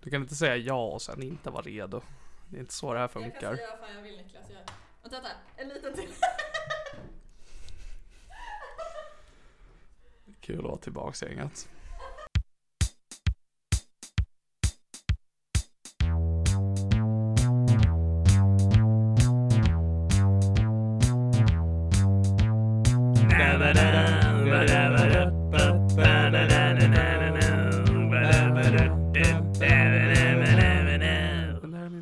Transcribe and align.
Du 0.00 0.10
kan 0.10 0.22
inte 0.22 0.34
säga 0.34 0.56
ja 0.56 0.84
och 0.86 1.02
sen 1.02 1.22
inte 1.22 1.50
vara 1.50 1.62
redo. 1.62 2.00
Det 2.48 2.56
är 2.56 2.60
inte 2.60 2.74
så 2.74 2.92
det 2.92 2.98
här 2.98 3.02
Jag 3.02 3.12
kan 3.12 3.22
funkar. 3.22 3.56
säga 3.56 3.68
vad 3.70 3.78
fan 3.88 3.96
jag 3.96 4.02
vill 4.02 4.16
Niklas. 4.16 4.44
Jag... 4.50 4.56
Vänta, 5.02 5.20
vänta. 5.20 5.30
En 5.56 5.68
liten 5.68 5.94
till. 5.94 6.08
Kul 10.40 10.58
att 10.58 10.64
vara 10.64 10.76
tillbaks 10.76 11.22
i 11.22 11.26
gänget. 11.26 11.68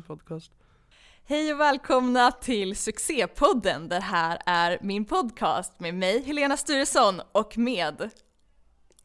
Podcast. 0.07 0.51
Hej 1.25 1.53
och 1.53 1.59
välkomna 1.59 2.31
till 2.31 2.75
Succépodden. 2.75 3.89
Det 3.89 3.99
här 3.99 4.39
är 4.45 4.77
min 4.81 5.05
podcast 5.05 5.79
med 5.79 5.95
mig, 5.95 6.23
Helena 6.23 6.57
Sturesson, 6.57 7.21
och 7.31 7.57
med 7.57 8.09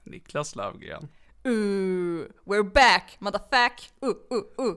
Niklas 0.03 0.57
Löfgren. 0.57 1.09
Uh, 1.47 2.25
we're 2.45 2.73
back, 2.73 3.17
motherfuck! 3.19 3.91
Uh, 4.03 4.09
uh, 4.09 4.67
uh. 4.67 4.75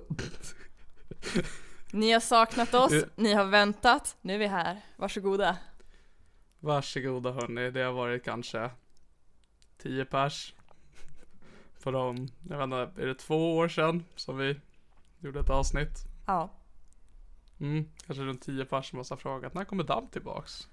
Ni 1.92 2.12
har 2.12 2.20
saknat 2.20 2.74
oss, 2.74 2.94
ni 3.16 3.34
har 3.34 3.46
väntat, 3.46 4.18
nu 4.22 4.34
är 4.34 4.38
vi 4.38 4.48
här. 4.48 4.82
Varsågoda. 4.98 5.58
Varsågoda 6.60 7.32
hörni, 7.32 7.72
det 7.72 7.82
har 7.82 7.94
varit 7.94 8.24
kanske 8.24 8.70
10 9.78 10.06
pers. 10.06 10.54
För 11.80 11.92
de, 11.92 12.28
jag 12.50 12.58
vet 12.58 12.64
inte, 12.64 13.02
är 13.02 13.06
det 13.06 13.16
två 13.16 13.58
år 13.58 13.68
sedan 13.68 14.06
som 14.16 14.38
vi 14.38 14.60
gjorde 15.20 15.40
ett 15.40 15.50
avsnitt? 15.50 16.15
Ja. 16.26 16.50
Mm, 17.60 17.90
kanske 18.06 18.24
runt 18.24 18.42
10 18.42 18.66
pers 18.66 18.90
som 18.90 18.98
har 18.98 19.18
frågat, 19.18 19.54
när 19.54 19.66
kommer 19.66 19.84
Dam 19.84 20.08
tillbaks? 20.08 20.68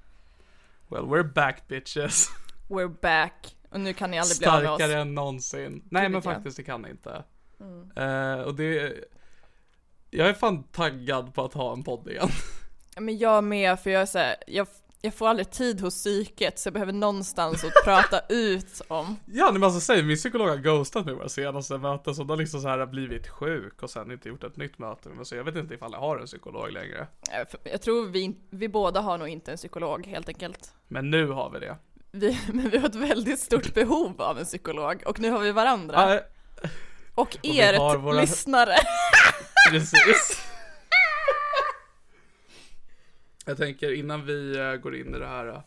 Well, 0.88 1.04
we're 1.04 1.32
back 1.32 1.68
bitches. 1.68 2.28
We're 2.68 3.00
back. 3.00 3.56
Och 3.70 3.80
nu 3.80 3.92
kan 3.94 4.10
ni 4.10 4.18
aldrig 4.18 4.38
bli 4.38 4.46
av 4.46 4.62
med 4.62 4.68
Starkare 4.68 5.00
oss. 5.00 5.02
än 5.02 5.14
någonsin. 5.14 5.82
Nej 5.90 6.08
men 6.08 6.22
faktiskt, 6.22 6.56
det 6.56 6.62
kan 6.62 6.82
ni 6.82 6.90
inte. 6.90 7.24
Mm. 7.60 7.90
Eh, 7.96 8.40
och 8.40 8.54
det, 8.54 8.94
jag 10.10 10.28
är 10.28 10.34
fan 10.34 10.62
taggad 10.62 11.34
på 11.34 11.44
att 11.44 11.54
ha 11.54 11.72
en 11.72 11.82
podd 11.82 12.08
igen. 12.08 12.28
Men 12.96 13.18
jag 13.18 13.44
med, 13.44 13.80
för 13.80 13.90
jag 13.90 14.02
är 14.02 14.06
så 14.06 14.18
här, 14.18 14.36
jag, 14.46 14.66
jag 15.04 15.14
får 15.14 15.28
aldrig 15.28 15.50
tid 15.50 15.80
hos 15.80 15.94
psyket 15.94 16.58
så 16.58 16.66
jag 16.66 16.72
behöver 16.72 16.92
någonstans 16.92 17.64
att 17.64 17.84
prata 17.84 18.20
ut 18.28 18.82
om. 18.88 19.16
Ja, 19.26 19.50
men 19.52 19.64
alltså 19.64 19.80
säg, 19.80 20.02
min 20.02 20.16
psykolog 20.16 20.48
har 20.48 20.56
ghostat 20.56 21.04
mig 21.06 21.14
våra 21.14 21.28
senaste 21.28 21.78
möten, 21.78 22.14
så 22.14 22.24
då 22.24 22.34
liksom 22.34 22.60
så 22.60 22.68
här 22.68 22.86
blivit 22.86 23.28
sjuk 23.28 23.82
och 23.82 23.90
sen 23.90 24.10
inte 24.10 24.28
gjort 24.28 24.44
ett 24.44 24.56
nytt 24.56 24.78
möte 24.78 25.08
med 25.08 25.16
mig, 25.16 25.26
så 25.26 25.34
jag 25.36 25.44
vet 25.44 25.56
inte 25.56 25.74
ifall 25.74 25.92
jag 25.92 26.00
har 26.00 26.18
en 26.18 26.26
psykolog 26.26 26.72
längre. 26.72 27.06
Jag, 27.64 27.82
tror 27.82 28.06
vi, 28.06 28.36
vi 28.50 28.68
båda 28.68 29.00
har 29.00 29.18
nog 29.18 29.28
inte 29.28 29.50
en 29.50 29.56
psykolog 29.56 30.06
helt 30.06 30.28
enkelt. 30.28 30.74
Men 30.88 31.10
nu 31.10 31.26
har 31.28 31.50
vi 31.50 31.58
det. 31.58 31.76
Vi, 32.10 32.40
men 32.52 32.70
vi 32.70 32.78
har 32.78 32.88
ett 32.88 32.94
väldigt 32.94 33.40
stort 33.40 33.74
behov 33.74 34.22
av 34.22 34.38
en 34.38 34.44
psykolog 34.44 35.02
och 35.06 35.20
nu 35.20 35.30
har 35.30 35.38
vi 35.38 35.52
varandra. 35.52 36.14
Ja, 36.14 36.20
och 37.14 37.38
er 37.42 37.78
har 37.78 37.96
våra- 37.98 38.20
lyssnare. 38.20 38.74
precis. 39.70 40.42
Jag 43.46 43.56
tänker 43.56 43.92
innan 43.92 44.26
vi 44.26 44.58
eh, 44.58 44.74
går 44.74 44.96
in 44.96 45.14
i 45.14 45.18
det 45.18 45.26
här 45.26 45.46
eh, 45.46 45.62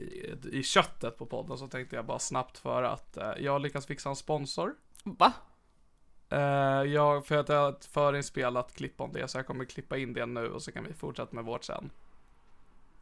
i, 0.00 0.36
i 0.52 0.62
köttet 0.62 1.18
på 1.18 1.26
podden 1.26 1.58
så 1.58 1.68
tänkte 1.68 1.96
jag 1.96 2.06
bara 2.06 2.18
snabbt 2.18 2.58
för 2.58 2.82
att 2.82 3.16
eh, 3.16 3.32
jag 3.38 3.60
lyckas 3.62 3.86
fixa 3.86 4.08
en 4.08 4.16
sponsor. 4.16 4.74
Va? 5.04 5.32
Jag, 6.86 7.26
för 7.26 7.36
att 7.36 7.48
jag 7.48 7.56
har 7.56 7.68
ett 7.72 7.84
förinspelat 7.84 8.74
klipp 8.74 9.00
om 9.00 9.12
det 9.12 9.28
så 9.28 9.38
jag 9.38 9.46
kommer 9.46 9.64
klippa 9.64 9.96
in 9.96 10.12
det 10.12 10.26
nu 10.26 10.48
och 10.48 10.62
så 10.62 10.72
kan 10.72 10.84
vi 10.84 10.94
fortsätta 10.94 11.36
med 11.36 11.44
vårt 11.44 11.64
sen. 11.64 11.90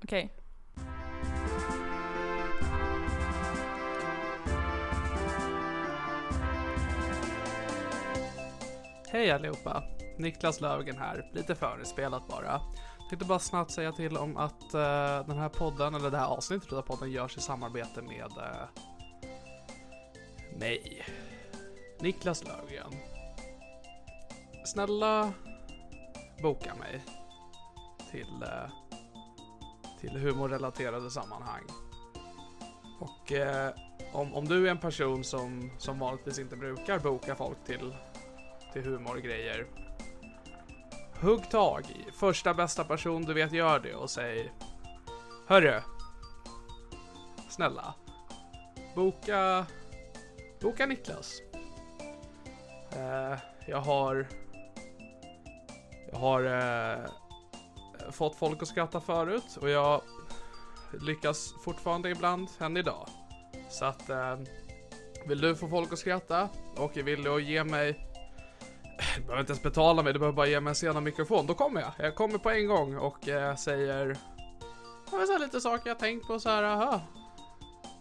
Okej. 0.05 0.33
Hej 9.09 9.31
allihopa! 9.31 9.83
Niklas 10.19 10.61
Löfgren 10.61 10.99
här, 10.99 11.31
lite 11.33 11.55
förinspelat 11.55 12.29
bara. 12.29 12.61
Tänkte 13.11 13.27
bara 13.27 13.39
snabbt 13.39 13.71
säga 13.71 13.93
till 13.93 14.17
om 14.17 14.37
att 14.37 14.63
uh, 14.75 15.27
den 15.27 15.39
här 15.39 15.49
podden, 15.49 15.95
eller 15.95 16.11
det 16.11 16.19
här 16.19 16.27
avsnittet 16.27 16.73
av 16.73 16.83
podden 16.83 17.11
görs 17.11 17.37
i 17.37 17.41
samarbete 17.41 18.03
med 18.03 18.33
uh, 18.39 18.83
mig, 20.59 21.07
Niklas 22.01 22.45
Löfgren. 22.45 22.93
Snälla 24.65 25.33
boka 26.43 26.75
mig 26.75 27.05
till, 28.11 28.43
uh, 28.43 28.71
till 30.01 30.11
humorrelaterade 30.11 31.11
sammanhang. 31.11 31.65
Och 33.01 33.33
om, 34.13 34.35
om 34.35 34.45
du 34.45 34.67
är 34.67 34.71
en 34.71 34.79
person 34.79 35.25
som, 35.25 35.71
som 35.79 35.99
vanligtvis 35.99 36.39
inte 36.39 36.57
brukar 36.57 36.99
boka 36.99 37.35
folk 37.35 37.65
till 37.65 37.95
till 38.73 38.83
humorgrejer. 38.85 39.67
Hugg 41.23 41.51
tag 41.51 41.85
i 41.91 42.13
första 42.13 42.55
bästa 42.55 42.85
person 42.85 43.23
du 43.23 43.35
vet 43.35 43.53
gör 43.53 43.81
det 43.81 43.95
och 43.95 44.11
säg 44.11 44.53
Hörru. 45.47 45.81
Snälla. 47.49 47.95
Boka 48.95 49.67
Boka 50.61 50.87
Niklas. 50.87 51.41
Eh, 52.93 53.39
jag 53.67 53.81
har 53.81 54.27
Jag 56.13 56.19
har 56.19 56.45
eh, 56.45 57.11
fått 58.11 58.37
folk 58.37 58.63
att 58.63 58.69
skratta 58.69 59.01
förut 59.01 59.57
och 59.61 59.71
jag 59.71 60.03
lyckas 61.01 61.55
fortfarande 61.65 62.11
ibland 62.11 62.49
än 62.59 62.77
idag. 62.77 63.09
Så 63.71 63.85
att 63.85 64.11
eh, 64.11 64.39
vill 65.27 65.41
du 65.41 65.57
få 65.57 65.69
folk 65.69 65.93
att 65.93 65.99
skratta 65.99 66.49
och 66.77 66.97
vill 66.97 67.23
du 67.23 67.43
ge 67.43 67.65
mig 67.65 68.10
du 69.17 69.23
behöver 69.23 69.41
inte 69.41 69.53
ens 69.53 69.63
betala 69.63 70.03
mig, 70.03 70.13
du 70.13 70.19
behöver 70.19 70.37
bara 70.37 70.47
ge 70.47 70.61
mig 70.61 70.71
en 70.71 70.75
sena 70.75 71.01
mikrofon. 71.01 71.47
Då 71.47 71.55
kommer 71.55 71.81
jag. 71.81 71.93
Jag 71.99 72.15
kommer 72.15 72.39
på 72.39 72.51
en 72.51 72.67
gång 72.67 72.97
och 72.97 73.29
eh, 73.29 73.57
säger 73.57 74.17
ja, 75.13 75.27
så 75.27 75.33
här 75.33 75.39
lite 75.39 75.61
saker 75.61 75.89
jag 75.91 75.99
tänkt 75.99 76.27
på 76.27 76.41
så 76.41 76.49
här. 76.49 76.63
Aha. 76.63 77.01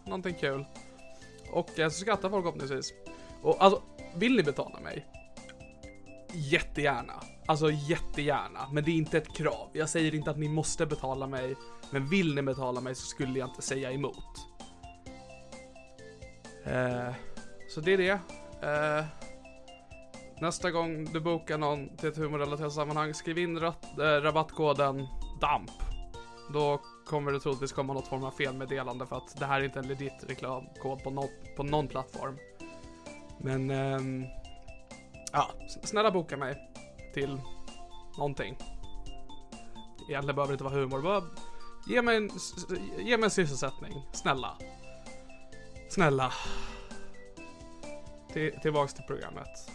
någonting 0.06 0.36
kul. 0.36 0.66
Och 1.52 1.80
eh, 1.80 1.90
så 1.90 2.00
skrattar 2.00 2.30
folk 2.30 2.44
förhoppningsvis. 2.44 2.94
Och 3.42 3.64
alltså, 3.64 3.82
vill 4.16 4.36
ni 4.36 4.44
betala 4.44 4.80
mig? 4.80 5.06
Jättegärna. 6.34 7.14
Alltså 7.46 7.72
jättegärna. 7.72 8.68
Men 8.72 8.84
det 8.84 8.92
är 8.92 8.96
inte 8.96 9.18
ett 9.18 9.36
krav. 9.36 9.70
Jag 9.74 9.90
säger 9.90 10.16
inte 10.16 10.32
att 10.32 10.38
ni 10.38 10.50
måste 10.50 10.86
betala 10.86 11.28
mig. 11.28 11.56
Men 11.92 12.10
vill 12.10 12.36
ni 12.36 12.42
betala 12.42 12.82
mig 12.82 12.96
så 12.96 13.06
skulle 13.06 13.40
jag 13.40 13.50
inte 13.50 13.62
säga 13.62 13.92
emot. 13.92 14.50
Eh, 16.66 17.14
så 17.70 17.82
det 17.82 17.94
är 17.94 17.98
det. 17.98 18.20
Eh, 18.68 19.06
nästa 20.42 20.72
gång 20.72 21.06
du 21.14 21.20
bokar 21.20 21.58
någon 21.58 21.98
till 21.98 22.10
ett 22.10 22.18
humorrelaterat 22.18 22.74
sammanhang, 22.74 23.14
skriv 23.14 23.38
in 23.38 23.60
rat, 23.60 23.86
äh, 24.00 24.06
eh, 24.06 24.22
rabattkoden 24.22 25.08
DAMP. 25.42 25.72
Då 26.54 26.82
kommer 27.06 27.32
det 27.32 27.40
troligtvis 27.40 27.72
komma 27.72 27.94
något 27.94 28.08
form 28.08 28.24
av 28.24 28.32
felmeddelande 28.32 29.06
för 29.06 29.16
att 29.16 29.40
det 29.40 29.46
här 29.46 29.60
är 29.60 29.66
inte 29.66 29.80
en 29.80 29.88
legit 29.88 30.24
reklamkod 30.28 31.04
på, 31.04 31.10
no- 31.10 31.56
på 31.56 31.64
någon 31.64 31.88
plattform. 31.88 32.38
Men, 33.38 33.72
ähm, 33.72 34.26
ja, 35.34 35.50
snälla 35.84 36.12
boka 36.12 36.38
mig 36.38 36.70
till 37.14 37.42
någonting. 38.18 38.58
Egentligen 40.10 40.36
behöver 40.36 40.48
det 40.48 40.54
inte 40.54 40.64
vara 40.64 40.74
humor, 40.74 41.02
bara 41.02 41.24
ge 41.88 42.02
mig 42.02 42.18
en, 42.18 42.26
s- 42.36 42.66
ge 42.98 43.18
mig 43.18 43.24
en 43.24 43.32
sysselsättning. 43.32 43.94
Snälla. 44.12 44.58
Snälla. 45.90 46.34
Till, 48.34 48.60
tillbaks 48.62 48.94
till 48.94 49.04
programmet. 49.04 49.72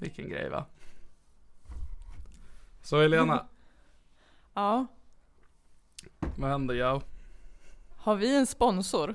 Vilken 0.00 0.28
grej 0.28 0.48
va? 0.48 0.66
Så 2.82 3.00
Helena, 3.02 3.46
Ja. 4.54 4.86
vad 6.36 6.50
händer 6.50 6.74
jag? 6.74 7.02
Har 7.96 8.16
vi 8.16 8.36
en 8.36 8.46
sponsor? 8.46 9.14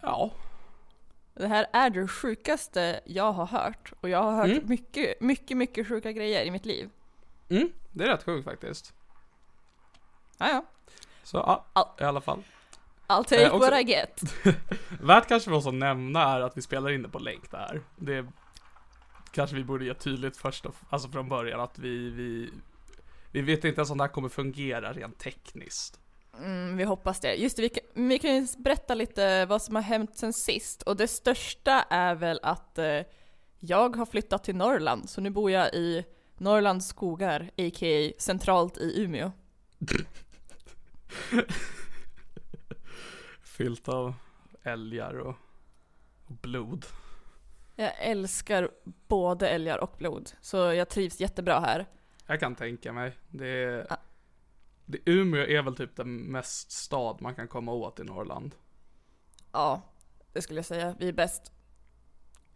Ja, 0.00 0.30
Det 1.34 1.46
här 1.48 1.66
är 1.72 1.90
det 1.90 2.08
sjukaste 2.08 3.00
jag 3.04 3.32
har 3.32 3.46
hört. 3.46 3.92
Och 4.00 4.08
jag 4.08 4.22
har 4.22 4.32
hört 4.32 4.46
Mm. 4.46 4.68
mycket, 4.68 5.20
mycket, 5.20 5.56
mycket 5.56 5.88
sjuka 5.88 6.12
grejer 6.12 6.44
i 6.44 6.50
mitt 6.50 6.64
liv. 6.66 6.90
mm, 7.48 7.72
det 7.92 8.04
är 8.04 8.08
rätt 8.08 8.22
sjukt 8.24 8.44
faktiskt. 8.44 8.94
Ja, 10.38 10.48
ja. 10.48 10.64
Så 11.22 11.36
ja, 11.36 11.64
Al- 11.72 12.00
i 12.00 12.04
alla 12.04 12.20
fall. 12.20 12.42
I'll 13.06 13.22
take 13.24 13.44
Eh, 13.46 13.54
också- 13.54 13.70
what 13.70 13.80
I 13.80 13.82
get. 13.84 14.20
Värt 15.00 15.28
kanske 15.28 15.50
för 15.50 15.56
oss 15.56 15.66
att 15.66 15.74
nämna 15.74 16.22
är 16.22 16.40
att 16.40 16.56
vi 16.56 16.62
spelar 16.62 16.90
in 16.90 17.02
det 17.02 17.08
på 17.08 17.18
länk 17.18 17.50
det 17.50 17.56
här. 17.56 17.82
Det 17.96 18.26
kanske 19.36 19.56
vi 19.56 19.64
borde 19.64 19.84
ge 19.84 19.94
tydligt 19.94 20.36
först, 20.36 20.66
alltså 20.88 21.08
från 21.08 21.28
början 21.28 21.60
att 21.60 21.78
vi, 21.78 22.10
vi, 22.10 22.50
vi 23.30 23.40
vet 23.40 23.64
inte 23.64 23.78
ens 23.78 23.90
om 23.90 23.98
det 23.98 24.04
här 24.04 24.08
kommer 24.08 24.28
fungera 24.28 24.92
rent 24.92 25.18
tekniskt. 25.18 26.00
Mm, 26.40 26.76
vi 26.76 26.84
hoppas 26.84 27.20
det. 27.20 27.34
Just 27.34 27.56
det, 27.56 27.62
vi 27.62 27.68
kan, 27.68 28.08
vi 28.08 28.18
kan 28.18 28.34
ju 28.34 28.46
berätta 28.58 28.94
lite 28.94 29.46
vad 29.46 29.62
som 29.62 29.74
har 29.74 29.82
hänt 29.82 30.16
sen 30.16 30.32
sist. 30.32 30.82
Och 30.82 30.96
det 30.96 31.08
största 31.08 31.82
är 31.82 32.14
väl 32.14 32.40
att 32.42 32.78
eh, 32.78 33.02
jag 33.58 33.96
har 33.96 34.06
flyttat 34.06 34.44
till 34.44 34.56
Norrland. 34.56 35.10
Så 35.10 35.20
nu 35.20 35.30
bor 35.30 35.50
jag 35.50 35.74
i 35.74 36.04
Norrlands 36.38 36.88
skogar, 36.88 37.50
a.k.a. 37.56 38.12
centralt 38.18 38.78
i 38.78 39.02
Umeå. 39.02 39.32
Fyllt 43.42 43.88
av 43.88 44.14
älgar 44.62 45.18
och, 45.18 45.36
och 46.26 46.34
blod. 46.42 46.86
Jag 47.78 47.92
älskar 47.98 48.70
både 49.08 49.48
älgar 49.48 49.78
och 49.78 49.94
blod, 49.98 50.30
så 50.40 50.56
jag 50.56 50.88
trivs 50.88 51.20
jättebra 51.20 51.60
här. 51.60 51.86
Jag 52.26 52.40
kan 52.40 52.54
tänka 52.54 52.92
mig. 52.92 53.12
Det 53.28 53.46
är, 53.46 53.86
Ja. 53.90 53.96
det, 54.84 54.98
Umeå 55.04 55.40
är 55.46 55.62
väl 55.62 55.76
typ 55.76 55.96
den 55.96 56.16
mest 56.16 56.70
stad 56.72 57.16
man 57.20 57.34
kan 57.34 57.48
komma 57.48 57.72
åt 57.72 58.00
i 58.00 58.04
Norrland. 58.04 58.54
Ja, 59.52 59.82
det 60.32 60.42
skulle 60.42 60.58
jag 60.58 60.66
säga. 60.66 60.94
Vi 60.98 61.08
är 61.08 61.12
bäst. 61.12 61.52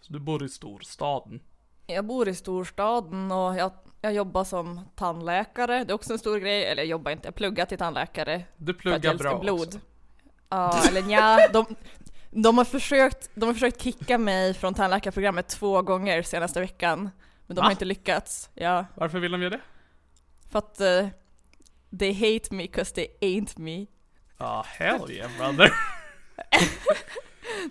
Så 0.01 0.13
du 0.13 0.19
bor 0.21 0.45
i 0.45 0.49
storstaden. 0.49 1.41
Jag 1.87 2.05
bor 2.05 2.29
i 2.29 2.35
storstaden 2.35 3.33
och 3.33 3.57
jag, 3.57 3.73
jag 4.01 4.13
jobbar 4.13 4.45
som 4.45 4.81
tandläkare. 4.95 5.85
Det 5.85 5.93
är 5.93 5.95
också 5.95 6.13
en 6.13 6.19
stor 6.19 6.39
grej. 6.39 6.65
Eller 6.65 6.83
jag 6.83 6.89
jobbar 6.91 7.11
inte, 7.11 7.27
jag 7.29 7.35
pluggar 7.35 7.67
till 7.67 7.79
tandläkare. 7.79 8.45
Du 8.57 8.75
pluggar 8.75 9.15
bra 9.15 9.39
blod. 9.41 9.67
också. 9.67 9.79
Ja, 10.49 10.81
eller 10.89 11.03
nja, 11.03 11.39
de, 11.53 11.67
de, 12.31 12.59
har 12.59 12.65
försökt, 12.65 13.31
de 13.35 13.47
har 13.47 13.55
försökt 13.55 13.83
kicka 13.83 14.19
mig 14.19 14.55
från 14.55 14.75
tandläkarprogrammet 14.75 15.49
två 15.49 15.83
gånger 15.83 16.23
senaste 16.23 16.61
veckan. 16.61 17.11
Men 17.47 17.55
de 17.55 17.61
Va? 17.61 17.63
har 17.63 17.71
inte 17.71 17.85
lyckats. 17.85 18.51
Ja, 18.55 18.87
Varför 18.95 19.19
vill 19.19 19.33
de 19.33 19.43
göra 19.43 19.51
det? 19.51 19.61
för 20.51 20.59
att 20.59 20.81
uh, 20.81 21.09
they 21.99 22.13
hate 22.13 22.55
me 22.55 22.67
'cause 22.67 22.95
they 22.95 23.07
ain't 23.21 23.61
me. 23.61 23.87
Ja, 24.39 24.65
hell 24.69 25.11
yeah 25.11 25.31
brother. 25.39 25.73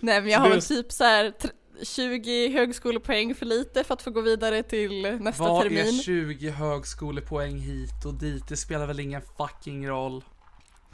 Nej 0.01 0.21
men 0.21 0.29
jag 0.29 0.39
har 0.39 0.49
väl 0.49 0.61
typ 0.61 0.91
så 0.91 1.03
här 1.03 1.25
tr- 1.39 1.51
20 1.83 2.49
högskolepoäng 2.51 3.35
för 3.35 3.45
lite 3.45 3.83
för 3.83 3.93
att 3.93 4.01
få 4.01 4.11
gå 4.11 4.21
vidare 4.21 4.63
till 4.63 5.17
nästa 5.19 5.43
Vad 5.43 5.61
termin. 5.63 5.87
är 5.87 5.91
20 6.03 6.49
högskolepoäng 6.49 7.57
hit 7.59 8.05
och 8.05 8.13
dit? 8.13 8.47
Det 8.47 8.57
spelar 8.57 8.85
väl 8.87 8.99
ingen 8.99 9.21
fucking 9.37 9.87
roll. 9.87 10.23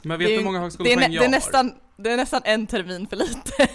Men 0.02 0.18
vet 0.18 0.28
du 0.28 0.36
hur 0.36 0.44
många 0.44 0.58
det 0.58 0.60
är, 0.60 0.62
högskolepoäng 0.62 1.12
jag 1.12 1.22
det, 1.22 1.26
är 1.26 1.30
har? 1.30 1.32
Det 1.96 2.10
är 2.12 2.16
nästan 2.16 2.40
en 2.44 2.66
termin 2.66 3.06
för 3.06 3.16
lite. 3.16 3.68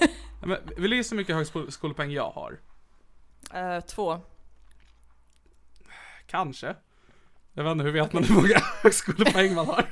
Men, 0.45 0.57
vill 0.77 0.89
du 0.91 0.97
gissa 0.97 1.15
hur 1.15 1.17
mycket 1.17 1.35
högskolepoäng 1.35 2.11
jag 2.11 2.31
har? 2.31 2.59
Eh, 3.53 3.79
två. 3.79 4.19
Kanske. 6.27 6.75
Jag 7.53 7.63
vet 7.63 7.71
inte, 7.71 7.83
hur 7.83 7.91
vet 7.91 8.13
man 8.13 8.23
hur 8.23 8.35
många 8.35 8.59
högskolepoäng 8.83 9.55
man 9.55 9.65
har? 9.67 9.85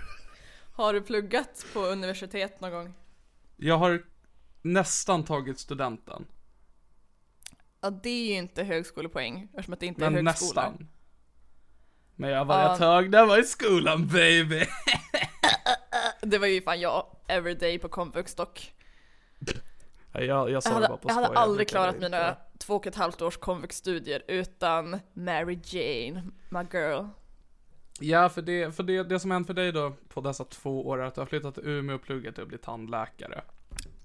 Har 0.73 0.93
du 0.93 1.01
pluggat 1.01 1.65
på 1.73 1.79
universitet 1.79 2.61
någon 2.61 2.71
gång? 2.71 2.93
Jag 3.57 3.77
har 3.77 4.01
nästan 4.61 5.23
tagit 5.23 5.59
studenten. 5.59 6.25
Ja 7.81 7.89
det 7.89 8.09
är 8.09 8.27
ju 8.27 8.33
inte 8.33 8.63
högskolepoäng 8.63 9.43
eftersom 9.53 9.73
att 9.73 9.79
det 9.79 9.85
inte 9.85 10.01
Men 10.01 10.13
är 10.17 10.31
högskola. 10.31 10.61
nästan. 10.69 10.87
Men 12.15 12.29
jag 12.29 12.45
var 12.45 12.61
Ja. 12.61 12.73
ett 12.73 12.79
tag, 12.79 13.11
där 13.11 13.25
var 13.25 13.39
i 13.39 13.43
skolan 13.43 14.07
baby. 14.07 14.65
Det 16.21 16.37
var 16.37 16.47
ju 16.47 16.61
fan 16.61 16.79
jag, 16.79 17.05
everyday 17.27 17.79
på 17.79 17.89
komvux 17.89 18.35
dock. 18.35 18.73
Ja, 20.11 20.21
Jag, 20.21 20.27
jag 20.27 20.49
Jag 20.49 20.63
det 20.63 20.69
hade, 20.69 20.87
bara 20.87 20.97
på 20.97 21.09
jag 21.09 21.15
hade 21.15 21.27
aldrig 21.27 21.69
klarat 21.69 21.99
mina 21.99 22.35
två 22.57 22.75
och 22.75 22.87
ett 22.87 22.95
halvt 22.95 23.21
års 23.21 23.37
komvuxstudier 23.37 24.23
utan 24.27 24.99
Mary 25.13 25.59
Jane, 25.63 26.23
my 26.49 26.59
girl. 26.73 27.05
Ja, 27.99 28.29
för, 28.29 28.41
det, 28.41 28.75
för 28.75 28.83
det, 28.83 29.03
det 29.03 29.19
som 29.19 29.31
hänt 29.31 29.47
för 29.47 29.53
dig 29.53 29.71
då 29.71 29.93
på 30.07 30.21
dessa 30.21 30.43
två 30.43 30.87
år 30.87 31.01
är 31.01 31.05
att 31.05 31.15
du 31.15 31.21
har 31.21 31.25
flyttat 31.25 31.55
till 31.55 31.67
Umeå 31.67 31.95
och 31.95 32.01
pluggat 32.01 32.35
till 32.35 32.43
att 32.43 32.49
bli 32.49 32.57
tandläkare. 32.57 33.41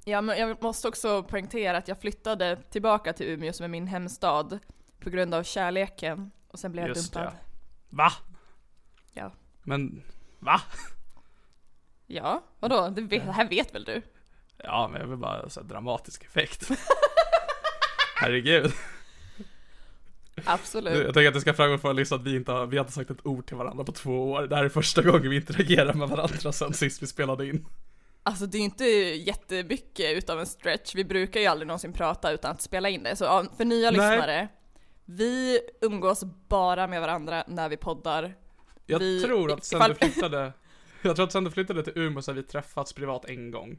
Ja 0.05 0.21
men 0.21 0.39
jag 0.39 0.63
måste 0.63 0.89
också 0.89 1.23
poängtera 1.23 1.77
att 1.77 1.89
jag 1.89 2.01
flyttade 2.01 2.57
tillbaka 2.71 3.13
till 3.13 3.27
Umeå 3.27 3.53
som 3.53 3.65
är 3.65 3.69
min 3.69 3.87
hemstad 3.87 4.59
på 5.01 5.11
grund 5.11 5.35
av 5.35 5.43
kärleken 5.43 6.31
och 6.49 6.59
sen 6.59 6.73
blev 6.73 6.87
jag 6.87 6.97
Just 6.97 7.13
dumpad. 7.13 7.33
Va? 7.91 8.13
Ja. 9.13 9.31
Men, 9.63 10.03
va? 10.39 10.61
Ja, 12.07 12.43
vadå? 12.61 12.89
Det, 12.89 13.03
vet, 13.03 13.27
det 13.27 13.33
här 13.33 13.49
vet 13.49 13.75
väl 13.75 13.85
du? 13.85 14.03
Ja, 14.57 14.89
men 14.93 15.01
jag 15.01 15.09
vill 15.09 15.19
bara 15.19 15.33
här, 15.57 15.63
dramatisk 15.63 16.25
effekt. 16.25 16.69
Herregud. 18.17 18.73
Absolut. 20.45 21.05
Jag 21.05 21.15
tänker 21.15 21.29
att 21.29 21.35
det 21.35 21.41
ska 21.41 21.55
framgå 21.55 21.79
för 21.79 21.93
lyssna 21.95 22.17
att 22.17 22.23
vi 22.23 22.37
inte 22.37 22.53
har, 22.53 22.67
vi 22.67 22.77
har 22.77 22.85
inte 22.85 22.93
sagt 22.95 23.11
ett 23.11 23.27
ord 23.27 23.47
till 23.47 23.57
varandra 23.57 23.85
på 23.85 23.93
två 23.93 24.31
år. 24.33 24.43
Det 24.43 24.57
här 24.57 24.65
är 24.65 24.69
första 24.69 25.03
gången 25.03 25.31
vi 25.31 25.37
interagerar 25.37 25.95
med 25.95 26.09
varandra 26.09 26.53
sen 26.53 26.73
sist 26.73 27.03
vi 27.03 27.07
spelade 27.07 27.49
in. 27.49 27.67
Alltså 28.23 28.47
det 28.47 28.59
är 28.59 28.63
inte 28.63 28.85
jättemycket 28.85 30.17
utav 30.17 30.41
en 30.41 30.47
stretch, 30.47 30.95
vi 30.95 31.05
brukar 31.05 31.41
ju 31.41 31.47
aldrig 31.47 31.67
någonsin 31.67 31.93
prata 31.93 32.33
utan 32.33 32.51
att 32.51 32.63
spela 32.63 32.89
in 32.89 33.03
det. 33.03 33.17
Så 33.17 33.47
för 33.57 33.65
nya 33.65 33.91
Nej. 33.91 33.93
lyssnare, 33.93 34.49
vi 35.05 35.61
umgås 35.81 36.25
bara 36.49 36.87
med 36.87 37.01
varandra 37.01 37.45
när 37.49 37.69
vi 37.69 37.77
poddar. 37.77 38.35
Jag 38.87 38.99
Vi- 38.99 39.23
tror 39.23 39.53
att 39.53 39.65
sen 39.65 39.79
ifall- 39.79 39.91
du 39.91 39.95
flyttade, 40.11 40.53
jag 41.09 41.17
tror 41.17 41.27
att 41.27 41.33
sen 41.33 41.45
du 41.45 41.51
flyttade 41.51 41.83
till 41.85 41.93
Umeå 41.99 42.23
så 42.23 42.31
har 42.31 42.37
vi 42.37 42.43
träffats 42.43 42.93
privat 42.93 43.25
en 43.25 43.51
gång. 43.51 43.79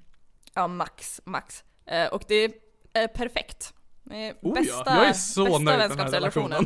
Ja, 0.54 0.68
max, 0.68 1.22
max. 1.26 1.64
Eh, 1.86 2.08
och 2.08 2.24
det 2.28 2.62
är 2.94 3.08
perfekt. 3.08 3.74
Det 4.04 4.16
är 4.28 4.34
Oh 4.42 4.54
bästa, 4.54 4.84
ja, 4.86 4.96
jag 4.98 5.08
är 5.08 5.14
så 5.14 5.44
bästa 5.46 5.60
nöjd 5.60 5.78
med 5.80 5.90
den 5.90 6.00
här 6.00 6.12
relationen. 6.12 6.66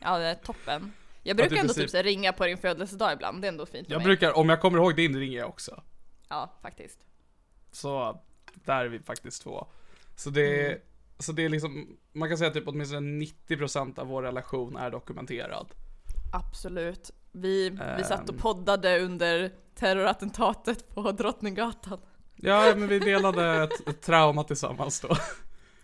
Ja, 0.00 0.18
det 0.18 0.24
är 0.26 0.34
toppen. 0.34 0.92
Jag 1.22 1.36
brukar 1.36 1.56
ändå 1.56 1.74
princip- 1.74 1.92
typ 1.92 2.04
ringa 2.04 2.32
på 2.32 2.46
din 2.46 2.58
födelsedag 2.58 3.12
ibland, 3.12 3.42
det 3.42 3.46
är 3.46 3.52
ändå 3.52 3.66
fint 3.66 3.90
Jag 3.90 3.96
mig. 3.98 4.04
brukar, 4.04 4.32
om 4.36 4.48
jag 4.48 4.60
kommer 4.60 4.78
ihåg 4.78 4.96
din 4.96 5.16
ringer 5.16 5.38
jag 5.38 5.48
också. 5.48 5.82
Ja, 6.28 6.58
faktiskt. 6.62 6.98
Så 7.72 8.20
där 8.54 8.84
är 8.84 8.88
vi 8.88 8.98
faktiskt 8.98 9.42
två. 9.42 9.66
Så 10.16 10.30
det, 10.30 10.66
Mm. 10.66 10.80
så 11.18 11.32
det 11.32 11.44
är 11.44 11.48
liksom, 11.48 11.96
man 12.12 12.28
kan 12.28 12.38
säga 12.38 12.48
att 12.48 12.54
typ 12.54 12.68
åtminstone 12.68 13.24
90% 13.24 13.98
av 13.98 14.06
vår 14.06 14.22
relation 14.22 14.76
är 14.76 14.90
dokumenterad. 14.90 15.68
Absolut. 16.32 17.10
Vi, 17.36 17.70
vi 17.96 18.04
satt 18.04 18.28
och 18.28 18.34
Ehm. 18.34 18.40
poddade 18.40 19.00
under 19.00 19.50
terrorattentatet 19.74 20.94
på 20.94 21.12
Drottninggatan. 21.12 21.98
Ja, 22.36 22.74
men 22.76 22.88
vi 22.88 22.98
delade 22.98 23.62
ett, 23.62 23.88
ett 23.88 24.02
trauma 24.02 24.44
tillsammans 24.44 25.00
då. 25.00 25.16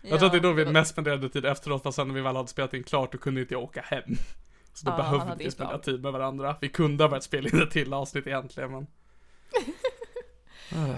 Jag 0.01 0.19
tror 0.19 0.25
att 0.25 0.31
det 0.31 0.37
är 0.37 0.41
då 0.41 0.51
vi 0.51 0.65
mest 0.65 0.91
spenderade 0.91 1.29
tid 1.29 1.45
efteråt, 1.45 1.83
fast 1.83 1.95
sen 1.95 2.07
när 2.07 2.15
vi 2.15 2.21
väl 2.21 2.35
hade 2.35 2.47
spelat 2.47 2.73
in 2.73 2.83
klart, 2.83 3.11
då 3.11 3.17
kunde 3.17 3.41
inte 3.41 3.53
jag 3.53 3.63
åka 3.63 3.81
hem. 3.81 4.03
Så 4.73 4.85
då 4.85 4.91
Ja, 4.91 4.97
behövde 4.97 5.35
vi 5.37 5.43
ju 5.43 5.51
spendera 5.51 5.77
tid 5.79 6.03
med 6.03 6.11
varandra. 6.13 6.55
Vi 6.61 6.69
kunde 6.69 7.03
ha 7.03 7.09
börjat 7.09 7.23
spela 7.23 7.49
in 7.49 7.61
ett 7.61 7.71
till 7.71 7.93
avsnitt 7.93 8.27
egentligen 8.27 8.71
men... 8.71 8.87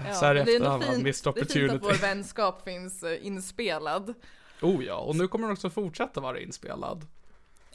Ja, 0.06 0.14
så 0.14 0.24
här 0.26 0.34
det 0.34 0.40
är 0.40 0.56
ändå 0.56 0.80
fint- 0.86 1.02
missed 1.02 1.34
Det 1.34 1.40
är 1.40 1.44
fint 1.44 1.70
att 1.70 1.76
opportunity. 1.76 1.78
vår 2.00 2.08
vänskap 2.08 2.64
finns 2.64 3.02
eh, 3.02 3.26
inspelad. 3.26 4.14
Oh 4.62 4.84
ja, 4.84 4.94
och 4.96 5.16
nu 5.16 5.28
kommer 5.28 5.46
den 5.46 5.52
också 5.52 5.70
fortsätta 5.70 6.20
vara 6.20 6.40
inspelad. 6.40 7.06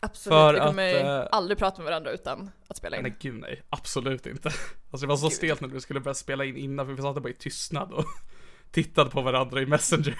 Absolut, 0.03 0.33
För 0.33 0.53
vi 0.53 0.59
kommer 0.59 0.95
att, 0.95 1.23
eh, 1.25 1.27
aldrig 1.37 1.57
prata 1.57 1.77
med 1.81 1.85
varandra 1.91 2.11
utan 2.11 2.51
att 2.67 2.77
spela 2.77 2.97
in. 2.97 3.03
Nej 3.03 3.15
gud 3.19 3.39
nej, 3.39 3.61
absolut 3.69 4.25
inte. 4.25 4.49
Alltså 4.49 5.05
det 5.05 5.07
var 5.07 5.17
så 5.17 5.27
Gud. 5.27 5.33
stelt 5.33 5.61
när 5.61 5.67
vi 5.67 5.81
skulle 5.81 5.99
börja 5.99 6.15
spela 6.15 6.45
in 6.45 6.57
innan 6.57 6.85
för 6.85 6.93
vi 6.93 7.01
satt 7.01 7.15
bara 7.23 7.29
i 7.29 7.33
tystnad 7.33 7.91
och 7.93 8.05
tittade 8.71 9.09
på 9.09 9.21
varandra 9.21 9.61
i 9.61 9.65
Messenger. 9.65 10.17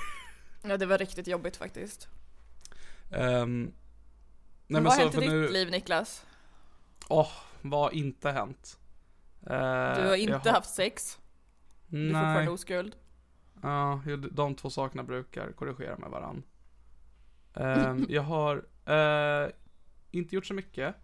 Ja, 0.64 0.78
det 0.78 0.86
var 0.86 0.98
riktigt 0.98 1.28
jobbigt 1.28 1.58
faktiskt. 1.58 2.08
Ehm, 3.12 3.64
nej 3.64 3.74
Men 4.68 4.84
vad 4.84 4.94
har 4.94 5.00
hänt 5.02 5.16
i 5.16 5.20
ditt 5.20 5.30
nu- 5.30 5.48
liv 5.48 5.72
Niklas? 5.72 6.26
Åh, 7.10 7.32
vad 7.62 7.80
har 7.82 7.92
inte 7.92 8.32
hänt? 8.32 8.78
Eh, 9.46 9.50
Du 9.96 10.08
har 10.08 10.16
inte 10.16 10.50
har- 10.50 10.56
haft 10.56 10.70
sex, 10.70 11.20
du 11.88 11.98
är 12.10 12.14
fortfarande 12.14 12.40
Nej, 12.40 12.50
oskuld. 12.50 12.96
ja, 13.62 14.02
jo, 14.06 14.16
de 14.18 14.56
två 14.56 14.70
sakerna 14.70 15.04
brukar 15.04 15.52
korrigera 15.52 15.98
med 15.98 16.10
varann. 16.10 16.44
Ehm, 17.56 18.06
jag 18.10 18.22
har 18.22 18.56
eh, 18.86 19.50
inte 20.12 20.36
gjort 20.36 20.46
så 20.46 20.54
mycket. 20.54 20.96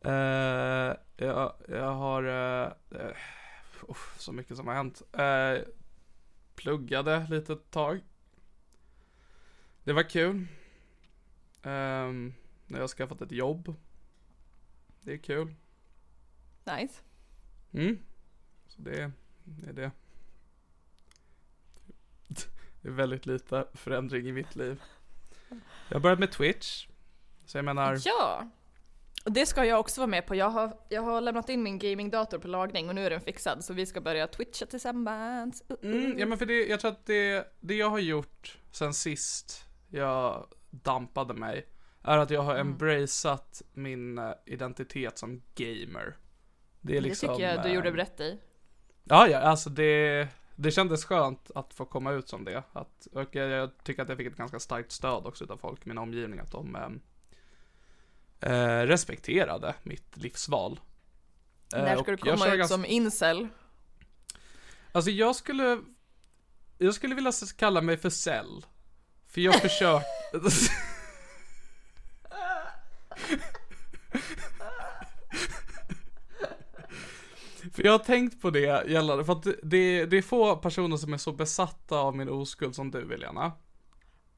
Eh, 0.00 0.96
jag, 1.16 1.54
jag 1.68 1.92
har, 1.92 2.24
uh, 2.24 2.72
så 4.18 4.32
mycket 4.32 4.56
som 4.56 4.66
har 4.66 4.74
hänt. 4.74 5.02
Pluggade 6.54 7.26
lite 7.30 7.52
ett 7.52 7.70
tag. 7.70 8.00
Det 9.84 9.92
var 9.92 10.10
kul. 10.10 10.46
Um, 11.62 12.34
jag 12.66 12.80
har 12.80 12.88
skaffat 12.88 13.20
ett 13.20 13.32
jobb. 13.32 13.74
Det 15.00 15.12
är 15.12 15.18
kul. 15.18 15.54
Nice. 16.64 17.00
Mm. 17.72 17.98
Så 18.66 18.82
det, 18.82 19.12
det 19.44 19.68
är 19.68 19.72
det. 19.72 19.90
Det 22.82 22.88
är 22.88 22.92
väldigt 22.92 23.26
lite 23.26 23.66
förändring 23.74 24.28
i 24.28 24.32
mitt 24.32 24.56
liv. 24.56 24.82
Jag 25.88 25.96
har 25.96 26.00
börjat 26.00 26.18
med 26.18 26.32
Twitch. 26.32 26.86
Så 27.50 27.58
jag 27.58 27.64
menar, 27.64 27.98
Ja! 28.04 28.48
Och 29.24 29.32
det 29.32 29.46
ska 29.46 29.64
jag 29.64 29.80
också 29.80 30.00
vara 30.00 30.06
med 30.06 30.26
på. 30.26 30.34
Jag 30.34 30.50
har, 30.50 30.76
jag 30.88 31.02
har 31.02 31.20
lämnat 31.20 31.48
in 31.48 31.62
min 31.62 31.78
gamingdator 31.78 32.38
på 32.38 32.48
lagning 32.48 32.88
och 32.88 32.94
nu 32.94 33.06
är 33.06 33.10
den 33.10 33.20
fixad 33.20 33.64
så 33.64 33.72
vi 33.74 33.86
ska 33.86 34.00
börja 34.00 34.26
twitcha 34.26 34.66
tillsammans. 34.66 35.62
Uh, 35.70 35.90
uh. 35.90 36.04
mm, 36.04 36.18
ja 36.18 36.26
men 36.26 36.38
för 36.38 36.46
det, 36.46 36.66
jag 36.66 36.80
tror 36.80 36.90
att 36.90 37.06
det, 37.06 37.52
det 37.60 37.74
jag 37.74 37.90
har 37.90 37.98
gjort 37.98 38.58
sen 38.70 38.94
sist 38.94 39.64
jag 39.88 40.46
dampade 40.70 41.34
mig 41.34 41.66
är 42.02 42.18
att 42.18 42.30
jag 42.30 42.42
har 42.42 42.54
Mm. 42.54 42.68
embraceat 42.68 43.62
min 43.72 44.18
eh, 44.18 44.32
identitet 44.46 45.18
som 45.18 45.42
gamer. 45.54 46.16
Det 46.80 46.96
är 46.96 47.00
liksom... 47.00 47.28
det 47.28 47.34
tycker 47.34 47.50
jag 47.50 47.62
du 47.62 47.68
eh, 47.68 47.74
gjorde 47.74 47.90
rätt 47.90 48.20
i. 48.20 48.38
Ja, 49.04 49.28
ja, 49.28 49.38
alltså 49.38 49.70
det, 49.70 50.28
det 50.56 50.70
kändes 50.70 51.04
skönt 51.04 51.50
att 51.54 51.74
få 51.74 51.84
komma 51.84 52.12
ut 52.12 52.28
som 52.28 52.44
det. 52.44 52.62
Att, 52.72 53.06
och 53.12 53.28
jag, 53.34 53.50
jag 53.50 53.84
tycker 53.84 54.02
att 54.02 54.08
jag 54.08 54.18
fick 54.18 54.26
ett 54.26 54.36
ganska 54.36 54.58
starkt 54.58 54.92
stöd 54.92 55.26
också 55.26 55.44
utav 55.44 55.56
folk 55.56 55.86
i 55.86 55.88
min 55.88 55.98
omgivning, 55.98 56.38
att 56.38 56.52
de 56.52 56.76
eh, 58.40 58.78
respekterade 58.86 59.74
mitt 59.82 60.16
livsval. 60.16 60.80
Eh, 61.74 61.82
När 61.82 61.96
ska 61.96 62.10
du 62.10 62.16
komma 62.16 62.32
ut 62.48 62.58
ganska- 62.58 62.68
som 62.74 62.84
incel? 62.84 63.48
Alltså 64.92 65.10
jag 65.10 65.36
skulle, 65.36 65.80
jag 66.78 66.94
skulle 66.94 67.14
vilja 67.14 67.32
kalla 67.56 67.80
mig 67.80 67.96
för 67.96 68.10
cell. 68.10 68.66
För 69.26 69.40
jag 69.40 69.54
försöker... 69.54 70.02
För 77.72 77.84
jag 77.84 77.92
har 77.92 77.98
tänkt 77.98 78.40
på 78.42 78.50
det 78.50 78.84
gällande, 78.90 79.24
för 79.24 79.32
att 79.32 79.42
det, 79.62 80.06
det 80.06 80.16
är 80.18 80.22
få 80.22 80.56
personer 80.56 80.96
som 80.96 81.12
är 81.12 81.16
så 81.18 81.32
besatta 81.32 81.98
av 81.98 82.16
min 82.16 82.28
oskuld 82.28 82.74
som 82.74 82.90
du 82.90 83.08
Helena. 83.10 83.52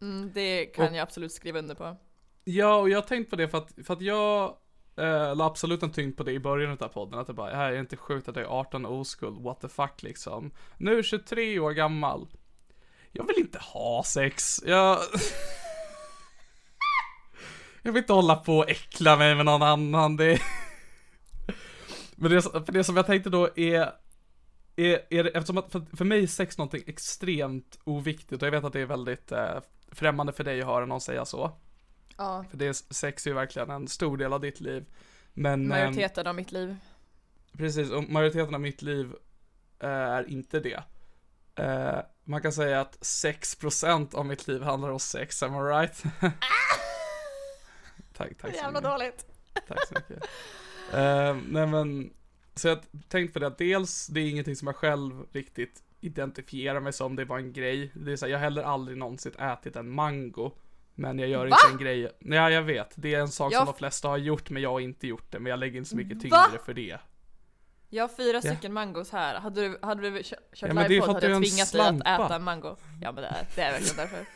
Mm, 0.01 0.31
det 0.35 0.67
kan 0.67 0.87
Och- 0.89 0.93
jag 0.97 0.99
absolut 1.03 1.33
skriva 1.33 1.59
under 1.59 1.75
på. 1.75 1.97
Ja, 2.45 2.77
och 2.77 2.91
jag 2.91 2.97
har 2.97 3.03
tänkt 3.03 3.31
på 3.31 3.37
det 3.37 3.49
för 3.49 3.59
att, 3.59 3.73
för 3.87 3.95
att 3.95 4.03
jag 4.03 4.57
eh, 4.97 5.37
la 5.37 5.47
absolut 5.47 5.83
en 5.83 5.93
tyngd 5.93 6.17
på 6.17 6.23
det 6.23 6.33
i 6.33 6.41
början 6.41 6.79
av 6.81 6.89
podden. 6.89 7.19
Att 7.19 7.27
det 7.27 7.33
bara, 7.33 7.55
här 7.55 7.69
är 7.69 7.73
det 7.73 7.81
inte 7.81 7.97
sjukt 7.97 8.29
att 8.29 8.37
jag 8.37 8.45
är 8.45 8.49
18 8.49 8.87
och 8.87 9.01
oskuld, 9.01 9.43
what 9.43 9.61
the 9.61 9.69
fuck 9.69 10.03
liksom. 10.03 10.51
Nu 10.77 10.93
är 10.93 10.97
jag 10.97 11.05
23 11.05 11.59
år 11.59 11.71
gammal. 11.71 12.29
Jag 13.13 13.27
vill 13.27 13.39
inte 13.39 13.59
ha 13.59 14.05
sex. 14.05 14.61
Jag... 14.67 14.99
jag 17.83 17.93
vill 17.93 18.03
inte 18.03 18.13
hålla 18.13 18.37
på 18.37 18.59
och 18.59 18.71
äckla 18.71 19.17
mig 19.17 19.35
med 19.35 19.45
någon 19.45 19.63
annan. 19.63 20.17
Det... 20.17 20.41
Men 22.17 22.31
det, 22.31 22.43
för 22.43 22.73
det 22.73 22.85
som 22.85 22.97
jag 22.97 23.07
tänkte 23.07 23.31
då 23.31 23.59
är 23.59 23.93
är, 24.77 25.01
är 25.11 25.25
det, 25.25 25.31
eftersom 25.31 25.59
att 25.59 25.73
för, 25.73 25.97
för 25.97 26.05
mig 26.05 26.23
är 26.23 26.27
sex 26.27 26.59
någonting 26.59 26.83
extremt 26.87 27.79
oviktigt 27.85 28.43
och 28.43 28.47
jag 28.47 28.53
vet 28.53 28.65
att 28.65 28.73
det 28.73 28.81
är 28.81 28.87
väldigt 28.87 29.33
eh, 29.33 29.61
främmande 29.93 30.33
för 30.33 30.45
dig 30.45 30.61
att 30.61 30.67
höra 30.67 30.87
någon 30.87 31.01
säga 31.01 31.25
så. 31.25 31.57
Ja, 32.17 32.45
För 32.51 32.57
det 32.57 32.67
är, 32.67 32.93
sex 32.95 33.27
är 33.27 33.31
ju 33.31 33.35
verkligen 33.35 33.71
en 33.71 33.89
stor 33.89 34.17
del 34.17 34.33
av 34.33 34.41
ditt 34.41 34.61
liv. 34.61 34.85
Men 35.35 35.69
majoriteten 35.69 36.27
av 36.27 36.35
mitt 36.35 36.53
liv. 36.53 36.77
precis, 37.53 37.91
och 37.91 38.05
majoriteten 38.11 38.55
av 38.55 38.61
mitt 38.61 38.83
liv 38.83 39.13
eh, 39.79 39.89
är 39.89 40.31
inte 40.31 40.61
det. 40.61 40.83
Eh, 41.55 41.99
man 42.25 42.43
kan 42.43 42.53
säga 42.53 42.81
att 42.81 42.99
6% 43.01 44.15
av 44.15 44.27
mitt 44.27 44.49
liv 44.49 44.63
handlar 44.63 44.91
om 44.91 45.01
sex, 45.01 45.43
am 45.43 45.55
I 45.55 45.59
right? 45.59 46.03
tack, 48.13 48.31
tack 48.41 48.51
så 48.51 48.57
Jävla 48.57 48.71
mycket. 48.81 48.83
dåligt. 48.85 49.27
Tack 49.69 49.87
så 49.89 49.95
mycket. 49.95 50.25
Eh, 50.95 51.37
nej 51.49 51.67
men, 51.67 52.13
så 52.55 52.69
jag 52.69 52.79
tänkte 53.09 53.33
på 53.33 53.39
det 53.39 53.47
att 53.47 53.59
dels, 53.59 54.07
det 54.07 54.21
är 54.21 54.31
ingenting 54.31 54.57
som 54.57 54.67
jag 54.67 54.77
själv 54.77 55.27
riktigt 55.33 55.83
identifierar 56.01 56.81
mig 56.81 56.93
som, 56.93 57.17
det 57.17 57.25
var 57.25 57.39
en 57.39 57.53
grej. 57.53 57.91
Det 57.95 58.13
är 58.13 58.17
så 58.17 58.27
här, 58.27 58.31
jag 58.33 58.39
har 58.39 58.45
heller 58.45 58.63
aldrig 58.63 58.99
någonsin 58.99 59.33
ätit 59.39 59.77
en 59.77 59.91
mango. 59.91 60.53
Men 60.95 61.19
jag 61.19 61.29
gör 61.29 61.47
Va? 61.47 61.57
inte 61.65 61.73
en 61.73 61.79
grej, 61.79 62.11
ja 62.19 62.51
jag 62.51 62.63
vet, 62.63 62.93
det 62.97 63.15
är 63.15 63.21
en 63.21 63.29
sak 63.29 63.53
Jag 63.53 63.59
som 63.61 63.67
de 63.67 63.79
flesta 63.79 64.09
har 64.09 64.17
gjort 64.17 64.51
men 64.51 64.63
jag 64.63 64.71
har 64.73 64.81
inte 64.81 65.07
gjort 65.07 65.33
det, 65.33 65.39
men 65.39 65.51
jag 65.51 65.59
lägger 65.59 65.79
inte 65.79 65.91
så 65.91 65.97
mycket 65.97 66.31
Va? 66.31 66.47
tyngre 66.49 66.63
för 66.65 66.75
det. 66.75 66.99
Jag 67.89 68.03
har 68.05 68.09
fyra 68.17 68.35
Ja. 68.35 68.41
stycken 68.41 68.73
mangos 68.73 69.11
här. 69.13 69.41
Hade 69.41 69.61
du, 69.61 69.79
hade 69.83 70.11
du 70.11 70.23
kö- 70.23 70.37
kört 70.55 70.71
Ja, 70.75 70.89
livepodd 70.89 71.15
hade 71.15 71.29
jag 71.31 71.43
tvingat 71.43 71.73
dig 71.73 71.81
att 71.81 72.21
äta 72.21 72.37
en 72.37 72.43
mango. 72.43 72.77
Ja 73.03 73.13
men 73.13 73.23
det 73.23 73.29
är, 73.29 73.47
det 73.55 73.63
är 73.63 73.73
verkligen 73.73 73.97
därför. 73.97 74.27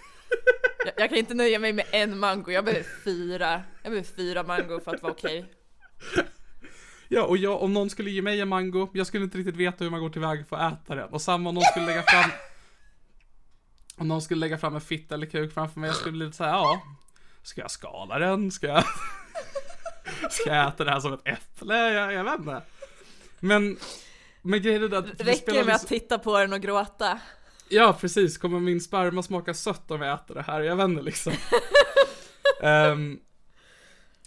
Jag, 0.84 0.94
jag 0.96 1.08
kan 1.08 1.18
inte 1.18 1.34
nöja 1.34 1.58
mig 1.58 1.72
med 1.72 1.84
en 1.92 2.18
mango, 2.18 2.50
jag 2.52 2.64
behöver 2.64 2.86
fyra. 3.04 3.62
Jag 3.82 3.92
behöver 3.92 4.08
fyra 4.16 4.42
mango 4.42 4.80
för 4.80 4.94
att 4.94 5.02
vara 5.02 5.12
okej. 5.12 5.52
Ja, 7.08 7.22
och 7.22 7.36
jag, 7.36 7.62
om 7.62 7.72
någon 7.72 7.90
skulle 7.90 8.10
ge 8.10 8.22
mig 8.22 8.40
en 8.40 8.48
mango, 8.48 8.88
jag 8.94 9.06
skulle 9.06 9.24
inte 9.24 9.38
riktigt 9.38 9.56
veta 9.56 9.84
hur 9.84 9.90
man 9.90 10.00
går 10.00 10.10
tillväga 10.10 10.44
för 10.44 10.56
att 10.56 10.72
äta 10.84 10.94
den. 10.94 11.08
Och 11.08 11.22
samma 11.22 11.48
om 11.48 11.54
någon 11.54 11.64
skulle 11.64 11.86
lägga 11.86 12.02
fram 12.02 12.30
Om 13.98 14.08
någon 14.08 14.22
skulle 14.22 14.40
lägga 14.40 14.58
fram 14.58 14.74
en 14.74 14.80
fitta 14.80 15.14
eller 15.14 15.26
kuk 15.26 15.54
framför 15.54 15.80
mig, 15.80 15.88
jag 15.88 15.96
skulle 15.96 16.12
bli 16.12 16.24
lite 16.26 16.36
såhär, 16.36 16.50
ja 16.50 16.82
Ska 17.42 17.60
jag 17.60 17.70
skala 17.70 18.18
den? 18.18 18.50
Ska 18.50 18.66
jag 18.66 18.84
Ska 20.30 20.54
jag 20.54 20.68
äta 20.68 20.84
det 20.84 20.90
här 20.90 21.00
som 21.00 21.12
ett 21.12 21.20
äpple? 21.28 21.74
Jag, 21.74 22.12
jag 22.12 22.24
vet 22.24 22.38
inte 22.38 22.62
Men 23.40 23.76
Men 24.42 24.62
grejen 24.62 24.82
är 24.82 24.96
att 24.96 25.18
det 25.18 25.24
Räcker 25.24 25.46
det 25.46 25.52
med 25.52 25.66
liksom- 25.66 25.72
att 25.74 25.86
titta 25.86 26.18
på 26.18 26.38
den 26.38 26.52
och 26.52 26.60
gråta? 26.60 27.20
Ja, 27.68 27.96
precis. 28.00 28.38
Kommer 28.38 28.60
min 28.60 28.80
sperma 28.80 29.22
smaka 29.22 29.54
sött 29.54 29.90
om 29.90 30.02
jag 30.02 30.14
äter 30.14 30.34
det 30.34 30.42
här? 30.42 30.60
Jag 30.60 30.76
vet 30.76 30.84
inte 30.84 31.02
liksom. 31.02 31.32
Ehm, 32.62 33.18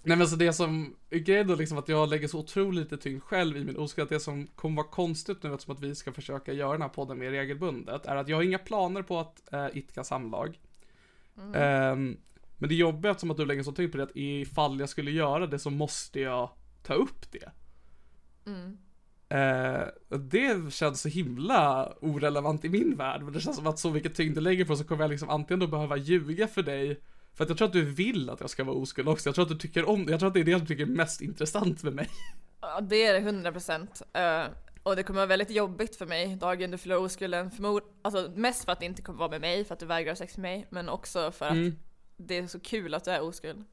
nej 0.10 0.18
men 0.18 0.28
så 0.28 0.36
det 0.36 0.54
som, 0.54 0.96
grejen 1.10 1.48
då 1.48 1.56
liksom 1.56 1.78
att 1.78 1.90
jag 1.90 2.10
lägger 2.10 2.28
så 2.28 2.40
otroligt 2.40 2.92
lite 2.92 3.04
tyngd 3.04 3.24
själv 3.24 3.58
i 3.58 3.64
min 3.64 3.78
oskuld, 3.78 4.04
att 4.04 4.10
det 4.10 4.20
som 4.20 4.48
kommer 4.48 4.76
vara 4.76 4.88
konstigt 4.88 5.44
nu 5.44 5.54
eftersom 5.54 5.76
att 5.76 5.82
vi 5.82 5.96
ska 5.96 6.12
försöka 6.12 6.54
göra 6.54 6.72
den 6.72 6.82
här 6.82 6.90
podden 6.90 7.20
mer 7.20 7.32
regelbundet, 7.32 8.06
är 8.06 8.16
att 8.16 8.28
jag 8.28 8.38
har 8.38 8.44
inga 8.44 8.58
planer 8.58 9.02
på 9.02 9.20
att 9.20 9.54
äh, 9.54 9.68
idka 9.74 10.04
samlag. 10.04 10.60
Ehm, 11.56 12.18
men 12.58 12.70
det 12.70 12.76
jobbiga 12.76 13.12
eftersom 13.12 13.32
att 13.32 13.38
du 13.38 13.46
lägger 13.46 13.64
så 13.64 13.72
tyngd 13.72 13.92
på 13.92 13.98
det, 13.98 14.04
att 14.04 14.16
ifall 14.16 14.80
jag 14.80 14.90
skulle 14.90 15.12
göra 15.12 15.48
det 15.48 15.60
så 15.60 15.70
måste 15.70 16.20
jag 16.20 16.50
ta 16.84 16.94
upp 16.94 17.32
det. 17.32 17.52
Eh, 19.30 19.88
och 20.10 20.20
det 20.20 20.74
känns 20.74 21.02
så 21.02 21.10
himla 21.10 21.94
orelevant 22.02 22.66
i 22.66 22.70
min 22.70 22.96
värld, 22.96 23.22
men 23.22 23.34
det 23.34 23.40
känns 23.40 23.58
som 23.58 23.68
att 23.68 23.80
så 23.80 23.92
mycket 23.92 24.16
tyngd 24.16 24.36
du 24.36 24.42
lägger 24.42 24.66
på 24.66 24.76
så 24.76 24.84
kommer 24.84 25.04
jag 25.04 25.12
liksom 25.12 25.30
antingen 25.30 25.60
då 25.60 25.68
behöva 25.68 25.98
ljuga 25.98 26.48
för 26.48 26.64
dig, 26.64 27.02
för 27.34 27.44
att 27.44 27.50
jag 27.50 27.58
tror 27.58 27.68
att 27.68 27.74
du 27.74 27.86
vill 27.86 28.30
att 28.30 28.40
jag 28.42 28.50
ska 28.50 28.64
vara 28.64 28.76
oskuld 28.76 29.10
också, 29.10 29.30
jag 29.30 29.36
tror 29.36 29.44
att 29.46 29.50
du 29.52 29.58
tycker 29.58 29.90
om 29.90 30.06
det, 30.06 30.12
jag 30.12 30.20
tror 30.20 30.28
att 30.28 30.34
det 30.34 30.40
är 30.40 30.44
det 30.44 30.60
du 30.60 30.66
tycker 30.66 30.84
är 30.84 30.88
mest 30.88 31.22
intressant 31.22 31.84
med 31.84 31.94
mig. 31.94 32.10
Ja, 32.62 32.82
det 32.82 33.06
är 33.06 33.14
det 33.14 33.20
100 33.20 33.52
procent. 33.52 34.02
och 34.84 34.96
det 34.96 35.04
kommer 35.04 35.18
vara 35.20 35.28
väldigt 35.28 35.52
jobbigt 35.52 35.96
för 35.96 36.06
mig 36.06 36.36
dagen 36.36 36.72
du 36.72 36.78
förlorar 36.78 37.00
oskulden. 37.02 37.52
Förmod, 37.52 37.84
alltså 38.02 38.32
mest 38.36 38.66
för 38.66 38.72
att 38.72 38.80
det 38.80 38.86
inte 38.86 39.02
kommer 39.02 39.20
vara 39.20 39.30
med 39.30 39.42
mig, 39.42 39.66
för 39.66 39.74
att 39.74 39.80
du 39.80 39.86
vägrar 39.86 40.16
sex 40.16 40.38
med 40.38 40.42
mig, 40.52 40.68
men 40.70 40.90
också 40.90 41.32
för 41.32 41.46
att 41.46 41.52
Mm. 41.52 41.76
det 42.18 42.38
är 42.38 42.48
så 42.48 42.60
kul 42.60 42.94
att 42.94 43.04
du 43.06 43.12
är 43.12 43.22
oskuld. 43.22 43.64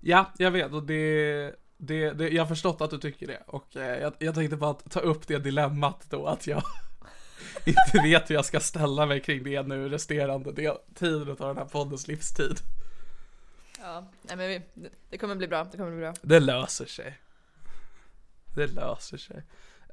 Ja, 0.00 0.32
jag 0.38 0.50
vet 0.50 0.72
och 0.72 0.82
det, 0.82 1.54
det, 1.76 2.10
det 2.10 2.28
jag 2.28 2.42
har 2.42 2.48
förstått 2.48 2.80
att 2.80 2.90
du 2.90 2.98
tycker 2.98 3.26
det 3.26 3.42
och 3.46 3.76
eh, 3.76 4.00
jag, 4.02 4.12
jag 4.18 4.34
tänkte 4.34 4.56
bara 4.56 4.70
att 4.70 4.90
ta 4.90 5.00
upp 5.00 5.28
det 5.28 5.38
dilemmat 5.38 6.06
då 6.10 6.26
att 6.26 6.46
jag 6.46 6.62
inte 7.70 7.98
vet 8.02 8.30
hur 8.30 8.34
jag 8.34 8.44
ska 8.44 8.60
ställa 8.60 9.06
mig 9.06 9.20
kring 9.20 9.44
det 9.44 9.62
nu 9.62 9.88
resterande 9.88 10.52
del, 10.52 10.76
tiden 10.94 11.30
av 11.30 11.36
den 11.36 11.56
här 11.56 11.64
poddens 11.64 12.08
livstid. 12.08 12.58
Ja, 13.78 14.06
nej 14.22 14.36
men 14.36 14.48
vi, 14.48 14.62
det 15.10 15.18
kommer 15.18 15.34
bli 15.34 15.48
bra, 15.48 15.64
det 15.64 15.76
kommer 15.76 15.90
bli 15.90 16.00
bra. 16.00 16.14
Det 16.22 16.40
löser 16.40 16.86
sig. 16.86 17.18
Det 18.54 18.66
löser 18.66 19.16
sig. 19.16 19.42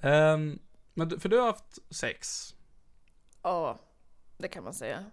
Ehm, 0.02 0.60
men 0.94 1.20
för 1.20 1.30
du 1.30 1.38
har 1.38 1.46
haft 1.46 1.78
sex. 1.90 2.56
Ja, 3.44 3.80
det 4.38 4.48
kan 4.48 4.64
man 4.64 4.74
säga. 4.74 5.06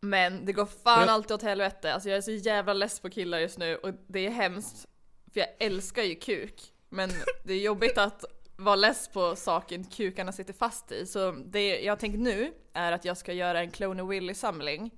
Men 0.00 0.46
det 0.46 0.52
går 0.52 0.66
fan 0.66 1.00
Jag- 1.00 1.08
alltid 1.08 1.32
åt 1.32 1.42
helvete. 1.42 1.94
Alltså 1.94 2.08
jag 2.08 2.16
är 2.18 2.22
så 2.22 2.30
jävla 2.30 2.72
less 2.72 3.00
på 3.00 3.10
killar 3.10 3.38
just 3.38 3.58
nu 3.58 3.76
och 3.76 3.90
det 4.06 4.26
är 4.26 4.30
hemskt. 4.30 4.86
För 5.32 5.40
jag 5.40 5.48
älskar 5.58 6.02
ju 6.02 6.14
kuk. 6.14 6.72
Men 6.88 7.10
det 7.44 7.52
är 7.52 7.60
jobbigt 7.60 7.98
att 7.98 8.24
vara 8.56 8.76
less 8.76 9.08
på 9.08 9.36
saken 9.36 9.84
kukarna 9.84 10.32
sitter 10.32 10.52
fast 10.52 10.92
i. 10.92 11.06
Så 11.06 11.30
det 11.32 11.80
jag 11.80 11.98
tänkt 11.98 12.18
nu 12.18 12.52
är 12.72 12.92
att 12.92 13.04
jag 13.04 13.16
ska 13.16 13.32
göra 13.32 13.60
en 13.60 13.70
Clone 13.70 14.02
Willy 14.04 14.34
samling. 14.34 14.90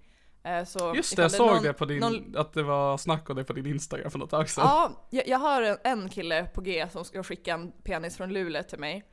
Eh, 0.44 0.64
Så 0.64 0.92
Just 0.96 1.16
det, 1.16 1.22
jag 1.22 1.28
ifall 1.28 1.36
såg 1.38 1.54
någon- 1.54 1.62
det 1.62 1.72
på 1.72 1.84
din, 1.84 1.98
någon- 2.00 2.34
att 2.36 2.52
det 2.52 2.62
var 2.62 2.98
snack 2.98 3.30
om 3.30 3.36
det 3.36 3.44
på 3.44 3.52
din 3.52 3.66
Instagram 3.66 4.10
för 4.10 4.18
något 4.18 4.30
tag 4.30 4.50
sedan. 4.50 4.64
Ja, 4.64 5.06
jag, 5.10 5.28
jag 5.28 5.38
har 5.38 5.62
en, 5.62 5.78
en 5.84 6.08
kille 6.08 6.44
på 6.54 6.60
G 6.60 6.86
som 6.92 7.04
ska 7.04 7.22
skicka 7.22 7.54
en 7.54 7.72
penis 7.72 8.16
från 8.16 8.32
Luleå 8.32 8.62
till 8.62 8.78
mig. 8.78 9.04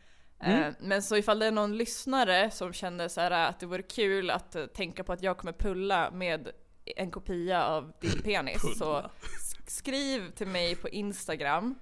Eh, 0.44 0.68
Men 0.80 1.02
så 1.04 1.16
ifall 1.18 1.40
det 1.40 1.46
är 1.46 1.52
någon 1.52 1.78
lyssnare 1.78 2.52
som 2.52 2.74
känner 2.74 3.08
så 3.08 3.22
här 3.22 3.32
att 3.32 3.60
det 3.60 3.66
vore 3.66 3.82
kul 3.84 4.30
att 4.30 4.56
eh, 4.56 4.66
tänka 4.66 5.04
på 5.04 5.14
att 5.14 5.24
jag 5.24 5.38
kommer 5.38 5.54
pulla 5.54 6.12
med 6.12 6.50
en 6.96 7.12
kopia 7.12 7.66
av 7.66 7.94
din 8.02 8.22
penis 8.24 8.62
så 8.78 8.94
sk- 8.96 9.68
skriv 9.68 10.32
till 10.32 10.48
mig 10.48 10.76
på 10.76 10.90
Instagram 10.90 11.76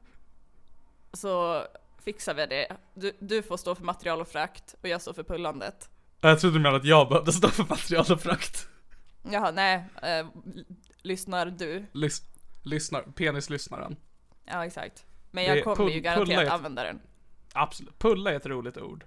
så 1.13 1.63
fixar 2.03 2.33
vi 2.33 2.45
det. 2.45 2.67
Du, 2.93 3.17
du 3.19 3.41
får 3.43 3.57
stå 3.57 3.75
för 3.75 3.83
material 3.83 4.21
och 4.21 4.27
frakt 4.27 4.75
och 4.81 4.87
jag 4.89 5.01
står 5.01 5.13
för 5.13 5.23
pullandet. 5.23 5.89
Jag 6.21 6.39
trodde 6.39 6.55
du 6.57 6.59
menade 6.61 6.77
att 6.77 6.85
jag 6.85 7.09
behövde 7.09 7.31
stå 7.33 7.47
för 7.47 7.63
material 7.69 8.05
och 8.11 8.21
frakt. 8.21 8.67
Jaha, 9.31 9.51
nej. 9.51 9.85
Eh, 10.03 10.27
lyssnar 11.01 11.45
du? 11.45 11.85
Lys, 11.91 12.21
lyssnar, 12.63 13.01
penislyssnaren. 13.01 13.95
Ja, 14.45 14.65
exakt. 14.65 15.05
Men 15.31 15.43
Det 15.49 15.55
jag 15.55 15.63
kommer 15.75 15.91
ju 15.91 15.99
garanterat 15.99 16.43
ett- 16.45 16.51
använda 16.51 16.83
den. 16.83 17.01
Absolut. 17.53 17.99
Pulla 17.99 18.31
är 18.31 18.35
ett 18.35 18.45
roligt 18.45 18.77
ord. 18.77 19.05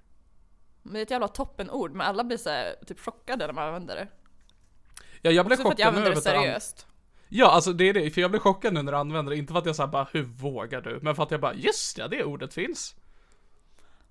Men 0.83 0.93
det 0.95 0.99
är 1.01 1.03
ett 1.03 1.11
jävla 1.11 1.29
toppenord, 1.29 1.91
men 1.93 2.07
alla 2.07 2.25
blir 2.25 2.37
så 2.37 2.51
här, 2.51 2.75
typ 2.87 3.01
chockade 3.01 3.47
när 3.47 3.53
man 3.55 3.67
använder 3.67 3.97
det. 3.97 4.09
Ja, 5.23 5.31
jag 5.31 5.47
blev 5.47 5.61
att 5.61 5.65
jag 5.65 5.73
chockad 5.73 5.79
nu 5.79 5.89
använder 5.89 6.11
över 6.11 6.15
det 6.15 6.19
att 6.19 6.25
du 6.25 6.31
an- 6.39 6.45
seriöst. 6.45 6.87
Ja, 7.29 7.51
alltså 7.51 7.73
det 7.73 7.85
är 7.89 7.95
det. 7.95 8.11
För 8.11 8.21
jag 8.21 8.31
blev 8.31 8.41
chockad 8.41 8.75
nu 8.75 8.83
när 8.83 8.93
du 8.93 8.99
använder 8.99 9.31
det. 9.31 9.37
Inte 9.39 9.53
för 9.53 9.59
att 9.59 9.67
jag 9.67 9.77
sa 9.77 9.87
bara, 9.87 10.09
hur 10.13 10.23
vågar 10.23 10.81
du? 10.81 10.99
Men 11.03 11.15
för 11.17 11.23
att 11.23 11.31
jag 11.31 11.41
bara, 11.41 11.55
just 11.55 11.99
ja, 11.99 12.09
det 12.09 12.25
ordet 12.25 12.55
finns. 12.55 12.95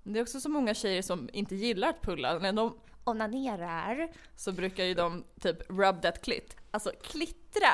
Det 0.02 0.18
är 0.18 0.22
också 0.22 0.40
så 0.40 0.48
många 0.48 0.74
tjejer 0.74 1.02
som 1.02 1.28
inte 1.32 1.54
gillar 1.54 1.88
att 1.88 2.02
pulla. 2.02 2.38
När 2.38 2.52
de 2.52 2.78
onanerar 3.04 4.08
så 4.36 4.52
brukar 4.52 4.84
ju 4.84 4.94
de 4.94 5.24
typ 5.40 5.70
rub 5.70 6.02
that 6.02 6.22
clit. 6.24 6.56
Alltså 6.70 6.90
klittra. 7.02 7.68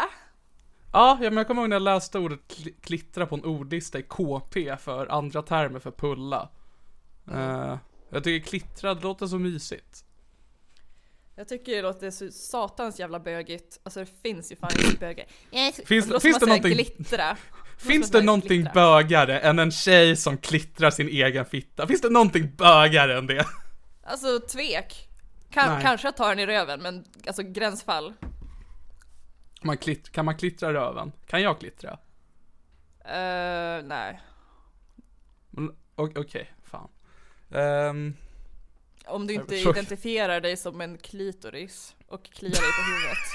Ja, 0.92 1.16
men 1.20 1.36
jag 1.36 1.46
kommer 1.46 1.62
ihåg 1.62 1.68
när 1.68 1.76
jag 1.76 1.82
läste 1.82 2.18
ordet 2.18 2.40
kli- 2.48 2.74
klittra 2.80 3.26
på 3.26 3.34
en 3.34 3.44
ordlista 3.44 3.98
i 3.98 4.02
KP 4.02 4.76
för 4.76 5.06
andra 5.06 5.42
termer 5.42 5.78
för 5.78 5.90
pulla. 5.90 6.48
Eh, 7.32 7.76
jag 8.10 8.24
tycker 8.24 8.46
klittra, 8.48 8.94
det 8.94 9.02
låter 9.02 9.26
så 9.26 9.38
mysigt. 9.38 10.04
Jag 11.40 11.48
tycker 11.48 11.76
det 11.76 11.82
låter 11.82 12.10
så 12.10 12.30
satans 12.30 12.98
jävla 13.00 13.20
bögigt. 13.20 13.80
Alltså 13.82 14.00
det 14.00 14.06
finns 14.22 14.52
ju 14.52 14.56
fan 14.56 14.70
inte 14.84 14.98
bögar. 15.00 15.26
Finns- 15.84 16.08
låter 16.08 16.20
finns 16.20 16.38
det 16.38 16.46
någonting- 16.46 16.72
Glittra. 16.72 17.36
Finns 17.78 18.10
det 18.10 18.22
någonting 18.22 18.48
klittra. 18.48 18.72
bögare 18.72 19.38
än 19.40 19.58
en 19.58 19.70
tjej 19.70 20.16
som 20.16 20.38
klittrar 20.38 20.90
sin 20.90 21.08
egen 21.08 21.44
fitta? 21.44 21.86
Finns 21.86 22.00
det 22.00 22.10
någonting 22.10 22.54
bögare 22.56 23.18
än 23.18 23.26
det? 23.26 23.44
Alltså 24.02 24.40
tvek. 24.40 25.08
Kan, 25.50 25.80
kanske 25.82 26.06
jag 26.06 26.16
tar 26.16 26.28
den 26.28 26.38
i 26.38 26.46
röven 26.46 26.82
men 26.82 27.04
alltså 27.26 27.42
gränsfall. 27.42 28.14
Man 29.62 29.76
klitt, 29.76 30.12
kan 30.12 30.24
man 30.24 30.36
klittra 30.36 30.72
röven? 30.72 31.12
Kan 31.26 31.42
jag 31.42 31.60
klittra? 31.60 31.90
Uh, 33.04 33.84
nej. 33.84 34.20
Okej, 35.96 36.52
fan. 36.64 36.88
Ehm, 37.54 38.14
Om 39.10 39.26
du 39.26 39.34
inte 39.34 39.56
identifierar 39.56 40.40
dig 40.40 40.56
som 40.56 40.80
en 40.80 40.98
klitoris 40.98 41.96
och 42.06 42.24
kliar 42.24 42.50
dig 42.50 42.60
på 42.60 42.82
huvudet. 42.90 43.18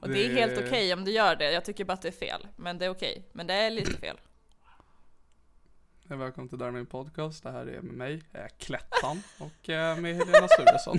Och 0.00 0.08
det 0.10 0.26
är 0.26 0.34
helt 0.34 0.58
okej 0.58 0.92
om 0.92 1.04
du 1.04 1.10
gör 1.10 1.36
det, 1.36 1.52
jag 1.52 1.64
tycker 1.64 1.84
bara 1.84 1.92
att 1.92 2.02
det 2.02 2.08
är 2.08 2.12
fel. 2.12 2.46
Men 2.56 2.78
det 2.78 2.84
är 2.84 2.88
okej. 2.90 3.28
Men 3.32 3.46
det 3.46 3.54
är 3.54 3.70
lite 3.70 3.92
fel. 3.92 4.20
Välkommen 6.08 6.48
till 6.48 6.58
Darmin 6.58 6.86
Podcast. 6.86 7.42
Det 7.42 7.50
här 7.50 7.66
är 7.66 7.80
med 7.80 7.94
mig, 7.94 8.22
Klättan, 8.58 9.22
och 9.38 9.68
eh, 9.68 9.98
med 9.98 10.16
Helena 10.16 10.48
Sturesson. 10.48 10.98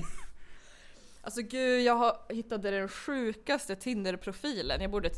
Alltså 1.21 1.41
gud, 1.41 1.81
jag 1.81 1.95
har 1.95 2.17
hittade 2.29 2.71
den 2.71 2.89
sjukaste 2.89 3.75
Tinder-profilen. 3.75 4.81
Jag 4.81 4.91
borde... 4.91 5.09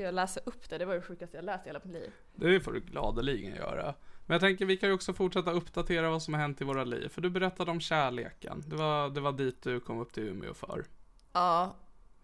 Ska 0.00 0.04
jag 0.04 0.14
läsa 0.14 0.40
upp 0.44 0.68
det? 0.70 0.78
Det 0.78 0.84
var 0.84 0.94
det 0.94 1.02
sjukaste 1.02 1.36
jag 1.36 1.44
läst 1.44 1.66
i 1.66 1.68
hela 1.68 1.80
mitt 1.84 1.92
liv. 1.92 2.12
Det 2.34 2.60
får 2.60 2.72
du 2.72 2.80
gladeligen 2.80 3.54
göra. 3.54 3.94
Men 4.26 4.34
jag 4.34 4.40
tänker 4.40 4.66
vi 4.66 4.76
kan 4.76 4.88
ju 4.88 4.94
också 4.94 5.12
fortsätta 5.12 5.50
uppdatera 5.50 6.10
vad 6.10 6.22
som 6.22 6.34
har 6.34 6.40
hänt 6.40 6.60
i 6.60 6.64
våra 6.64 6.84
liv. 6.84 7.08
För 7.08 7.20
du 7.20 7.30
berättade 7.30 7.70
om 7.70 7.80
kärleken. 7.80 8.64
Det 8.66 8.76
var, 8.76 9.08
det 9.08 9.20
var 9.20 9.32
dit 9.32 9.62
du 9.62 9.80
kom 9.80 9.98
upp 10.00 10.12
till 10.12 10.22
Umeå 10.22 10.54
för. 10.54 10.84
Ja, 11.32 11.76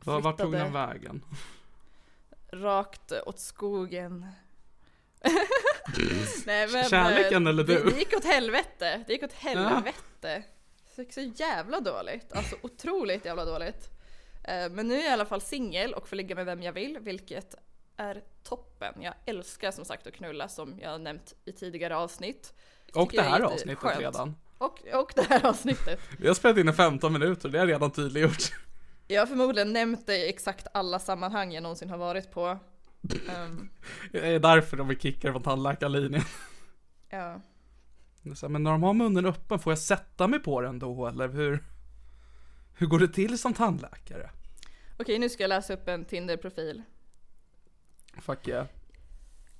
Var, 0.04 0.20
vart 0.20 0.38
tog 0.38 0.52
den 0.52 0.72
vägen? 0.72 1.24
rakt 2.52 3.12
åt 3.26 3.38
skogen. 3.38 4.26
Nej, 6.46 6.68
men, 6.72 6.84
Kärleken 6.84 7.46
eh, 7.46 7.50
eller 7.50 7.64
det, 7.64 7.82
du? 7.82 7.90
Det 7.90 7.98
gick 7.98 8.16
åt 8.16 8.24
helvete. 8.24 9.04
Det 9.06 9.12
gick 9.12 9.22
åt 9.22 9.32
helvete. 9.32 10.42
Det 10.96 11.02
gick 11.02 11.12
så 11.12 11.20
jävla 11.20 11.80
dåligt. 11.80 12.32
Alltså 12.32 12.56
otroligt 12.62 13.24
jävla 13.24 13.44
dåligt. 13.44 13.90
Eh, 14.48 14.70
Men 14.70 14.88
nu 14.88 14.94
är 14.94 14.98
jag 14.98 15.10
i 15.10 15.12
alla 15.12 15.26
fall 15.26 15.40
singel 15.40 15.94
och 15.94 16.08
får 16.08 16.16
ligga 16.16 16.34
med 16.34 16.46
vem 16.46 16.62
jag 16.62 16.72
vill, 16.72 16.98
vilket 17.00 17.54
är 17.96 18.22
toppen. 18.42 19.02
Jag 19.02 19.14
älskar 19.26 19.70
som 19.70 19.85
sagt 19.85 20.06
att 20.06 20.12
knulla 20.14 20.48
som 20.48 20.78
jag 20.82 20.90
har 20.90 20.98
nämnt 20.98 21.35
i 21.44 21.52
tidigare 21.52 21.96
avsnitt. 21.96 22.54
Och 22.94 23.11
det 23.12 23.22
här 23.22 23.40
är 23.40 23.44
avsnittet 23.44 23.68
jätteskönt. 23.68 24.00
redan. 24.00 24.37
Och, 24.59 24.82
och 24.94 25.12
det 25.16 25.22
här 25.28 25.46
avsnittet. 25.46 26.00
Vi 26.18 26.28
har 26.28 26.35
spelat 26.35 26.56
in 26.59 26.68
i 26.68 26.72
15 26.72 27.12
minuter, 27.12 27.48
det 27.48 27.59
har 27.59 27.66
jag 27.66 27.74
redan 27.74 27.90
tydliggjort. 27.90 28.52
Jag 29.06 29.20
har 29.20 29.26
förmodligen 29.26 29.72
nämnt 29.72 30.06
det 30.06 30.16
i 30.16 30.28
exakt 30.28 30.66
alla 30.74 30.98
sammanhang 30.98 31.52
jag 31.52 31.62
någonsin 31.62 31.90
har 31.90 31.98
varit 31.98 32.30
på. 32.30 32.59
Ehm, 33.28 33.70
Det 34.12 34.35
är 34.35 34.38
därför 34.38 34.76
de 34.76 34.88
vill 34.88 34.98
kicka 34.98 35.32
från 35.32 35.42
tandläkarlinjen. 35.42 36.22
ja. 37.09 37.40
Här, 38.42 38.48
Men 38.48 38.62
när 38.62 38.70
de 38.70 38.82
har 38.82 38.94
munnen 38.94 39.26
öppen, 39.26 39.59
får 39.59 39.70
jag 39.70 39.78
sätta 39.78 40.26
mig 40.26 40.40
på 40.40 40.61
den 40.61 40.78
då 40.78 41.06
eller 41.06 41.28
hur? 41.28 41.64
Hur 42.74 42.87
går 42.87 42.98
det 42.98 43.09
till 43.09 43.38
som 43.38 43.54
tandläkare? 43.54 44.30
Okej, 44.98 45.18
nu 45.18 45.28
ska 45.28 45.42
jag 45.42 45.48
läsa 45.48 45.74
upp 45.74 45.88
en 45.88 46.04
Tinder-profil. 46.04 46.82
Fuck 48.20 48.48
yeah. 48.48 48.66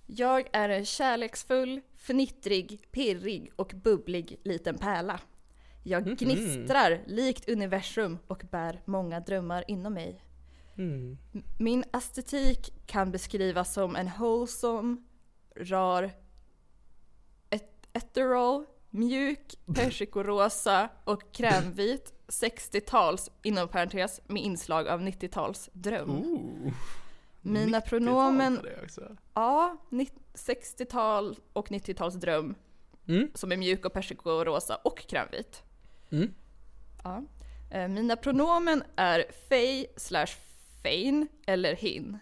Jag 0.07 0.49
är 0.53 0.69
en 0.69 0.85
kärleksfull, 0.85 1.81
fnittrig, 1.97 2.83
pirrig 2.93 3.53
och 3.57 3.73
bubblig 3.85 4.41
liten 4.45 4.79
pärla. 4.79 5.21
Jag 5.83 6.05
gnistrar 6.19 7.03
likt 7.07 7.49
universum 7.49 8.19
och 8.27 8.43
bär 8.51 8.83
många 8.85 9.21
drömmar 9.21 9.65
inom 9.69 9.95
mig. 9.95 10.23
M- 10.79 11.19
Min 11.59 11.85
estetik 11.93 12.73
kan 12.87 13.11
beskrivas 13.11 13.73
som 13.73 13.97
en 13.97 14.11
wholesome, 14.19 14.97
rar, 15.57 16.11
et- 17.51 17.87
ethereal, 17.93 18.65
mjuk, 18.91 19.55
persikorosa 19.75 20.89
och 21.05 21.33
krämvit 21.33 22.13
60-tals, 22.29 23.31
inom 23.43 23.69
parentes, 23.69 24.21
med 24.27 24.43
inslag 24.43 24.89
av 24.89 25.01
90-tals 25.01 25.71
dröm. 25.73 26.11
Ooh. 26.11 26.73
Mina 27.53 27.79
90-tal 27.79 27.89
pronomen. 27.89 28.61
Ja, 29.35 29.77
nitt- 29.91 30.23
60-tal 30.35 31.37
och 31.53 31.69
90-talsdröm. 31.69 32.55
Mm. 33.09 33.31
Som 33.35 33.53
är 33.53 33.57
mjuk 33.57 33.85
och 33.85 33.93
persikorosa 33.93 34.77
och 34.77 34.99
krämvit. 34.99 35.63
Mm. 36.11 36.35
Ja. 37.05 37.23
Eh, 37.71 37.89
Mina 37.89 38.17
pronomen 38.17 38.83
är 38.97 39.25
fej 39.49 39.87
slash 39.97 40.27
fein 40.83 41.29
eller 41.47 41.77
hin. 41.77 42.19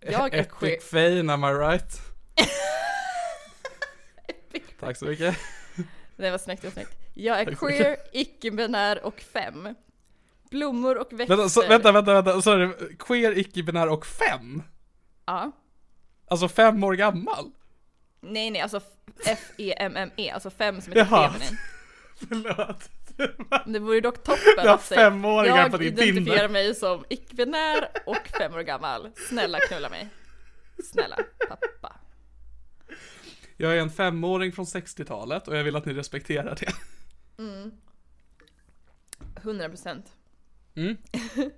Jag 0.00 0.34
är. 0.34 0.40
Epic 0.40 0.84
fame, 0.84 1.32
am 1.32 1.44
I 1.44 1.46
right? 1.46 2.00
Tack 4.80 4.96
så 4.96 5.04
mycket. 5.04 5.36
Det 6.16 6.30
var 6.30 6.38
snyggt, 6.38 6.62
det 6.62 6.68
var 6.68 6.72
snyggt. 6.72 6.90
Jag 7.14 7.40
är 7.40 7.54
queer, 7.54 7.96
icke-binär 8.12 9.04
och 9.04 9.20
fem. 9.20 9.74
Blommor 10.54 10.98
och 10.98 11.12
växter. 11.12 11.36
Vänta, 11.36 11.48
så, 11.48 11.60
vänta, 11.68 11.92
vänta, 11.92 12.14
vänta, 12.14 12.42
så 12.42 12.50
är 12.52 12.58
det 12.58 12.96
queer, 12.98 13.38
icke-binär 13.38 13.88
och 13.88 14.06
fem? 14.06 14.62
Ja. 15.26 15.52
Alltså 16.28 16.48
fem 16.48 16.84
år 16.84 16.94
gammal? 16.94 17.50
Nej, 18.20 18.50
nej, 18.50 18.60
alltså 18.60 18.80
F-E-M-M-E, 19.26 20.30
alltså 20.30 20.50
fem 20.50 20.80
som 20.80 20.92
heter 20.92 21.08
Jaha. 21.10 21.30
feminin. 21.30 21.56
Förlåt. 22.28 22.90
Det 23.66 23.78
vore 23.78 24.00
dock 24.00 24.22
toppen 24.22 24.40
Jag 24.56 24.66
att 24.68 24.82
säga, 24.84 25.00
femåringar 25.00 25.70
på 25.70 25.76
din 25.76 25.96
Jag 25.96 26.06
identifierar 26.06 26.36
Tinder. 26.38 26.48
mig 26.48 26.74
som 26.74 27.04
icke-binär 27.08 27.88
och 28.06 28.28
fem 28.38 28.54
år 28.54 28.60
gammal. 28.60 29.10
Snälla 29.28 29.58
knulla 29.58 29.88
mig. 29.88 30.08
Snälla, 30.84 31.16
pappa. 31.48 31.96
Jag 33.56 33.72
är 33.76 33.80
en 33.80 33.90
femåring 33.90 34.52
från 34.52 34.64
60-talet 34.64 35.48
och 35.48 35.56
jag 35.56 35.64
vill 35.64 35.76
att 35.76 35.84
ni 35.86 35.94
respekterar 35.94 36.56
det. 36.60 36.72
100%. 39.42 40.02
Mm. 40.74 40.96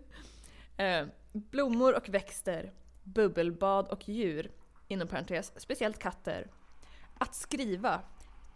Eh, 0.79 1.07
blommor 1.33 1.97
och 1.97 2.09
växter, 2.09 2.73
bubbelbad 3.03 3.89
och 3.89 4.09
djur, 4.09 4.51
inom 4.89 5.09
parentes, 5.09 5.53
speciellt 5.57 5.99
katter. 5.99 6.47
Att 7.19 7.35
skriva, 7.35 8.01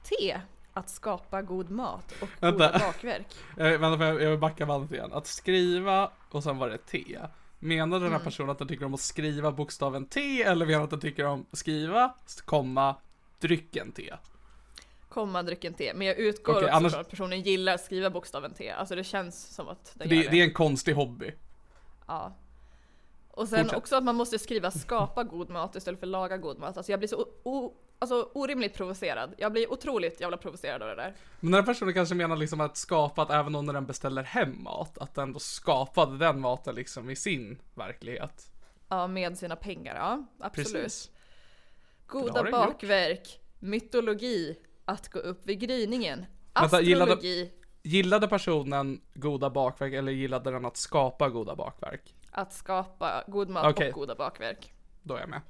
te, 0.03 0.41
att 0.73 0.91
skapa 0.91 1.43
god 1.43 1.71
mat 1.71 2.15
och 2.23 2.29
goda 2.41 2.73
bakverk. 2.79 3.27
Jag, 3.57 3.79
vänta, 3.79 4.07
jag, 4.07 4.23
jag 4.23 4.31
vill 4.31 4.39
backa 4.39 4.67
bandet 4.67 4.93
igen. 4.93 5.13
Att 5.13 5.27
skriva 5.27 6.11
och 6.31 6.43
sen 6.43 6.59
var 6.59 6.69
det 6.69 6.79
T. 6.79 7.19
Menar 7.59 8.01
den 8.01 8.13
här 8.13 8.19
personen 8.19 8.51
att 8.51 8.59
den 8.59 8.69
tycker 8.69 8.85
om 8.85 8.95
att 8.95 9.01
skriva 9.01 9.53
bokstaven 9.53 10.07
T 10.07 10.43
eller 10.43 10.67
menar 10.67 10.85
att 10.85 10.91
den 10.91 11.01
tycker 11.01 11.27
om 11.27 11.47
skriva, 11.53 12.15
komma, 12.45 12.97
drycken 13.39 13.93
T? 13.93 14.13
Komma 15.11 15.43
drycken 15.43 15.75
te, 15.75 15.95
men 15.95 16.07
jag 16.07 16.17
utgår 16.19 16.53
Okej, 16.53 16.65
också 16.65 16.77
annars- 16.77 16.93
från 16.93 17.01
att 17.01 17.11
personen 17.11 17.41
gillar 17.43 17.75
att 17.75 17.81
skriva 17.85 18.11
bokstaven 18.11 18.55
te. 18.55 18.71
Alltså 18.71 18.95
det 18.95 19.05
känns 19.05 19.55
som 19.55 19.69
att 19.69 19.93
den 19.95 20.09
Det, 20.09 20.15
gör 20.17 20.23
det. 20.25 20.31
det 20.31 20.41
är 20.41 20.45
en 20.45 20.53
konstig 20.53 20.93
hobby. 20.95 21.33
Ja. 22.07 22.37
Och 23.31 23.49
sen 23.49 23.59
Fortsätt. 23.59 23.79
också 23.79 23.97
att 23.97 24.05
man 24.05 24.17
måste 24.17 24.39
skriva 24.39 24.71
skapa 24.71 25.25
god 25.25 25.51
mat 25.51 25.77
istället 25.77 26.01
för 26.01 26.07
laga 26.07 26.37
god 26.37 26.59
mat. 26.59 26.77
Alltså 26.77 26.93
jag 26.93 27.01
blir 27.01 27.09
så 27.09 27.27
o- 27.43 27.75
alltså, 27.99 28.31
orimligt 28.35 28.75
provocerad. 28.75 29.35
Jag 29.39 29.53
blir 29.53 29.73
otroligt 29.73 30.21
jävla 30.21 30.37
provocerad 30.37 30.83
av 30.83 30.89
det 30.89 30.95
där. 30.95 31.15
Men 31.41 31.53
den 31.53 31.61
här 31.65 31.67
personen 31.73 31.95
kanske 31.95 32.15
menar 32.15 32.37
liksom 32.37 32.61
att 32.61 32.77
skapa 32.77 33.23
att 33.23 33.31
även 33.31 33.55
om 33.55 33.67
när 33.67 33.73
den 33.73 33.87
beställer 33.87 34.23
hem 34.23 34.63
mat, 34.63 34.99
att 34.99 35.15
den 35.15 35.33
då 35.33 35.39
skapade 35.39 36.19
den 36.19 36.41
maten 36.41 36.75
liksom 36.75 37.11
i 37.11 37.17
sin 37.17 37.59
verklighet. 37.75 38.51
Ja, 38.89 39.07
med 39.07 39.39
sina 39.39 39.57
pengar. 39.57 39.95
Ja, 39.95 40.27
absolut. 40.41 40.73
Precis. 40.73 41.11
Goda 42.07 42.51
bakverk, 42.51 43.41
mytologi, 43.59 44.57
att 44.91 45.09
gå 45.09 45.19
upp 45.19 45.47
vid 45.47 45.61
gryningen, 45.61 46.25
Vänta, 46.55 46.81
gillade- 46.81 47.13
astrologi, 47.13 47.51
Gillade 47.83 48.29
personen 48.29 49.01
goda 49.15 49.51
bakverk 49.51 49.93
eller 49.93 50.13
gillade 50.13 50.51
den 50.51 50.65
att 50.65 50.77
skapa 50.77 51.29
goda 51.29 51.55
bakverk? 51.57 52.15
att 52.31 52.53
skapa 52.53 53.25
god 53.27 53.49
mat 53.49 53.67
Okej. 53.67 53.89
och 53.89 53.95
goda 53.95 54.15
bakverk. 54.15 54.73
Då 55.03 55.15
är 55.15 55.21
jag 55.21 55.29
med. 55.29 55.41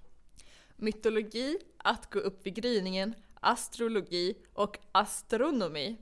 Mytologi, 0.76 1.58
att 1.78 2.10
gå 2.12 2.18
upp 2.18 2.46
vid 2.46 2.54
gryningen, 2.54 3.14
astrologi 3.40 4.34
och 4.52 4.78
astronomi 4.92 5.96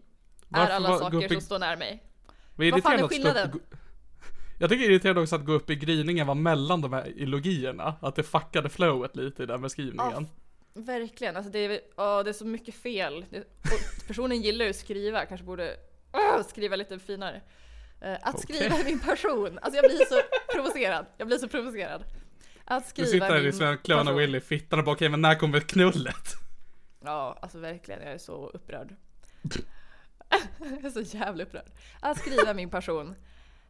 Varför 0.49 0.73
är 0.73 0.77
alla 0.77 0.89
var- 0.89 0.99
saker 0.99 1.25
i- 1.25 1.29
som 1.29 1.41
står 1.41 1.59
nära 1.59 1.77
mig. 1.77 2.03
Vad 2.57 2.71
Vad 2.71 2.83
fan 2.83 2.93
är 2.93 2.97
stå 2.97 3.05
upp- 3.07 3.11
skillnaden? 3.13 3.61
Jag 4.61 4.71
tycker 4.71 4.81
det 4.85 4.87
är 4.89 4.91
irriterande 4.91 5.21
också 5.23 5.37
att 5.37 5.45
gå 5.45 5.53
upp 5.53 5.71
i 5.71 5.77
gryningen 5.77 6.27
var 6.27 6.35
mellan 6.35 6.81
de 6.81 6.93
här 6.93 7.19
illogierna. 7.19 7.95
Att 8.01 8.15
det 8.17 8.23
fuckade 8.23 8.69
flowet 8.69 9.17
lite 9.17 9.43
i 9.43 9.47
den 9.47 9.63
beskrivningen. 9.63 10.27
Verkligen, 10.79 11.37
alltså 11.37 11.53
det 11.53 11.59
är, 11.59 11.81
åh, 11.97 12.25
det 12.25 12.31
är 12.31 12.33
så 12.33 12.45
mycket 12.45 12.75
fel. 12.75 13.25
Det, 13.31 13.45
personen 14.07 14.43
gillar 14.43 14.65
ju 14.65 14.71
att 14.71 14.77
skriva, 14.77 15.27
kanske 15.27 15.47
borde 15.47 15.77
åh, 16.13 16.43
skriva 16.49 16.77
lite 16.77 16.99
finare. 16.99 17.41
Eh, 18.01 18.13
att 18.13 18.35
Okej. 18.35 18.57
skriva 18.57 18.77
är 18.77 18.85
min 18.85 19.01
person. 19.01 19.59
Alltså 19.63 19.81
jag 19.83 19.91
blir 19.91 20.05
så 20.05 20.21
provocerad. 20.53 21.07
Jag 21.17 21.27
blir 21.27 21.39
så 21.39 21.49
provocerad. 21.49 22.05
Att 22.65 22.85
Du 22.85 22.91
skriva 22.91 23.09
sitter 23.09 23.37
är 23.37 23.43
där 23.43 23.49
i 23.49 23.53
Sven 23.53 24.09
och 24.09 24.21
Willy, 24.21 24.41
fittan 24.41 24.79
och 24.79 24.85
bara 24.85 24.95
okej 24.95 25.09
men 25.09 25.21
när 25.21 25.35
kommer 25.35 25.61
knullet? 25.61 26.35
Ja, 27.05 27.39
alltså 27.43 27.59
verkligen, 27.59 28.01
jag 28.03 28.13
är 28.13 28.19
så 28.19 28.49
upprörd. 28.49 28.97
jag 30.59 30.85
är 30.85 30.91
så 30.91 31.17
jävla 31.17 31.45
upprörd. 31.45 31.71
Att 32.01 32.19
skriva 32.19 32.55
min 32.55 32.71
person. 32.71 33.15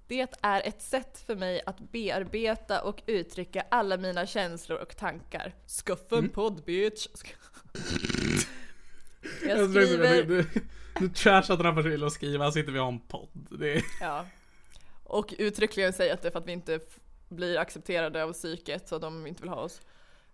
Det 0.08 0.34
är 0.42 0.62
ett 0.68 0.82
sätt 0.82 1.22
för 1.26 1.36
mig 1.36 1.62
att 1.66 1.80
bearbeta 1.80 2.82
och 2.82 3.02
uttrycka 3.06 3.64
alla 3.70 3.96
mina 3.96 4.26
känslor 4.26 4.78
och 4.78 4.96
tankar. 4.96 5.54
Skaffa 5.86 6.16
Mm. 6.18 6.30
podd 6.30 6.64
bitch! 6.64 7.06
Jag 9.46 9.70
skriver... 9.70 10.22
Du, 10.22 10.46
du 11.00 11.08
trashar 11.08 11.56
personen 11.74 12.02
och 12.02 12.12
skriver, 12.12 12.44
här 12.44 12.50
sitter 12.50 12.72
vi 12.72 12.78
och 12.78 12.84
har 12.84 12.92
en 12.92 13.00
podd. 13.00 13.62
Är, 13.62 13.82
Ja. 14.00 14.26
Och 15.04 15.34
uttryckligen 15.38 15.92
säga 15.92 16.14
att 16.14 16.22
det 16.22 16.28
är 16.28 16.32
för 16.32 16.38
att 16.38 16.46
vi 16.46 16.52
inte 16.52 16.80
blir 17.28 17.58
accepterade 17.58 18.24
av 18.24 18.32
psyket 18.32 18.88
så 18.88 18.98
de 18.98 19.26
inte 19.26 19.42
vill 19.42 19.50
ha 19.50 19.56
oss. 19.60 19.80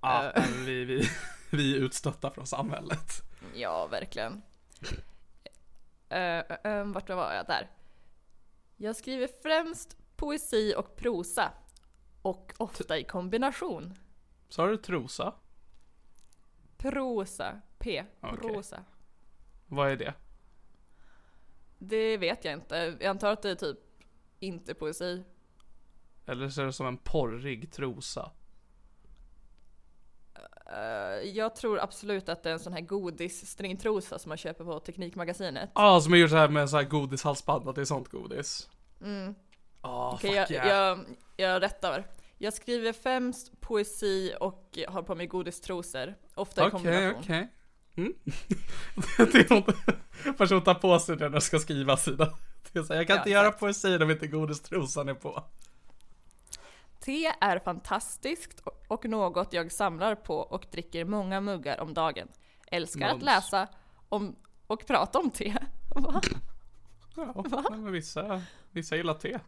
ja, 0.01 0.33
Eh. 0.37 0.45
vi, 0.65 0.85
vi, 0.85 1.09
vi 1.51 1.77
är 1.77 1.81
utstötta 1.81 2.31
från 2.31 2.47
samhället. 2.47 3.23
Ja, 3.55 3.87
verkligen. 3.87 4.43
Uh, 6.13 6.73
uh, 6.73 6.85
vart 6.85 7.09
var 7.11 7.33
jag? 7.35 7.47
Där. 7.47 7.71
Jag 8.77 8.97
skriver 8.97 9.29
främst 9.43 9.97
poesi 10.17 10.75
och 10.77 10.97
prosa. 10.97 11.53
Och 12.23 12.55
ofta 12.59 12.99
i 12.99 13.05
kombination. 13.05 13.95
Sa 14.49 14.67
du 14.67 14.77
trosa? 14.77 15.35
Prosa. 16.77 17.61
P. 17.79 18.05
Prosa. 18.21 18.85
Vad 19.67 19.91
är 19.91 19.97
det? 19.97 20.15
Det 21.79 22.17
vet 22.17 22.45
jag 22.45 22.55
inte. 22.55 22.77
Jag 22.77 23.05
antar 23.11 23.33
att 23.33 23.43
det 23.43 23.51
är 23.51 23.55
typ 23.55 23.79
inte 24.41 24.75
poesi. 24.75 25.25
Eller 26.27 26.49
så 26.49 26.63
är 26.63 26.67
det 26.67 26.73
som 26.73 26.87
en 26.87 26.97
porrig 26.97 27.73
trosa? 27.73 28.31
Eh, 30.73 31.29
jag 31.31 31.57
tror 31.57 31.79
absolut 31.79 32.29
att 32.29 32.43
det 32.43 32.49
är 32.49 32.53
en 32.53 32.61
sån 32.61 32.73
här 32.73 32.81
godisstringtrosa 32.81 34.19
som 34.19 34.29
man 34.29 34.39
köper 34.39 34.65
på 34.65 34.81
Teknikmagasinet. 34.81 35.71
Ja, 35.75 35.97
ah, 35.97 36.01
som 36.01 36.13
är 36.13 36.17
gjort 36.17 36.31
så 36.31 36.37
här 36.37 36.49
med 36.49 36.71
så 36.71 36.77
här 36.77 36.85
godishalsband, 36.85 37.69
att 37.69 37.75
det 37.75 37.81
är 37.81 37.85
sånt 37.85 38.09
godis. 38.09 38.69
Mm. 39.03 39.35
Ah, 39.81 40.13
Okej, 40.15 40.31
fuck 40.31 40.39
jag, 40.39 40.67
yeah. 40.67 40.69
jag, 40.69 41.05
jag 41.37 41.63
rättar. 41.63 42.07
Jag 42.39 42.53
skriver 42.53 42.93
främst 42.93 43.61
poesi 43.61 44.35
och 44.41 44.79
har 44.89 45.03
på 45.03 45.15
mig 45.15 45.27
godistrosor. 45.27 46.15
Ofta 46.35 46.61
i 46.63 46.65
Okej, 46.65 46.71
kombination. 46.71 47.21
okej. 47.21 47.49
Mm. 47.97 48.13
det 49.33 49.51
är 49.51 49.55
något 49.55 50.39
person 50.39 50.65
tar 50.65 50.75
på 50.75 50.99
sig 50.99 51.17
det 51.17 51.25
när 51.25 51.31
de 51.31 51.41
ska 51.41 51.59
skriva 51.59 51.97
sina. 51.97 52.29
Jag 52.73 52.87
kan 52.89 52.97
Ja, 53.07 53.17
inte 53.17 53.31
göra 53.31 53.53
poesi 53.53 53.97
om 53.97 54.11
inte 54.11 54.27
godistrosan 54.27 55.09
är 55.09 55.15
på. 55.15 55.45
Te 57.05 57.33
är 57.41 57.59
fantastiskt 57.59 58.61
och- 58.89 59.05
något 59.09 59.53
jag 59.53 59.73
samlar 59.73 60.15
på 60.15 60.37
och 60.37 60.67
dricker 60.71 61.05
många 61.05 61.41
muggar 61.41 61.81
om 61.81 61.95
dagen. 61.95 62.29
Älskar 62.67 63.07
att 63.07 63.13
Mums. 63.13 63.25
läsa 63.25 63.69
om 64.09 64.37
och 64.67 64.87
prata 64.87 65.19
om 65.19 65.31
te. 65.31 65.55
Va? 65.95 66.21
Ja, 67.17 67.45
men 67.71 67.93
vissa, 67.93 68.43
vissa 68.71 68.97
gillar 68.97 69.15
te. 69.15 69.41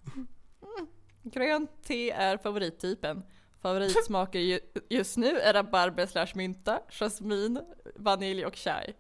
Grönt 1.23 1.83
te 1.83 2.11
är 2.11 2.37
favorittypen. 2.37 3.23
Favoritsmaker 3.63 4.39
ju, 4.39 4.61
just 4.89 5.17
nu 5.17 5.39
är 5.39 5.53
rabarber 5.55 6.07
slash 6.07 6.27
mynta, 6.35 6.81
jasmin, 6.89 7.61
vanilj 7.97 8.47
och 8.47 8.57
chai. 8.57 8.95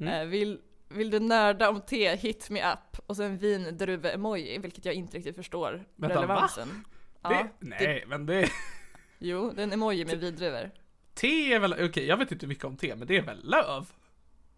Mm. 0.00 0.14
Eh, 0.14 0.26
vill, 0.26 0.60
vill 0.88 1.10
du 1.10 1.20
nörda 1.20 1.68
om 1.70 1.80
te, 1.80 2.16
hit 2.16 2.50
me 2.50 2.72
up. 2.72 2.98
Och 3.06 3.16
sen 3.16 3.38
vindruve-emoji, 3.38 4.58
vilket 4.58 4.84
jag 4.84 4.94
inte 4.94 5.16
riktigt 5.16 5.36
förstår 5.36 5.84
Vänta, 5.96 6.16
relevansen. 6.16 6.84
Det, 7.22 7.28
Ja, 7.28 7.48
nej, 7.58 8.04
men 8.06 8.26
det... 8.26 8.48
jo, 9.18 9.50
det 9.50 9.62
är 9.62 9.64
en 9.64 9.72
emoji 9.72 10.04
med 10.04 10.18
vindruvor. 10.18 10.70
Te 11.14 11.52
är 11.52 11.58
väl, 11.58 11.72
okej 11.72 12.06
jag 12.06 12.16
vet 12.16 12.32
inte 12.32 12.46
mycket 12.46 12.64
om 12.64 12.76
te, 12.76 12.96
men 12.96 13.08
det 13.08 13.16
är 13.16 13.22
väl 13.22 13.50
löv? 13.50 13.86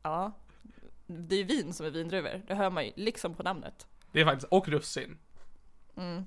Ja. 0.03 0.33
Det 1.07 1.35
är 1.35 1.39
ju 1.39 1.45
vin 1.45 1.73
som 1.73 1.87
är 1.87 1.91
vindruvor, 1.91 2.43
det 2.47 2.55
hör 2.55 2.71
man 2.71 2.85
ju 2.85 2.93
liksom 2.97 3.35
på 3.35 3.43
namnet. 3.43 3.87
Det 4.13 4.21
är 4.21 4.25
faktiskt, 4.25 4.53
och 4.53 4.69
russin. 4.69 5.19
Mm, 5.97 6.25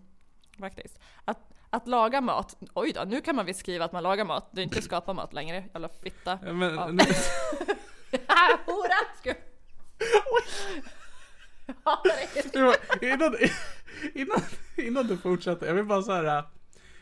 faktiskt. 0.60 1.00
Att, 1.26 1.54
att 1.70 1.88
laga 1.88 2.22
mat, 2.22 2.58
oj 2.74 2.92
då, 2.92 3.04
nu 3.08 3.22
kan 3.22 3.36
man 3.36 3.46
visst 3.46 3.60
skriva 3.60 3.86
att 3.86 3.92
man 3.92 4.04
lagar 4.04 4.26
mat, 4.26 4.50
det 4.52 4.62
är 4.62 4.64
inte 4.64 4.82
skapa 4.82 5.14
mat 5.14 5.34
längre, 5.34 5.64
jävla 5.74 5.90
fitta. 5.90 6.40
Men, 6.42 6.76
Ja. 6.76 6.88
nu, 6.88 7.04
Hora! 8.66 9.36
Ja, 12.54 12.76
innan, 13.02 13.36
innan, 14.14 14.42
innan 14.76 15.08
du 15.08 15.18
fortsätter, 15.18 15.68
jag 15.68 15.74
vill 15.74 15.86
bara 15.86 16.02
så 16.02 16.12
här. 16.12 16.44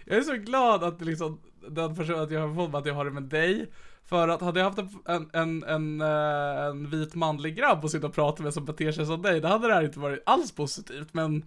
Jag 0.06 0.18
är 0.18 0.22
så 0.22 0.36
glad 0.36 0.84
att 0.84 1.02
liksom, 1.02 1.42
den 1.70 1.96
personen, 1.96 2.20
att 2.20 2.32
jag 2.32 2.48
har 2.48 2.56
fått 2.56 2.76
att 2.76 2.86
jag 2.86 2.94
har 2.94 3.06
det 3.06 3.12
med 3.12 3.24
dig. 3.24 3.72
För 4.06 4.28
att 4.28 4.42
hade 4.42 4.60
jag 4.60 4.70
haft 4.70 4.80
en, 5.06 5.30
en, 5.34 5.64
en, 5.64 6.02
en 6.02 6.90
vit 6.90 7.16
manlig 7.16 7.56
grabb 7.56 7.86
att 7.86 7.92
sitta 7.92 8.08
och 8.08 8.14
prata 8.14 8.44
med 8.44 8.54
som 8.54 8.66
beter 8.66 8.92
sig 8.92 9.06
som 9.06 9.22
dig, 9.22 9.42
då 9.42 9.48
hade 9.48 9.68
det 9.68 9.74
här 9.74 9.84
inte 9.84 10.00
varit 10.00 10.24
alls 10.26 10.52
positivt. 10.52 11.14
Men 11.14 11.46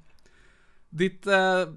ditt, 0.88 1.26
eh, 1.26 1.68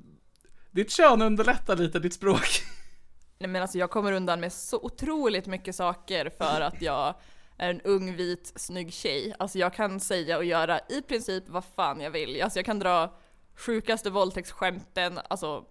ditt 0.71 0.91
kön 0.91 1.21
underlättar 1.21 1.75
lite 1.75 1.99
ditt 1.99 2.13
språk. 2.13 2.61
Nej 3.39 3.49
men 3.49 3.61
alltså 3.61 3.77
jag 3.77 3.89
kommer 3.89 4.11
undan 4.11 4.39
med 4.39 4.53
så 4.53 4.79
otroligt 4.81 5.47
mycket 5.47 5.75
saker 5.75 6.29
för 6.37 6.61
att 6.61 6.81
jag 6.81 7.15
är 7.57 7.69
en 7.69 7.81
ung 7.81 8.15
vit 8.15 8.53
snygg 8.55 8.93
tjej. 8.93 9.33
Alltså 9.39 9.57
jag 9.59 9.73
kan 9.73 9.99
säga 9.99 10.37
och 10.37 10.45
göra 10.45 10.79
i 10.89 11.01
princip 11.01 11.43
vad 11.49 11.63
fan 11.75 12.01
jag 12.01 12.11
vill. 12.11 12.41
Alltså 12.41 12.59
jag 12.59 12.65
kan 12.65 12.79
dra 12.79 13.13
sjukaste 13.55 14.09
våldtäktsskämten, 14.09 15.19
alltså 15.29 15.65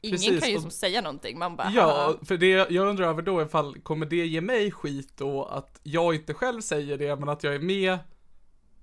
ingen 0.00 0.16
Precis, 0.16 0.40
kan 0.40 0.50
ju 0.50 0.56
och- 0.56 0.62
som 0.62 0.70
säga 0.70 1.00
någonting. 1.00 1.38
Man 1.38 1.56
bara 1.56 1.70
Ja, 1.74 1.82
"Haha." 1.82 2.14
för 2.24 2.36
det 2.36 2.48
jag 2.70 2.88
undrar 2.88 3.08
över 3.08 3.22
då 3.22 3.42
ifall, 3.42 3.80
kommer 3.80 4.06
det 4.06 4.26
ge 4.26 4.40
mig 4.40 4.70
skit 4.70 5.12
då 5.16 5.44
att 5.44 5.80
jag 5.82 6.14
inte 6.14 6.34
själv 6.34 6.60
säger 6.60 6.98
det, 6.98 7.16
men 7.16 7.28
att 7.28 7.44
jag 7.44 7.54
är 7.54 7.58
med, 7.58 7.98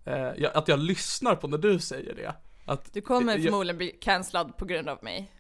eh, 0.06 0.50
att 0.58 0.68
jag 0.68 0.80
lyssnar 0.80 1.36
på 1.36 1.48
när 1.48 1.58
du 1.58 1.80
säger 1.80 2.16
det? 2.16 2.36
Att, 2.66 2.94
Du 2.94 3.02
kommer 3.02 3.34
jag, 3.34 3.44
förmodligen 3.44 3.78
bli 3.78 3.90
cancellad 4.02 4.58
på 4.58 4.66
grund 4.66 4.90
av 4.90 5.04
mig. 5.04 5.32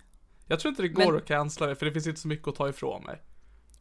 jag 0.47 0.60
tror 0.60 0.69
inte 0.69 0.82
det 0.82 0.88
går 0.88 1.06
Men- 1.06 1.15
att 1.17 1.25
cancella 1.27 1.67
det, 1.67 1.75
för 1.75 1.86
det 1.86 1.91
finns 1.91 2.08
inte 2.08 2.21
så 2.21 2.27
mycket 2.27 2.47
att 2.47 2.56
ta 2.56 2.69
ifrån 2.69 3.03
mig. 3.03 3.21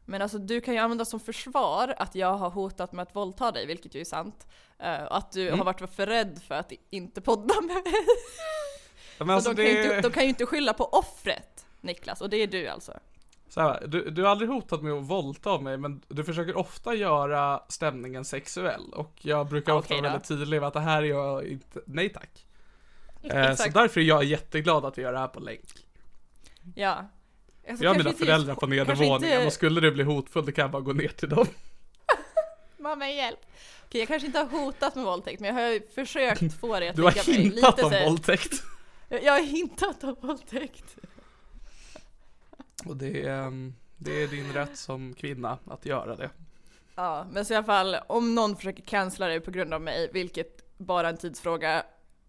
Men 0.05 0.23
alltså 0.23 0.39
du 0.39 0.61
kan 0.61 0.75
ju 0.75 0.81
använda 0.81 1.05
som 1.05 1.21
försvar 1.21 1.95
att 1.99 2.15
jag 2.15 2.35
har 2.37 2.51
hotat 2.51 2.93
med 2.93 3.03
att 3.03 3.17
våldta 3.17 3.53
dig, 3.53 3.67
vilket 3.67 3.95
ju 3.95 4.01
är 4.01 4.05
sant. 4.05 4.47
Eh, 4.79 5.03
och 5.05 5.17
att 5.17 5.33
du 5.33 5.47
Mm. 5.47 5.59
har 5.59 5.65
varit 5.67 5.95
för 5.95 6.07
rädd 6.07 6.41
för 6.49 6.55
att 6.55 6.73
inte 6.91 7.21
podda 7.21 7.55
med 7.61 7.75
mig. 7.75 7.83
Men 9.19 9.27
Så 9.29 9.33
alltså 9.33 9.53
de, 9.53 9.57
kan 9.57 9.65
det, 9.75 9.83
inte, 9.85 10.01
de 10.01 10.13
kan 10.13 10.23
ju 10.23 10.29
inte 10.29 10.47
skylla 10.47 10.73
på 10.75 10.85
offret, 10.85 11.67
Niklas, 11.81 12.21
och 12.21 12.31
det 12.31 12.37
är 12.37 12.47
du 12.47 12.69
alltså. 12.69 12.93
så 13.49 13.61
här, 13.61 13.87
du, 13.87 14.11
du 14.11 14.23
har 14.23 14.31
aldrig 14.31 14.51
hotat 14.51 14.83
med 14.83 14.93
att 14.93 15.05
våldta 15.05 15.59
mig, 15.61 15.77
men 15.77 16.03
du 16.09 16.25
försöker 16.25 16.57
ofta 16.57 16.95
göra 16.95 17.63
stämningen 17.69 18.25
sexuell. 18.25 18.93
Och 18.93 19.13
jag 19.23 19.47
brukar 19.49 19.73
ofta 19.73 19.95
vara 19.95 20.03
väldigt 20.03 20.29
tydlig 20.29 20.61
med 20.61 20.69
att 20.69 20.75
det 20.75 20.81
här 20.81 21.03
är 21.03 21.07
jag 21.07 21.45
inte, 21.47 21.81
nej 21.87 22.09
tack. 22.09 22.47
Eh, 23.25 23.55
så 23.55 23.69
därför 23.71 24.01
är 24.01 24.05
jag 24.05 24.25
jätteglad 24.25 24.85
att 24.85 24.99
vi 24.99 25.03
gör 25.03 25.13
det 25.13 25.19
här 25.19 25.29
på 25.29 25.41
länk. 25.41 25.65
Ja. 26.75 27.09
Alltså, 27.69 27.85
Jag 27.85 27.91
har 27.91 27.99
mina 27.99 28.13
föräldrar 28.13 28.55
på 28.55 28.67
nedervåningen 28.67 29.35
inte- 29.35 29.47
och 29.47 29.53
skulle 29.53 29.81
det 29.81 29.91
bli 29.91 30.05
hotfullt 30.05 30.47
då 30.47 30.53
kan 30.53 30.63
jag 30.63 30.71
bara 30.71 30.83
gå 30.83 30.93
ner 30.93 31.09
till 31.09 31.29
dem. 31.29 31.47
Mamma 32.79 33.09
hjälp. 33.11 33.39
Okej, 33.87 34.01
jag 34.01 34.09
kanske 34.09 34.27
inte 34.27 34.39
har 34.39 34.47
hotat 34.47 34.95
med 34.95 35.05
våldtäkt, 35.05 35.41
men 35.41 35.57
jag 35.57 35.63
har 35.63 35.95
försökt 35.95 36.61
få 36.61 36.81
dig 36.81 36.89
att 36.89 36.97
Du 36.97 37.03
har 37.03 37.29
mig. 37.29 37.37
hintat 37.43 37.77
Lite 37.77 37.85
om 37.85 38.05
våldtäkt. 38.11 38.63
Jag 39.09 39.25
jag 39.25 39.33
har 39.33 39.41
hintat 39.41 40.05
om 40.05 40.17
våldtäkt. 40.21 40.97
Och 42.85 42.97
det 42.97 43.23
är, 43.23 43.43
ehm, 43.43 43.75
det 43.97 44.23
är 44.23 44.29
din 44.29 44.53
rätt 44.53 44.77
som 44.79 45.15
kvinna 45.15 45.59
att 45.71 45.87
göra 45.87 46.17
det. 46.17 46.31
Ja, 46.95 47.27
men 47.31 47.45
så 47.45 47.53
i 47.53 47.57
alla 47.57 47.67
fall, 47.67 47.97
om 48.07 48.35
någon 48.35 48.57
försöker 48.57 48.83
cancella 48.83 49.27
dig 49.27 49.41
på 49.41 49.51
grund 49.51 49.75
av 49.75 49.81
mig, 49.81 50.11
vilket 50.13 50.79
bara 50.79 51.07
är 51.09 51.13
en 51.13 51.19
tidsfråga, 51.19 51.83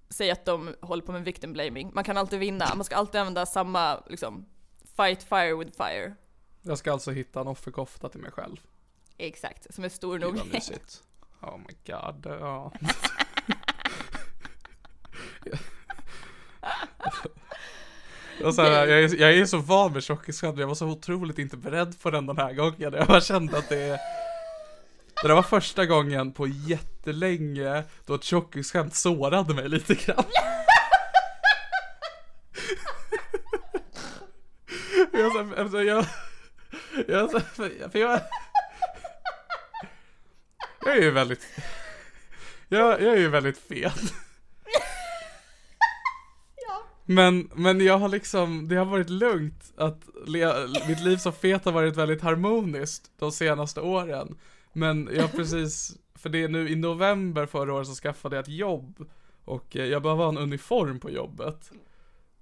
säg 0.09 0.31
att 0.31 0.45
de 0.45 0.75
håller 0.81 1.03
på 1.03 1.11
med 1.11 1.23
victim 1.23 1.53
blaming. 1.53 1.91
Man 1.93 2.03
kan 2.03 2.17
alltid 2.17 2.39
vinna, 2.39 2.75
man 2.75 2.83
ska 2.83 2.95
alltid 2.95 3.21
använda 3.21 3.45
samma, 3.45 4.03
liksom, 4.07 4.45
fight 4.95 5.23
fire 5.23 5.55
with 5.55 5.77
fire. 5.77 6.15
Jag 6.61 6.77
ska 6.77 6.91
alltså 6.91 7.11
hitta 7.11 7.41
en 7.41 7.47
offerkofta 7.47 8.09
till 8.09 8.19
mig 8.19 8.31
själv. 8.31 8.57
Exakt, 9.17 9.73
som 9.73 9.83
är 9.83 9.89
stor 9.89 10.19
nog. 10.19 10.53
mysigt. 10.53 11.03
Oh 11.41 11.57
my 11.57 11.75
god, 11.85 12.25
ja. 12.25 12.71
Och 18.43 18.55
så 18.55 18.61
här, 18.61 18.87
jag, 18.87 19.03
är, 19.03 19.15
jag 19.21 19.33
är 19.33 19.45
så 19.45 19.57
van 19.57 19.93
med 19.93 20.03
tjockisskämt, 20.03 20.59
jag 20.59 20.67
var 20.67 20.75
så 20.75 20.87
otroligt 20.87 21.39
inte 21.39 21.57
beredd 21.57 22.01
på 22.01 22.11
den 22.11 22.25
den 22.25 22.37
här 22.37 22.53
gången. 22.53 22.93
Jag 22.93 23.07
bara 23.07 23.21
kände 23.21 23.57
att 23.57 23.69
det 23.69 23.99
det 25.23 25.27
där 25.27 25.35
var 25.35 25.43
första 25.43 25.85
gången 25.85 26.31
på 26.31 26.47
jättelänge 26.47 27.83
då 28.05 28.15
ett 28.15 28.23
tjockisskämt 28.23 28.95
sårade 28.95 29.53
mig 29.53 29.69
lite 29.69 29.95
grann. 29.95 30.23
jag, 35.11 35.31
så, 35.31 35.52
alltså, 35.63 35.83
jag, 35.83 36.05
jag, 37.07 37.41
för 37.91 37.97
jag, 37.97 38.19
jag 40.85 40.97
är 40.97 41.01
ju 41.01 41.11
väldigt, 41.11 41.47
jag, 42.67 43.01
jag 43.01 43.13
är 43.13 43.17
ju 43.17 43.29
väldigt 43.29 43.57
fet. 43.57 44.13
Men, 47.05 47.49
men 47.55 47.81
jag 47.81 47.97
har 47.97 48.09
liksom, 48.09 48.67
det 48.67 48.75
har 48.75 48.85
varit 48.85 49.09
lugnt 49.09 49.73
att 49.77 50.07
le, 50.25 50.53
mitt 50.87 51.03
liv 51.03 51.17
som 51.17 51.33
fet 51.33 51.65
har 51.65 51.71
varit 51.71 51.97
väldigt 51.97 52.21
harmoniskt 52.21 53.11
de 53.19 53.31
senaste 53.31 53.81
åren. 53.81 54.37
Men 54.73 55.09
jag 55.13 55.21
har 55.21 55.29
precis, 55.29 55.97
för 56.15 56.29
det 56.29 56.43
är 56.43 56.47
nu 56.47 56.69
i 56.69 56.75
november 56.75 57.45
förra 57.45 57.73
året 57.73 57.87
så 57.87 57.93
skaffade 57.93 58.35
jag 58.35 58.43
ett 58.43 58.49
jobb. 58.49 59.09
Och 59.45 59.77
eh, 59.77 59.85
jag 59.85 60.01
behöver 60.01 60.23
ha 60.23 60.29
en 60.29 60.37
uniform 60.37 60.99
på 60.99 61.09
jobbet. 61.09 61.71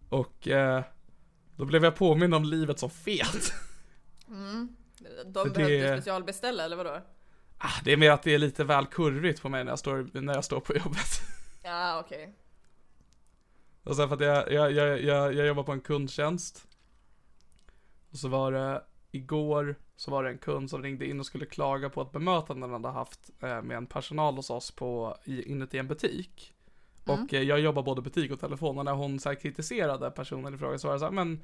Och 0.09 0.47
eh, 0.47 0.83
då 1.61 1.65
blev 1.65 1.83
jag 1.83 1.95
påminn 1.95 2.33
om 2.33 2.43
livet 2.43 2.79
som 2.79 2.89
fet. 2.89 3.53
De 5.25 5.43
det- 5.43 5.49
behövde 5.49 5.97
specialbeställa, 5.97 6.63
eller 6.65 6.75
vadå? 6.75 7.01
Ah, 7.57 7.81
det 7.83 7.91
är 7.93 7.97
mer 7.97 8.11
att 8.11 8.23
det 8.23 8.33
är 8.33 8.39
lite 8.39 8.63
väl 8.63 8.85
kurvigt 8.85 9.41
på 9.41 9.49
mig 9.49 9.63
när 9.63 9.71
jag 9.71 9.79
står, 9.79 10.21
när 10.21 10.33
jag 10.33 10.45
står 10.45 10.59
på 10.59 10.73
jobbet. 10.75 11.21
Ja, 11.63 11.99
okej. 12.05 12.35
Och 13.83 13.95
sen 13.95 14.07
för 14.07 14.15
att 14.15 14.21
jag, 14.21 14.51
jag, 14.51 14.71
jag, 14.71 15.01
jag, 15.01 15.33
jag 15.33 15.47
jobbar 15.47 15.63
på 15.63 15.71
en 15.71 15.81
kundtjänst. 15.81 16.67
Och 18.11 18.17
så 18.17 18.27
var 18.27 18.51
det 18.51 18.83
igår 19.11 19.75
så 19.95 20.11
var 20.11 20.23
det 20.23 20.29
en 20.29 20.37
kund 20.37 20.69
som 20.69 20.83
ringde 20.83 21.05
in 21.05 21.19
och 21.19 21.25
skulle 21.25 21.45
klaga 21.45 21.89
på 21.89 22.01
ett 22.01 22.11
bemötande 22.11 22.67
han 22.67 22.73
hade 22.83 22.93
haft 22.93 23.29
eh, 23.41 23.61
med 23.61 23.77
en 23.77 23.87
personal 23.87 24.35
hos 24.35 24.49
oss 24.49 24.71
på, 24.71 25.17
inuti 25.25 25.77
en 25.77 25.87
butik. 25.87 26.53
Mm. 27.05 27.23
Och 27.23 27.33
eh, 27.33 27.41
jag 27.41 27.59
jobbar 27.59 27.83
både 27.83 28.01
butik 28.01 28.31
och 28.31 28.39
telefon 28.39 28.77
och 28.77 28.85
när 28.85 28.93
hon 28.93 29.19
så 29.19 29.29
här 29.29 29.35
kritiserade 29.35 30.11
personen 30.11 30.55
i 30.55 30.57
fråga 30.57 30.77
så 30.77 30.87
var 30.87 30.93
det 30.93 30.99
så 30.99 31.05
här, 31.05 31.11
men 31.11 31.43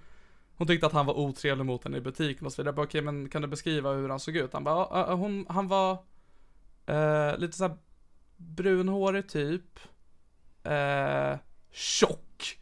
hon 0.56 0.68
tyckte 0.68 0.88
att 0.88 0.94
han 0.94 1.06
var 1.06 1.18
otrevlig 1.20 1.66
mot 1.66 1.84
henne 1.84 1.98
i 1.98 2.02
butiken 2.02 2.46
och 2.46 2.54
så 2.54 2.62
vidare. 2.62 2.70
Jag 2.70 2.76
bara, 2.76 2.86
Okej, 2.86 3.02
men 3.02 3.30
kan 3.30 3.42
du 3.42 3.48
beskriva 3.48 3.92
hur 3.94 4.10
han 4.10 4.20
såg 4.20 4.36
ut? 4.36 4.54
Han 4.54 4.64
bara, 4.64 4.88
"Ja, 4.92 5.14
hon, 5.14 5.46
han 5.50 5.68
var 5.68 5.92
eh, 6.86 7.38
lite 7.38 7.58
så 7.58 7.68
här 7.68 7.78
brunhårig 8.38 9.30
typ. 9.30 9.80
Eh, 10.64 11.38
tjock. 11.72 12.60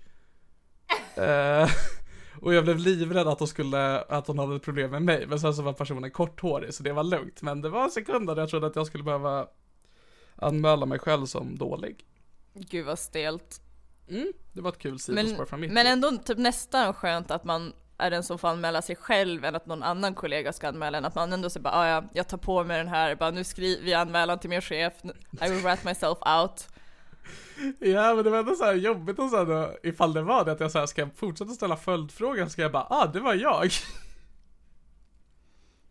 Eh, 1.15 1.69
och 2.41 2.53
jag 2.53 2.63
blev 2.63 2.77
livrädd 2.77 3.27
att 3.27 3.39
hon 3.39 3.47
skulle, 3.47 4.01
att 4.01 4.27
hon 4.27 4.39
hade 4.39 4.55
ett 4.55 4.63
problem 4.63 4.91
med 4.91 5.01
mig. 5.01 5.27
Men 5.27 5.39
sen 5.39 5.53
så 5.53 5.61
var 5.61 5.73
personen 5.73 6.11
korthårig 6.11 6.73
så 6.73 6.83
det 6.83 6.93
var 6.93 7.03
lugnt. 7.03 7.41
Men 7.41 7.61
det 7.61 7.69
var 7.69 7.83
en 7.83 7.91
sekund 7.91 8.27
där 8.27 8.35
jag 8.37 8.49
trodde 8.49 8.67
att 8.67 8.75
jag 8.75 8.87
skulle 8.87 9.03
behöva 9.03 9.47
anmäla 10.35 10.85
mig 10.85 10.99
själv 10.99 11.25
som 11.25 11.57
dålig. 11.57 12.05
Gud 12.55 12.85
vad 12.85 12.99
stelt. 12.99 13.61
Mm, 14.09 14.33
det 14.53 14.61
var 14.61 14.71
ett 14.71 14.77
kul 14.77 14.99
sidospår 14.99 15.45
från 15.45 15.59
mitt 15.59 15.71
men 15.71 15.87
ändå 15.87 16.11
typ 16.11 16.37
nästan 16.37 16.93
skönt 16.93 17.31
att 17.31 17.43
man 17.43 17.73
är 17.97 18.11
den 18.11 18.23
som 18.23 18.39
får 18.39 18.47
anmäla 18.47 18.81
sig 18.81 18.95
själv 18.95 19.45
än 19.45 19.55
att 19.55 19.65
någon 19.65 19.83
annan 19.83 20.15
kollega 20.15 20.53
ska 20.53 20.67
anmäla 20.67 20.97
en. 20.97 21.05
Att 21.05 21.15
man 21.15 21.33
ändå 21.33 21.49
säger 21.49 21.63
bara 21.63 21.73
ah, 21.73 21.87
ja, 21.87 22.03
jag 22.13 22.27
tar 22.27 22.37
på 22.37 22.63
mig 22.63 22.77
den 22.77 22.87
här, 22.87 23.15
bara 23.15 23.31
nu 23.31 23.43
skriver 23.43 23.91
jag 23.91 24.01
anmälan 24.01 24.39
till 24.39 24.49
min 24.49 24.61
chef, 24.61 24.93
I 25.41 25.49
will 25.49 25.63
rat 25.63 25.83
myself 25.83 26.17
out. 26.41 26.67
Ja 27.79 28.15
men 28.15 28.23
det 28.23 28.29
var 28.29 28.37
ändå 28.37 28.55
så 28.55 28.63
här 28.63 28.73
jobbigt 28.73 29.19
och 29.19 29.29
så 29.29 29.43
då, 29.43 29.75
ifall 29.83 30.13
det 30.13 30.21
var 30.21 30.45
det 30.45 30.51
att 30.51 30.59
jag 30.59 30.71
så 30.71 30.79
här, 30.79 30.85
ska 30.85 31.01
jag 31.01 31.15
fortsätta 31.15 31.51
ställa 31.51 31.77
följdfrågan 31.77 32.49
ska 32.49 32.61
jag 32.61 32.71
bara, 32.71 32.87
ah 32.89 33.05
det 33.13 33.19
var 33.19 33.33
jag. 33.33 33.69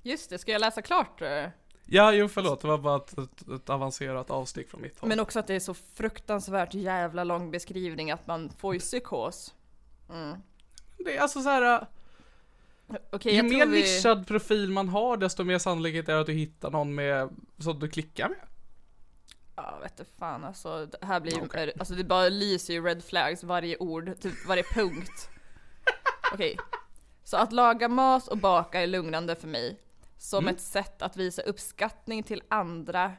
Just 0.02 0.30
det, 0.30 0.38
ska 0.38 0.52
jag 0.52 0.60
läsa 0.60 0.82
klart? 0.82 1.22
Ja, 1.86 2.12
jo 2.12 2.28
förlåt, 2.28 2.60
det 2.60 2.68
var 2.68 2.78
bara 2.78 2.96
ett, 2.96 3.18
ett, 3.18 3.48
ett 3.48 3.70
avancerat 3.70 4.30
avstick 4.30 4.70
från 4.70 4.82
mitt 4.82 4.98
håll. 4.98 5.08
Men 5.08 5.20
också 5.20 5.38
att 5.38 5.46
det 5.46 5.54
är 5.54 5.60
så 5.60 5.74
fruktansvärt 5.74 6.74
jävla 6.74 7.24
lång 7.24 7.50
beskrivning 7.50 8.10
att 8.10 8.26
man 8.26 8.50
får 8.50 8.74
ju 8.74 8.80
psykos. 8.80 9.54
det 10.98 11.16
är 11.16 11.20
alltså 11.20 11.42
så 11.42 11.48
här. 11.48 11.86
Okej, 13.12 13.32
Ju 13.32 13.36
jag 13.36 13.48
mer 13.48 13.66
vi... 13.66 13.80
nischad 13.80 14.26
profil 14.26 14.70
man 14.70 14.88
har, 14.88 15.16
desto 15.16 15.44
mer 15.44 15.58
sannolikhet 15.58 16.08
är 16.08 16.12
det 16.12 16.20
att 16.20 16.26
du 16.26 16.32
hittar 16.32 16.70
någon 16.70 16.94
med, 16.94 17.28
som 17.58 17.78
du 17.78 17.88
klickar 17.88 18.28
med. 18.28 18.38
Ja, 19.56 19.78
vet 19.82 19.96
du 19.96 20.04
fan 20.18 20.44
alltså. 20.44 20.86
Det 20.86 21.06
här 21.06 21.20
blir 21.20 21.44
Okej. 21.44 21.72
alltså 21.78 21.94
det 21.94 22.04
bara 22.04 22.28
lyser 22.28 22.74
ju 22.74 22.84
red 22.84 23.04
flags 23.04 23.44
varje 23.44 23.76
ord, 23.76 24.20
typ 24.20 24.46
varje 24.48 24.62
punkt. 24.62 25.28
Okej. 26.32 26.56
Så 27.24 27.36
att 27.36 27.52
laga 27.52 27.88
mat 27.88 28.28
och 28.28 28.38
baka 28.38 28.82
är 28.82 28.86
lugnande 28.86 29.34
för 29.34 29.48
mig. 29.48 29.80
Som 30.24 30.44
Mm. 30.44 30.54
ett 30.54 30.60
sätt 30.60 31.02
att 31.02 31.16
visa 31.16 31.42
uppskattning 31.42 32.22
till 32.22 32.42
andra. 32.48 33.12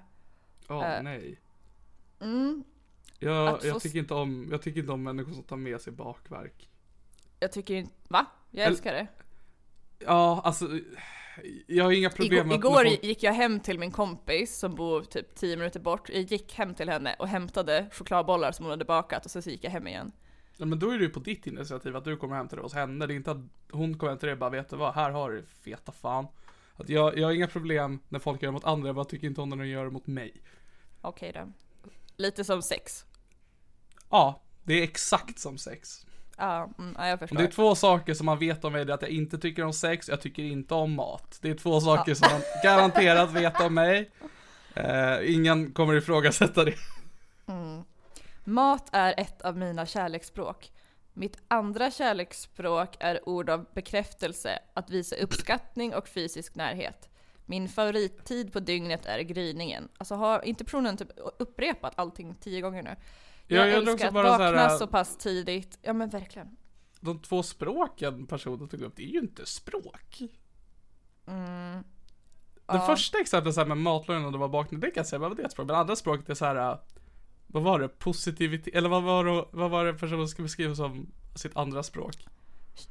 Åh 0.70 0.84
Eh, 0.96 1.04
nej. 1.04 1.40
Mm, 2.20 2.64
Jag, 3.20 3.60
jag, 3.66 3.82
tycker 3.82 4.00
inte 4.00 4.14
om, 4.14 4.48
jag 4.52 4.62
tycker 4.62 4.80
inte 4.80 4.92
om 4.92 5.04
människor 5.04 5.32
som 5.34 5.44
tar 5.44 5.56
med 5.58 5.82
sig 5.82 5.94
bakverk. 5.94 6.70
jag 7.40 7.52
tycker 7.52 7.74
inte, 7.74 7.94
va? 8.08 8.26
Jag 8.52 8.62
Eller- 8.62 8.72
älskar 8.72 8.94
det. 8.94 9.08
Ja, 10.00 10.42
alltså. 10.44 10.70
Jag 11.68 11.84
har 11.84 11.92
inga 11.92 12.10
problem 12.10 12.34
Igår, 12.34 12.46
med 12.46 12.54
att 12.54 12.60
igår 12.60 12.90
folk, 12.92 13.04
gick 13.04 13.24
jag 13.24 13.34
hem 13.34 13.60
till 13.60 13.80
min 13.80 13.92
kompis 13.92 14.58
som 14.58 14.76
bor 14.76 15.02
typ 15.04 15.36
10 15.36 15.58
minuter 15.58 15.80
bort. 15.80 16.10
Jag 16.10 16.22
gick 16.22 16.54
hem 16.54 16.76
till 16.76 16.90
henne 16.90 17.16
och 17.20 17.28
hämtade 17.28 17.88
chokladbollar 17.92 18.52
som 18.52 18.66
hon 18.66 18.72
hade 18.72 18.86
bakat 18.86 19.26
och 19.26 19.32
så 19.32 19.40
gick 19.50 19.64
jag 19.64 19.72
hem 19.72 19.88
igen. 19.88 20.12
ja, 20.58 20.66
men 20.66 20.80
då 20.80 20.90
är 20.90 20.98
det 20.98 21.04
ju 21.04 21.10
på 21.10 21.20
ditt 21.20 21.48
initiativ 21.48 21.96
att 21.96 22.04
du 22.04 22.18
kommer 22.18 22.36
hem 22.36 22.48
till 22.48 22.56
det 22.58 22.62
hos 22.64 22.74
henne. 22.74 23.06
Det 23.08 23.14
är 23.14 23.16
inte 23.16 23.32
att 23.32 23.42
hon 23.72 23.98
kommer 23.98 24.12
hem 24.12 24.20
till 24.20 24.28
dig 24.28 24.34
och 24.34 24.40
bara, 24.40 24.50
vet 24.50 24.70
du 24.70 24.76
vad, 24.76 24.94
här 24.94 25.12
har 25.12 25.32
du 25.32 25.46
feta 25.64 25.92
fan. 25.92 26.28
Att 26.78 26.90
jag, 26.90 27.18
jag 27.18 27.28
har 27.28 27.34
inga 27.34 27.48
problem 27.48 28.00
när 28.10 28.20
folk 28.20 28.42
gör 28.42 28.48
det 28.48 28.54
mot 28.54 28.66
andra, 28.66 28.88
jag 28.88 28.96
bara 28.96 29.06
tycker 29.06 29.28
inte 29.28 29.42
om 29.42 29.50
när 29.50 29.58
de 29.58 29.68
gör 29.68 29.86
det 29.86 29.92
mot 29.92 30.08
mig. 30.08 30.34
Okej 31.02 31.32
då. 31.34 31.52
Lite 32.18 32.44
som 32.44 32.62
sex. 32.62 33.06
Ja, 34.10 34.42
det 34.64 34.74
är 34.74 34.84
exakt 34.84 35.40
som 35.40 35.58
sex. 35.58 36.06
Ja, 36.38 36.70
mm, 36.80 36.96
ja 36.98 37.08
jag 37.08 37.20
förstår. 37.20 37.38
det 37.38 37.44
är 37.44 37.52
två 37.52 37.76
saker 37.76 38.14
som 38.14 38.26
man 38.26 38.40
vet 38.40 38.66
om 38.66 38.74
mig, 38.74 38.86
det 38.86 38.92
är 38.92 38.96
att 38.96 39.02
jag 39.02 39.12
inte 39.12 39.38
tycker 39.38 39.64
om 39.64 39.74
sex, 39.74 40.10
jag 40.10 40.22
tycker 40.22 40.44
inte 40.44 40.74
om 40.74 40.96
mat. 40.96 41.40
Det 41.42 41.50
är 41.50 41.56
två 41.56 41.82
saker 41.82 42.14
som 42.14 42.28
man 42.32 42.42
garanterat 42.64 43.32
vet 43.32 43.62
om 43.62 43.74
mig. 43.74 44.12
Eh, 44.74 45.34
ingen 45.36 45.72
kommer 45.72 45.96
ifrågasätta 45.96 46.64
det. 46.64 46.76
Mat 48.44 48.90
är 48.92 49.14
ett 49.18 49.42
av 49.42 49.58
mina 49.58 49.86
kärleksspråk. 49.86 50.72
Mitt 51.18 51.38
andra 51.48 51.92
kärleksspråk 51.92 52.96
är 53.00 53.30
ord 53.30 53.50
av 53.50 53.66
bekräftelse, 53.74 54.60
att 54.74 54.90
visa 54.90 55.16
uppskattning 55.16 55.94
och 55.96 56.08
fysisk 56.08 56.56
närhet. 56.56 57.10
Min 57.46 57.70
favorittid 57.70 58.54
på 58.54 58.60
dygnet 58.60 59.06
är 59.06 59.20
gryningen. 59.20 59.90
Alltså 59.98 60.16
har 60.16 60.46
inte 60.46 60.66
personen 60.66 60.98
typ 60.98 61.08
upprepat 61.40 61.94
allting 61.96 62.36
tio 62.36 62.62
gånger 62.62 62.84
nu? 62.84 62.90
Ja, 63.48 63.58
Jag, 63.58 63.68
jag 63.68 63.74
älskar 63.76 64.08
att 64.08 64.14
bara 64.14 64.24
så 64.26 64.30
vakna 64.44 64.60
här- 64.62 64.78
så 64.78 64.88
pass 64.88 65.18
tidigt. 65.18 65.80
Ja 65.82 65.94
men 65.94 66.10
verkligen. 66.10 66.58
De 67.00 67.20
två 67.20 67.44
språken 67.44 68.28
personen 68.28 68.68
tog 68.70 68.82
upp, 68.82 68.94
det 68.96 69.04
är 69.04 69.08
ju 69.14 69.20
inte 69.20 69.46
språk. 69.46 70.22
Det 71.26 71.84
Ja. 72.68 72.86
första 72.86 73.20
exemplet 73.20 73.56
så 73.56 73.62
här 73.62 73.68
med 73.68 73.78
matlagning 73.78 74.26
och 74.26 74.32
det 74.32 74.38
var 74.38 74.48
bakning, 74.50 74.80
det 74.80 74.88
kan 74.92 75.02
jag 75.02 75.08
säga, 75.08 75.20
vad 75.20 75.30
var 75.30 75.36
det 75.38 75.44
ett 75.44 75.52
språk? 75.52 75.68
Men 75.68 75.76
andra 75.76 75.96
språket 75.96 76.30
är 76.30 76.34
så 76.34 76.46
här. 76.46 76.80
Vad 77.48 77.64
var 77.64 77.80
det? 77.80 77.88
Positivitet? 77.88 78.76
Eller 78.76 78.90
vad 78.90 79.04
var 79.04 79.26
det, 79.26 79.46
vad 79.52 79.72
var 79.72 79.86
det 79.86 79.94
personen 79.94 80.28
skulle 80.28 80.44
beskriva 80.44 80.76
som 80.76 81.12
sitt 81.36 81.58
andra 81.58 81.84
språk? 81.84 82.16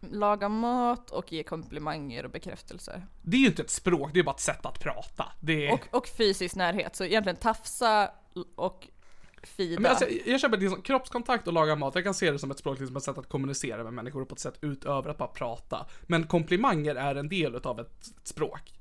Laga 0.00 0.48
mat 0.48 1.10
och 1.10 1.32
ge 1.32 1.42
komplimanger 1.42 2.24
och 2.24 2.30
bekräftelse. 2.30 3.02
Det 3.22 3.36
är 3.36 3.40
ju 3.40 3.46
inte 3.46 3.62
ett 3.62 3.70
språk, 3.70 4.10
det 4.14 4.20
är 4.20 4.24
bara 4.24 4.34
ett 4.34 4.40
sätt 4.40 4.66
att 4.66 4.80
prata. 4.80 5.32
Är... 5.46 5.72
Och, 5.72 5.86
och 5.90 6.08
fysisk 6.08 6.54
närhet, 6.54 6.96
så 6.96 7.04
egentligen 7.04 7.36
tafsa 7.36 8.10
och 8.54 8.88
fida. 9.42 9.80
Men 9.80 9.90
alltså, 9.90 10.06
jag 10.26 10.40
köper 10.40 10.56
liksom, 10.56 10.82
kroppskontakt 10.82 11.46
och 11.46 11.52
laga 11.52 11.76
mat, 11.76 11.94
jag 11.94 12.04
kan 12.04 12.14
se 12.14 12.30
det 12.30 12.38
som 12.38 12.50
ett 12.50 12.58
språk, 12.58 12.78
liksom 12.78 12.96
ett 12.96 13.02
sätt 13.02 13.18
att 13.18 13.28
kommunicera 13.28 13.84
med 13.84 13.92
människor 13.92 14.24
på 14.24 14.34
ett 14.34 14.40
sätt 14.40 14.58
utöver 14.60 15.10
att 15.10 15.18
bara 15.18 15.28
prata. 15.28 15.86
Men 16.02 16.26
komplimanger 16.26 16.94
är 16.94 17.14
en 17.14 17.28
del 17.28 17.54
ett, 17.54 17.66
ett 17.66 18.12
språk. 18.24 18.72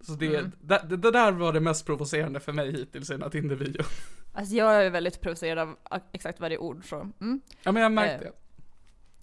Så 0.00 0.12
det, 0.12 0.26
Mm. 0.36 0.52
det, 0.60 0.82
det, 0.88 0.96
det 0.96 1.10
där 1.10 1.32
var 1.32 1.52
det 1.52 1.60
mest 1.60 1.86
provocerande 1.86 2.40
för 2.40 2.52
mig 2.52 2.72
hittills 2.72 3.10
i 3.10 3.12
den 3.12 3.22
här 3.22 3.30
Tinder-videon. 3.30 3.86
Alltså 4.32 4.54
jag 4.54 4.84
är 4.86 4.90
väldigt 4.90 5.20
provocerad 5.20 5.58
av 5.82 6.00
exakt 6.12 6.40
varje 6.40 6.58
ord 6.58 6.88
så. 6.88 6.96
Mm. 7.20 7.40
Ja 7.62 7.72
men 7.72 7.82
jag 7.82 7.92
märkte 7.92 8.14
Eh, 8.14 8.20
det. 8.20 8.32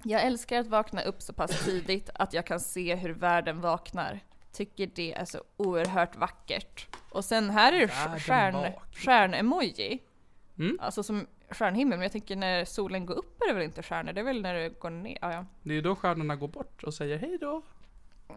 Jag 0.10 0.24
älskar 0.24 0.60
att 0.60 0.68
vakna 0.68 1.02
upp 1.02 1.22
så 1.22 1.34
pass 1.34 1.66
tidigt 1.66 2.10
att 2.14 2.34
jag 2.34 2.46
kan 2.46 2.60
se 2.60 2.96
hur 2.96 3.10
världen 3.14 3.62
vaknar. 3.62 4.20
Tycker 4.52 4.90
det 4.96 5.14
är 5.14 5.26
så 5.26 5.44
oerhört 5.58 6.16
vackert. 6.16 6.88
Och 7.10 7.26
sen 7.26 7.50
här 7.50 7.74
är 7.74 7.80
det 7.80 8.20
stjärn, 8.20 8.74
stjärnemoji. 8.94 10.00
Mm. 10.60 10.78
Alltså 10.82 11.04
som 11.04 11.28
stjärnhimmel, 11.50 11.98
men 11.98 12.04
jag 12.04 12.12
tänker 12.12 12.36
när 12.36 12.66
solen 12.66 13.06
går 13.06 13.16
upp 13.16 13.42
är 13.42 13.48
det 13.48 13.54
väl 13.54 13.64
inte 13.64 13.84
stjärnor? 13.84 14.14
Det 14.14 14.20
är 14.22 14.26
väl 14.26 14.42
när 14.42 14.54
det 14.54 14.70
går 14.70 14.90
ner? 14.90 15.18
Ja, 15.22 15.34
ja. 15.34 15.46
Det 15.64 15.70
är 15.70 15.76
ju 15.76 15.82
då 15.82 15.96
stjärnorna 15.96 16.36
går 16.36 16.48
bort 16.48 16.84
och 16.84 16.94
säger 16.94 17.18
hej 17.18 17.38
då. 17.42 17.62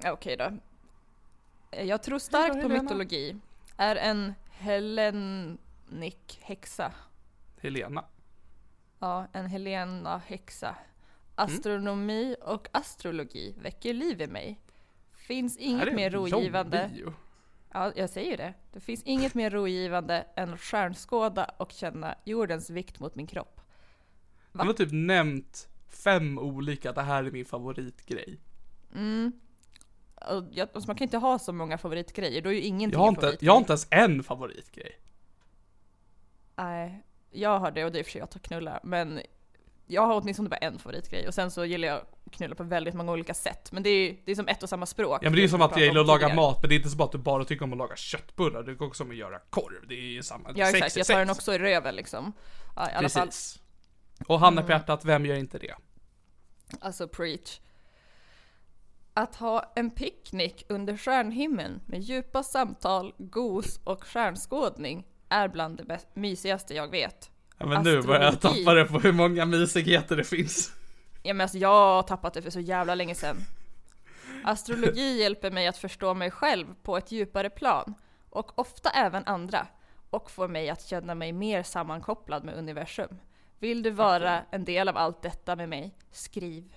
Okej 0.05 0.37
då. 0.37 0.53
Jag 1.85 2.03
tror 2.03 2.19
starkt 2.19 2.63
på 2.63 2.69
mytologi. 2.69 3.37
Är 3.77 3.97
en 3.97 4.35
Hellenic 4.51 5.59
häxa. 6.41 6.93
Helena. 7.61 8.05
Ja, 8.99 9.27
en 9.33 9.47
Helena 9.47 10.19
häxa. 10.27 10.77
Astronomi 11.35 12.37
och 12.43 12.69
astrologi 12.73 13.55
väcker 13.63 13.95
liv 13.95 14.21
i 14.21 14.27
mig. 14.27 14.61
Finns 15.13 15.57
inget 15.57 15.89
är 15.89 15.95
mer 15.95 16.11
rogivande. 16.11 16.91
bio. 16.95 17.13
Ja, 17.73 17.93
jag 17.97 18.11
säger 18.11 18.31
ju 18.31 18.37
det. 18.37 18.55
Det 18.73 18.81
finns 18.81 19.03
inget 19.03 19.35
mer 19.35 19.51
rogivande 19.51 20.27
än 20.37 20.55
att 20.55 20.61
stjärnskåda 20.61 21.45
och 21.57 21.73
känna 21.73 22.15
jordens 22.25 22.71
vikt 22.71 23.01
mot 23.01 23.15
min 23.15 23.27
kropp. 23.27 23.61
Va? 24.53 24.59
Han 24.59 24.67
har 24.67 24.75
typ 24.75 24.93
nämnt 24.93 25.69
fem 25.89 26.39
olika, 26.39 26.93
det 26.93 27.03
här 27.03 27.25
är 27.25 27.31
min 27.31 27.45
favoritgrej. 27.45 28.41
Mm. 28.95 29.33
Och 30.17 30.45
jag, 30.53 30.69
alltså 30.75 30.87
man 30.89 30.97
kan 30.97 31.05
inte 31.05 31.19
ha 31.19 31.39
så 31.39 31.53
många 31.53 31.79
favoritgrejer, 31.79 32.43
då 32.43 32.49
är 32.49 32.55
ju 32.55 32.61
ingenting 32.63 32.99
Jag 32.99 33.05
har, 33.05 33.09
inte, 33.09 33.37
jag 33.41 33.53
har 33.53 33.59
inte 33.59 33.73
ens 33.73 33.87
en 33.91 34.23
favoritgrej. 34.23 34.99
Nej, 36.57 37.03
jag 37.31 37.59
har 37.59 37.71
det 37.71 37.85
och 37.85 37.93
det 37.93 37.99
är 37.99 38.05
för 38.05 38.11
sig 38.11 38.21
att 38.21 38.43
knulla, 38.43 38.81
men 38.83 39.21
jag 39.87 40.07
har 40.07 40.21
åtminstone 40.21 40.49
bara 40.49 40.57
en 40.57 40.79
favoritgrej 40.79 41.29
och 41.29 41.35
sen 41.35 41.51
så 41.51 41.65
gillar 41.65 41.89
jag 41.89 41.97
att 41.97 42.33
knulla 42.33 42.55
på 42.55 42.63
väldigt 42.63 42.95
många 42.95 43.13
olika 43.13 43.35
sätt. 43.35 43.73
Men 43.73 43.83
det 43.83 43.91
är, 43.91 44.17
det 44.25 44.31
är 44.31 44.37
som 44.37 44.49
ett 44.49 44.63
och 44.63 44.69
samma 44.69 44.87
språk. 44.87 45.19
Ja 45.23 45.31
men 45.31 45.33
det 45.33 45.39
är 45.39 45.43
ju 45.43 45.49
som 45.49 45.63
att 45.63 45.71
jag 45.77 45.87
gillar 45.87 46.01
att 46.01 46.07
laga 46.07 46.35
mat, 46.35 46.59
men 46.63 46.69
det 46.69 46.75
är 46.75 46.77
inte 46.77 46.89
så 46.89 47.03
att 47.05 47.13
du 47.13 47.19
bara 47.19 47.45
tycker 47.45 47.65
om 47.65 47.73
att 47.73 47.79
laga 47.79 47.97
köttbullar, 47.97 48.63
du 48.63 48.73
tycker 48.73 48.85
också 48.87 49.05
om 49.05 49.11
att 49.11 49.17
göra 49.17 49.39
korv. 49.51 49.89
Det 49.89 49.95
är 49.95 50.01
ju 50.01 50.23
samma. 50.23 50.53
Ja 50.55 50.69
exakt, 50.71 50.97
jag 50.97 51.07
tar 51.07 51.19
den 51.19 51.31
också 51.31 51.55
i 51.55 51.59
röven 51.59 51.95
liksom. 51.95 52.33
Ja, 52.77 52.91
i 52.91 52.95
alla 52.95 53.09
fall. 53.09 53.27
Precis. 53.27 53.61
Och 54.27 54.41
handen 54.41 54.59
Mm. 54.65 54.67
på 54.67 54.73
hjärtat, 54.73 55.05
vem 55.05 55.27
gör 55.27 55.37
inte 55.37 55.59
det? 55.59 55.75
Alltså 56.81 57.09
preach. 57.09 57.61
Att 59.19 59.37
ha 59.37 59.73
en 59.75 59.91
picknick 59.91 60.65
under 60.69 60.97
stjärnhimlen 60.97 61.81
med 61.87 62.01
djupa 62.01 62.43
samtal, 62.43 63.15
gos 63.19 63.81
och 63.85 64.05
stjärnskådning 64.05 65.07
är 65.29 65.49
bland 65.49 65.77
det 65.87 65.99
mysigaste 66.15 66.75
jag 66.75 66.91
vet. 66.91 67.31
Ja, 67.59 67.67
men 67.67 67.83
nu 67.83 68.03
börjar 68.03 68.23
jag 68.23 68.35
Astrologi. 68.35 68.65
tappa 68.65 68.75
det 68.75 68.85
på 68.85 68.99
hur 68.99 69.13
många 69.13 69.45
mysigheter 69.47 70.17
det 70.17 70.25
finns. 70.25 70.73
Ja 71.23 71.35
men 71.35 71.41
alltså 71.45 71.59
jag 71.59 71.69
har 71.69 72.03
tappat 72.03 72.35
det 72.35 72.43
för 72.43 72.51
så 72.51 72.61
jävla 72.61 72.95
länge 72.95 73.15
sedan. 73.15 73.37
Astrologi 74.45 75.21
hjälper 75.21 75.51
mig 75.51 75.67
att 75.67 75.79
förstå 75.79 76.15
mig 76.15 76.31
själv 76.31 76.67
på 76.83 76.97
ett 76.97 77.13
djupare 77.13 77.51
plan 77.51 77.95
och 78.31 78.59
ofta 78.59 78.91
även 78.91 79.23
andra 79.27 79.67
och 80.11 80.31
får 80.31 80.49
mig 80.49 80.71
att 80.71 80.87
känna 80.87 81.15
mig 81.15 81.33
mer 81.33 81.63
sammankopplad 81.63 82.45
med 82.45 82.55
universum. 82.55 83.19
Vill 83.59 83.83
du 83.83 83.91
vara 83.91 84.43
en 84.51 84.65
del 84.65 84.89
av 84.89 84.97
allt 84.97 85.23
detta 85.23 85.57
med 85.57 85.69
mig? 85.69 85.95
Skriv. 86.11 86.73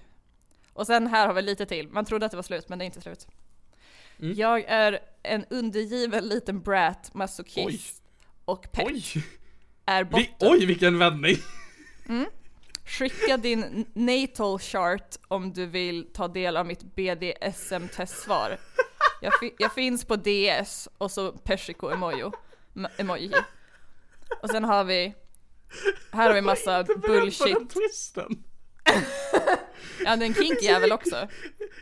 Och 0.74 0.88
sen 0.88 1.08
här 1.08 1.28
har 1.28 1.34
vi 1.34 1.42
lite 1.42 1.66
till. 1.66 1.88
Man 1.90 2.06
trodde 2.06 2.26
att 2.26 2.32
det 2.32 2.38
var 2.38 2.44
slut 2.44 2.70
men 2.70 2.80
det 2.80 2.84
är 2.84 2.86
inte 2.86 3.02
slut. 3.02 3.28
Mm. 4.20 4.34
Jag 4.38 4.60
är 4.68 5.00
en 5.24 5.46
undergiven 5.50 6.28
liten 6.28 6.62
brat, 6.62 7.14
masochist 7.14 8.04
och 8.46 8.72
pepp. 8.72 8.88
Oj! 8.88 9.04
Är 9.86 10.04
Vi, 10.04 10.30
oj 10.40 10.66
vilken 10.66 10.98
vändning! 11.00 11.36
Skicka 12.86 13.38
din 13.38 13.86
natal 13.94 14.60
chart 14.60 15.16
om 15.28 15.54
du 15.54 15.66
vill 15.66 16.10
ta 16.14 16.28
del 16.28 16.58
av 16.58 16.66
mitt 16.66 16.84
BDSM-testsvar. 16.96 18.58
Jag, 19.22 19.34
fi- 19.40 19.56
jag 19.58 19.74
finns 19.74 20.06
på 20.06 20.16
DS 20.16 20.88
och 20.98 21.12
så 21.12 21.32
persiko 21.32 21.90
emoji. 21.90 22.32
emoji. 22.98 23.32
Och 24.42 24.50
sen 24.50 24.64
har 24.64 24.84
vi, 24.84 25.14
här 26.12 26.28
har 26.28 26.34
vi 26.34 26.42
massa 26.42 26.84
bullshit. 26.84 27.58
Ja, 30.06 30.16
det 30.16 30.26
är 30.26 30.28
en 30.28 30.34
kink 30.34 30.62
jävel 30.62 30.92
också. 30.92 31.28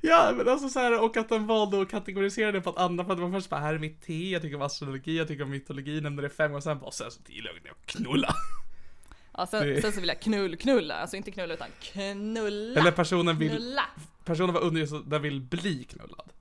Ja 0.01 0.33
men 0.37 0.49
alltså 0.49 0.69
så 0.69 0.79
här, 0.79 1.03
och 1.03 1.17
att 1.17 1.29
de 1.29 1.47
valde 1.47 1.81
att 1.81 1.89
kategorisera 1.91 2.51
det 2.51 2.61
på 2.61 2.69
ett 2.69 2.77
annat, 2.77 3.05
för 3.05 3.13
att 3.13 3.19
det 3.19 3.25
var 3.25 3.31
först 3.31 3.49
bara 3.49 3.59
här 3.61 3.73
är 3.73 3.79
mitt 3.79 4.01
te, 4.01 4.29
jag 4.29 4.41
tycker 4.41 4.55
om 4.55 4.61
astrologi, 4.61 5.17
jag 5.17 5.27
tycker 5.27 5.43
om 5.43 5.49
mytologi, 5.49 6.01
nämnde 6.01 6.21
det 6.21 6.29
fem 6.29 6.53
och 6.53 6.63
sen 6.63 6.79
bara 6.79 6.91
sen 6.91 7.11
så 7.11 7.19
gillar 7.27 7.51
jag 7.63 7.71
att 7.71 7.85
knulla. 7.85 8.33
Ja, 9.37 9.45
sen, 9.47 9.67
Det- 9.67 9.81
sen 9.81 9.91
så 9.91 9.99
vill 9.99 10.07
jag 10.09 10.19
knull, 10.21 10.57
knulla. 10.57 10.95
Alltså 10.95 11.15
inte 11.17 11.31
knulla 11.31 11.53
utan 11.53 11.67
knulla. 11.81 12.79
Eller 12.81 12.91
personen 12.91 13.37
vill, 13.37 13.49
Knulla. 13.49 13.83
personen 14.25 14.53
var 14.53 14.61
under 14.61 15.09
den 15.09 15.21
vill 15.21 15.41
bli 15.41 15.83
knullad. 15.83 16.31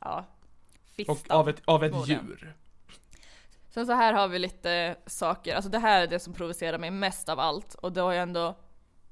Ja. 0.00 0.26
Och 0.28 0.94
Fistan. 0.96 1.16
av 1.28 1.48
ett, 1.48 1.62
av 1.64 1.84
ett 1.84 2.08
djur. 2.08 2.54
Sen 3.70 3.86
så 3.86 3.92
här 3.92 4.12
har 4.12 4.28
vi 4.28 4.38
lite 4.38 4.96
saker, 5.06 5.54
alltså 5.54 5.70
det 5.70 5.78
här 5.78 6.02
är 6.02 6.06
det 6.06 6.18
som 6.18 6.34
provocerar 6.34 6.78
mig 6.78 6.90
mest 6.90 7.28
av 7.28 7.40
allt 7.40 7.74
och 7.74 7.92
det 7.92 8.00
har 8.00 8.12
jag 8.12 8.22
ändå 8.22 8.58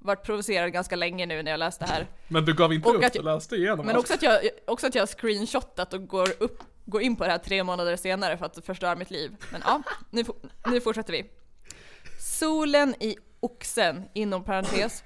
varit 0.01 0.23
provocerad 0.25 0.73
ganska 0.73 0.97
länge 0.97 1.27
nu 1.27 1.43
när 1.43 1.51
jag 1.51 1.59
läste 1.59 1.85
det 1.85 1.91
här. 1.91 2.07
Men 2.29 2.45
du 2.45 2.55
gav 2.55 2.73
inte 2.73 2.89
Och 2.89 2.95
upp, 2.97 3.05
att 3.05 3.15
jag- 3.15 3.25
läste 3.25 3.57
igenom 3.57 3.87
Men 3.87 3.97
allt. 3.97 3.99
också 4.05 4.15
att 4.15 4.23
jag, 4.23 4.41
också 4.67 4.87
att 4.87 4.95
jag 4.95 5.03
har 5.03 5.07
screenshotat 5.07 5.95
och 5.95 6.07
går, 6.09 6.29
upp, 6.39 6.63
går 6.85 7.03
in 7.03 7.17
på 7.17 7.25
det 7.25 7.31
här 7.31 7.39
tre 7.39 7.65
månader 7.65 7.97
senare 7.97 8.39
för 8.39 8.47
att 8.47 8.65
förstöra 8.65 8.95
mitt 8.97 9.11
liv. 9.11 9.37
Men 9.53 9.61
ja, 9.65 9.83
nu, 10.11 10.25
nu 10.67 10.81
fortsätter 10.81 11.13
vi. 11.13 11.25
Solen 12.19 12.95
i 13.01 13.17
oxen, 13.41 14.03
inom 14.15 14.45
parentes, 14.45 15.05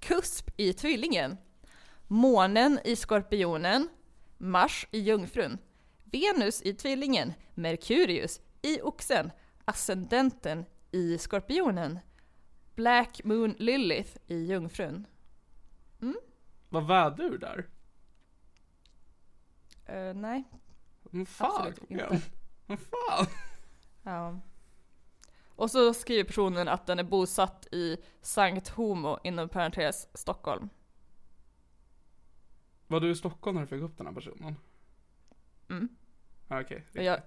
kusp 0.00 0.50
i 0.56 0.72
tvillingen, 0.72 1.36
månen 2.06 2.78
i 2.84 2.96
skorpionen, 2.96 3.88
Mars 4.38 4.86
i 4.90 4.98
jungfrun, 4.98 5.58
Venus 6.04 6.62
i 6.62 6.74
tvillingen, 6.74 7.32
Merkurius 7.54 8.40
i 8.62 8.80
oxen, 8.82 9.30
ascendenten 9.64 10.64
i 10.92 11.18
skorpionen, 11.18 11.98
Black 12.74 13.20
Moon 13.24 13.54
Lilith 13.58 14.16
i 14.26 14.44
jungfrun. 14.44 15.06
Vad 16.68 16.86
väder 16.86 17.38
där? 17.38 17.66
Eh, 19.86 20.14
nej, 20.14 20.44
Men 21.02 21.26
fan, 21.26 21.50
Absolut 21.56 21.90
inte. 21.90 22.20
Men 22.66 22.78
fan. 22.78 23.26
Ja. 24.02 24.40
Och 25.56 25.70
så 25.70 25.94
skriver 25.94 26.24
personen 26.24 26.68
att 26.68 26.86
den 26.86 26.98
är 26.98 27.02
bosatt 27.04 27.66
i 27.72 27.96
Sankt 28.20 28.68
Homo 28.68 29.18
inom 29.24 29.48
parentes 29.48 30.08
Stockholm. 30.14 30.68
Var 32.86 33.00
du 33.00 33.10
i 33.10 33.14
Stockholm 33.14 33.54
när 33.54 33.62
du 33.62 33.68
fick 33.68 33.82
upp 33.82 33.98
den 33.98 34.06
här 34.06 34.14
personen? 34.14 34.56
Mm. 35.70 35.88
Ah, 36.48 36.60
Okej. 36.60 36.84
Och 36.94 37.02
jag- 37.04 37.20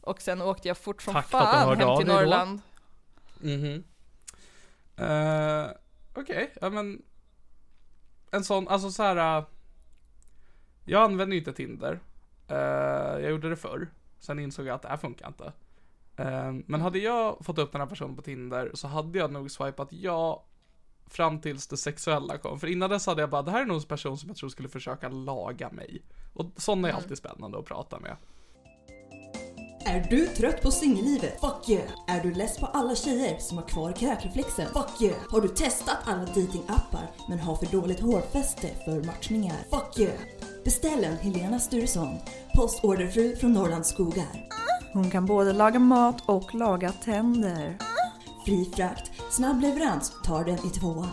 Och 0.00 0.22
sen 0.22 0.42
åkte 0.42 0.68
jag 0.68 0.78
fort 0.78 1.02
som 1.02 1.14
Tack 1.14 1.28
fan 1.28 1.78
hem 1.78 1.96
till. 1.98 2.06
Norrland. 2.06 2.60
Mhm. 3.40 3.84
Eh, 5.00 5.70
Okej, 6.14 6.52
ja 6.60 6.70
men. 6.70 7.02
En 8.30 8.44
sån, 8.44 8.68
alltså 8.68 8.90
så 8.90 9.02
här. 9.02 9.38
äh, 9.38 9.44
jag 10.84 11.02
använder 11.02 11.34
ju 11.34 11.38
inte 11.38 11.52
Tinder. 11.52 12.00
Eh, 12.48 12.56
jag 13.22 13.30
gjorde 13.30 13.48
det 13.48 13.56
förr. 13.56 13.90
Sen 14.18 14.38
insåg 14.38 14.66
jag 14.66 14.74
att 14.74 14.82
det 14.82 14.88
här 14.88 14.96
funkar 14.96 15.28
inte. 15.28 15.52
Men 16.66 16.80
hade 16.80 16.98
jag 16.98 17.44
fått 17.44 17.58
upp 17.58 17.72
den 17.72 17.80
här 17.80 17.88
personen 17.88 18.16
på 18.16 18.22
Tinder 18.22 18.70
så 18.74 18.88
hade 18.88 19.18
jag 19.18 19.32
nog 19.32 19.50
swipat 19.50 19.92
ja 19.92 20.44
fram 21.06 21.40
tills 21.40 21.66
det 21.66 21.76
sexuella 21.76 22.38
kom. 22.38 22.60
För 22.60 22.66
innan 22.66 22.90
dess 22.90 23.06
hade 23.06 23.20
jag 23.20 23.30
bara, 23.30 23.42
det 23.42 23.50
här 23.50 23.62
är 23.62 23.66
nog 23.66 23.76
en 23.76 23.82
person 23.82 24.18
som 24.18 24.28
jag 24.28 24.36
tror 24.36 24.48
skulle 24.48 24.68
försöka 24.68 25.08
laga 25.08 25.70
mig. 25.70 26.02
Och 26.32 26.46
sådana 26.56 26.88
är 26.88 26.92
alltid 26.92 27.18
spännande 27.18 27.58
att 27.58 27.64
prata 27.64 28.00
med. 28.00 28.16
Är 29.84 30.06
du 30.10 30.26
trött 30.26 30.62
på 30.62 30.70
singellivet? 30.70 31.40
Fuck 31.40 31.68
yeah! 31.68 31.88
Är 32.06 32.22
du 32.22 32.34
less 32.34 32.58
på 32.58 32.66
alla 32.66 32.94
tjejer 32.94 33.38
som 33.38 33.58
har 33.58 33.64
kvar 33.64 33.92
kräkreflexen? 33.92 34.66
Fuck 34.72 35.02
yeah! 35.02 35.16
Har 35.28 35.40
du 35.40 35.48
testat 35.48 35.96
alla 36.04 36.24
datingappar 36.24 37.10
men 37.28 37.38
har 37.38 37.56
för 37.56 37.66
dåligt 37.66 38.00
hårfäste 38.00 38.68
för 38.84 39.02
matchningar? 39.02 39.56
Fuck 39.70 39.98
yeah! 39.98 40.14
Beställ 40.64 41.04
en 41.04 41.16
Helena 41.16 41.58
Sturesson, 41.58 42.18
postorderfru 42.54 43.36
från 43.36 43.52
Norrlands 43.52 43.88
skogar. 43.88 44.48
Hon 44.92 45.10
kan 45.10 45.26
både 45.26 45.52
laga 45.52 45.78
mat 45.78 46.22
och 46.26 46.54
laga 46.54 46.92
tänder. 46.92 47.78
Fri 48.44 48.70
frakt 48.76 49.10
Snabb 49.30 49.60
leverans 49.60 50.12
tar 50.24 50.44
den 50.44 50.66
i 50.66 50.70
tvåan. 50.70 51.08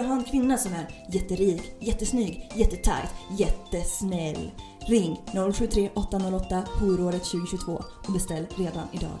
Vill 0.00 0.08
du 0.08 0.14
ha 0.14 0.20
en 0.20 0.24
kvinna 0.24 0.58
som 0.58 0.72
är 0.72 0.86
jätterik, 1.08 1.62
jättesnygg, 1.80 2.48
jättetajt, 2.54 3.10
jättesnäll? 3.38 4.50
Ring 4.80 5.20
073 5.52 5.90
808 5.94 6.64
horåret 6.80 7.24
2022 7.24 7.84
och 8.06 8.12
beställ 8.12 8.46
redan 8.56 8.88
idag. 8.92 9.20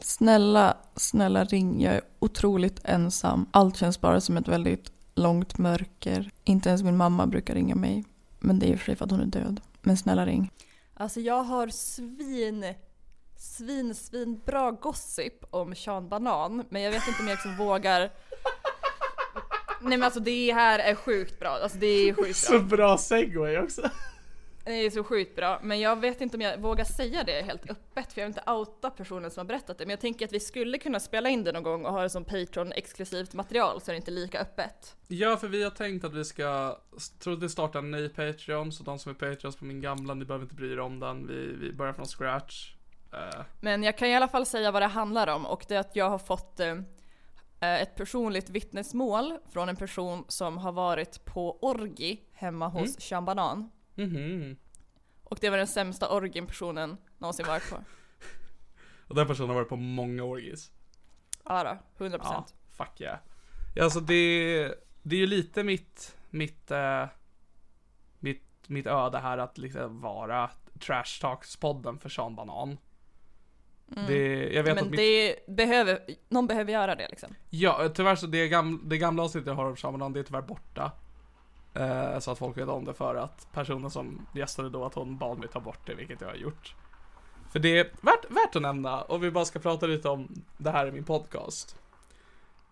Snälla, 0.00 0.76
snälla 0.96 1.44
ring. 1.44 1.82
Jag 1.82 1.94
är 1.94 2.00
otroligt 2.18 2.80
ensam. 2.84 3.46
Allt 3.50 3.76
känns 3.76 4.00
bara 4.00 4.20
som 4.20 4.36
ett 4.36 4.48
väldigt 4.48 4.92
långt 5.14 5.58
mörker. 5.58 6.30
Inte 6.44 6.68
ens 6.68 6.82
min 6.82 6.96
mamma 6.96 7.26
brukar 7.26 7.54
ringa 7.54 7.74
mig. 7.74 8.04
Men 8.38 8.58
det 8.58 8.72
är 8.72 8.76
sig 8.76 8.96
för 8.96 9.04
att 9.04 9.10
hon 9.10 9.20
är 9.20 9.26
död. 9.26 9.60
Men 9.82 9.96
snälla 9.96 10.26
ring. 10.26 10.50
Alltså 10.94 11.20
jag 11.20 11.42
har 11.42 11.68
svin, 11.68 12.64
svin, 13.38 13.94
svin 13.94 14.40
bra 14.46 14.70
gossip 14.70 15.44
om 15.50 15.74
Sean 15.74 16.08
Banan. 16.08 16.64
Men 16.68 16.82
jag 16.82 16.90
vet 16.92 17.08
inte 17.08 17.20
om 17.22 17.28
jag 17.28 17.34
liksom 17.34 17.56
vågar. 17.56 18.00
Nej 19.80 19.98
men 19.98 20.02
alltså 20.02 20.20
det 20.20 20.52
här 20.52 20.78
är 20.78 20.94
sjukt 20.94 21.38
bra. 21.38 21.48
Alltså 21.48 21.78
det 21.78 21.86
är 21.86 22.14
sjukt 22.14 22.36
Så 22.36 22.52
bra. 22.58 22.76
bra 22.76 22.98
segway 22.98 23.58
också. 23.58 23.90
Det 24.64 24.72
är 24.72 24.90
så 24.90 25.04
sjukt 25.04 25.36
bra. 25.36 25.60
Men 25.62 25.80
jag 25.80 26.00
vet 26.00 26.20
inte 26.20 26.36
om 26.36 26.40
jag 26.40 26.60
vågar 26.60 26.84
säga 26.84 27.24
det 27.24 27.42
helt 27.42 27.70
öppet. 27.70 28.12
För 28.12 28.20
jag 28.20 28.26
vill 28.28 28.36
inte 28.38 28.50
outa 28.50 28.90
personen 28.90 29.30
som 29.30 29.40
har 29.40 29.44
berättat 29.44 29.78
det. 29.78 29.84
Men 29.86 29.90
jag 29.90 30.00
tänker 30.00 30.24
att 30.26 30.32
vi 30.32 30.40
skulle 30.40 30.78
kunna 30.78 31.00
spela 31.00 31.28
in 31.28 31.44
det 31.44 31.52
någon 31.52 31.62
gång 31.62 31.84
och 31.84 31.92
ha 31.92 32.02
det 32.02 32.10
som 32.10 32.24
Patreon-exklusivt 32.24 33.34
material. 33.34 33.80
Så 33.80 33.90
är 33.90 33.92
det 33.92 33.96
inte 33.96 34.10
lika 34.10 34.40
öppet. 34.40 34.96
Ja, 35.08 35.36
för 35.36 35.48
vi 35.48 35.62
har 35.62 35.70
tänkt 35.70 36.04
att 36.04 36.14
vi 36.14 36.24
ska, 36.24 36.78
tror 37.18 37.34
att 37.34 37.42
vi 37.42 37.48
startar 37.48 37.78
en 37.78 37.90
ny 37.90 38.08
Patreon, 38.08 38.72
så 38.72 38.82
de 38.82 38.98
som 38.98 39.10
är 39.10 39.14
Patreons 39.14 39.56
på 39.56 39.64
min 39.64 39.80
gamla, 39.80 40.14
ni 40.14 40.24
behöver 40.24 40.42
inte 40.44 40.54
bry 40.54 40.72
er 40.72 40.80
om 40.80 41.00
den. 41.00 41.26
Vi, 41.26 41.52
vi 41.60 41.72
börjar 41.72 41.92
från 41.92 42.06
scratch. 42.06 42.72
Eh, 43.12 43.40
Men 43.60 43.82
jag 43.82 43.98
kan 43.98 44.08
i 44.08 44.14
alla 44.16 44.28
fall 44.28 44.46
säga 44.46 44.70
vad 44.70 44.82
det 44.82 44.86
handlar 44.86 45.26
om 45.26 45.46
och 45.46 45.64
det 45.68 45.74
är 45.74 45.80
att 45.80 45.96
jag 45.96 46.10
har 46.10 46.18
fått 46.18 46.60
eh, 46.60 46.76
ett 47.60 47.96
personligt 47.96 48.50
vittnesmål 48.50 49.38
från 49.52 49.68
en 49.68 49.76
person 49.76 50.24
som 50.28 50.58
har 50.58 50.72
varit 50.72 51.24
på 51.24 51.58
orgi 51.64 52.20
hemma 52.32 52.68
hos 52.68 53.12
Mm. 53.12 53.24
Banan. 53.24 53.70
mhm. 53.94 54.56
Och 55.24 55.38
det 55.40 55.50
var 55.50 55.56
den 55.58 55.66
sämsta 55.66 56.08
orgien 56.10 56.46
personen 56.46 56.96
någonsin 57.18 57.46
varit 57.46 57.70
på. 57.70 57.76
Och 59.08 59.14
den 59.14 59.26
personen 59.26 59.48
har 59.48 59.54
varit 59.56 59.68
på 59.68 59.76
många 59.76 60.22
orgies. 60.24 60.70
Ja 61.44 61.78
då, 61.98 62.04
100%. 62.04 62.18
Ja, 62.24 62.46
fuck 62.70 63.00
yeah. 63.00 63.18
Ja, 63.74 63.84
alltså 63.84 64.00
det, 64.00 64.74
det 65.02 65.16
är 65.16 65.20
ju 65.20 65.26
lite 65.26 65.64
mitt, 65.64 66.16
mitt, 66.30 66.70
eh, 66.70 67.06
mitt, 68.18 68.68
mitt 68.68 68.86
öde 68.86 69.18
här 69.18 69.38
att 69.38 69.58
liksom 69.58 70.00
vara 70.00 70.50
trash 70.80 71.20
talks-podden 71.22 71.98
för 71.98 72.08
Sean 72.08 72.34
Banan. 72.36 72.78
Det, 73.88 74.48
jag 74.52 74.62
vet 74.62 74.72
att 74.72 74.78
Mm. 74.78 74.90
Men 74.90 74.90
mitt, 74.90 74.98
det 74.98 75.46
behöver, 75.46 76.00
någon 76.28 76.46
behöver 76.46 76.72
göra 76.72 76.94
det 76.94 77.08
liksom. 77.08 77.34
Ja, 77.50 77.88
tyvärr 77.94 78.16
så 78.16 78.26
det, 78.26 78.48
gamla, 78.48 78.78
det 78.84 78.98
gamla 78.98 79.22
avsnittet 79.22 79.46
jag 79.46 79.54
har 79.54 79.64
om 79.64 79.76
Sean 79.76 79.92
Banan, 79.92 80.12
det 80.12 80.20
är 80.20 80.24
tyvärr 80.24 80.42
borta. 80.42 80.92
Eh, 81.74 82.18
så 82.18 82.30
att 82.30 82.38
folk 82.38 82.56
vet 82.56 82.68
om 82.68 82.84
det 82.84 82.94
för 82.94 83.14
att 83.14 83.48
personen 83.52 83.90
som 83.90 84.26
gästade 84.34 84.70
då, 84.70 84.84
att 84.84 84.94
hon 84.94 85.18
bad 85.18 85.38
mig 85.38 85.48
ta 85.48 85.60
bort 85.60 85.86
det, 85.86 85.94
vilket 85.94 86.20
jag 86.20 86.28
har 86.28 86.34
gjort. 86.34 86.74
För 87.52 87.58
det 87.58 87.78
är 87.78 87.84
värt, 87.84 88.30
värt 88.30 88.56
att 88.56 88.62
nämna, 88.62 89.00
och 89.02 89.24
vi 89.24 89.30
bara 89.30 89.44
ska 89.44 89.58
prata 89.58 89.86
lite 89.86 90.08
om 90.08 90.42
det 90.56 90.70
här 90.70 90.86
i 90.86 90.92
min 90.92 91.04
podcast. 91.04 91.76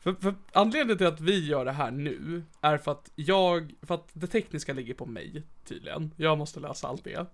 För, 0.01 0.13
för 0.15 0.35
anledningen 0.53 0.99
till 0.99 1.07
att 1.07 1.21
vi 1.21 1.47
gör 1.47 1.65
det 1.65 1.73
här 1.73 1.91
nu 1.91 2.43
är 2.61 2.79
för 2.79 2.93
att 2.93 3.11
jag, 3.15 3.75
för 3.83 3.95
att 3.95 4.09
det 4.13 4.27
tekniska 4.27 4.73
ligger 4.73 4.95
på 4.95 5.07
mig 5.07 5.43
tydligen. 5.65 6.15
Jag 6.17 6.39
måste 6.39 6.61
lösa 6.61 6.89
allt 6.89 7.05
det. 7.05 7.27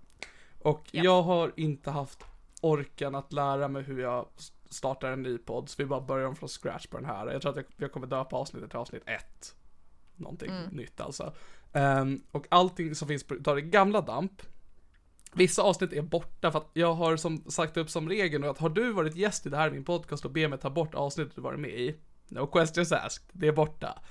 Och 0.61 0.87
Ja. 0.91 1.03
jag 1.03 1.23
har 1.23 1.51
inte 1.55 1.91
haft 1.91 2.25
orken 2.63 3.15
att 3.15 3.33
lära 3.33 3.67
mig 3.67 3.83
hur 3.83 4.01
jag 4.01 4.27
startar 4.69 5.11
en 5.11 5.23
ny 5.23 5.37
podd, 5.37 5.69
så 5.69 5.75
vi 5.77 5.85
bara 5.85 6.01
börjar 6.01 6.27
om 6.27 6.35
från 6.35 6.49
scratch 6.49 6.87
på 6.87 6.97
den 6.97 7.05
här. 7.05 7.31
Jag 7.31 7.41
tror 7.41 7.51
att 7.51 7.57
jag, 7.57 7.65
jag 7.77 7.91
kommer 7.91 8.07
döpa 8.07 8.35
avsnittet 8.35 8.69
till 8.69 8.79
avsnitt 8.79 9.03
ett. 9.05 9.55
Någonting 10.15 10.51
nytt 10.71 11.01
alltså. 11.01 11.33
Ehm, 11.73 12.23
och 12.31 12.47
allting 12.49 12.95
som 12.95 13.07
finns 13.07 13.23
på 13.23 13.53
det 13.55 13.61
gamla 13.61 14.01
damp. 14.01 14.41
Vissa 15.33 15.61
avsnitt 15.61 15.93
är 15.93 16.01
borta 16.01 16.51
för 16.51 16.59
att 16.59 16.69
jag 16.73 16.93
har 16.93 17.17
som 17.17 17.43
sagt 17.51 17.77
upp 17.77 17.89
som 17.89 18.09
regel 18.09 18.43
att 18.43 18.57
har 18.57 18.69
du 18.69 18.91
varit 18.91 19.15
gäst 19.15 19.45
i 19.45 19.49
det 19.49 19.57
här 19.57 19.71
min 19.71 19.85
podcast 19.85 20.25
och 20.25 20.31
ber 20.31 20.47
mig 20.47 20.59
ta 20.59 20.69
bort 20.69 20.95
avsnittet 20.95 21.35
du 21.35 21.41
varit 21.41 21.59
med 21.59 21.71
i. 21.71 21.95
No 22.29 22.47
questions 22.47 22.91
asked, 22.91 23.23
det 23.31 23.47
är 23.47 23.51
borta. 23.51 24.01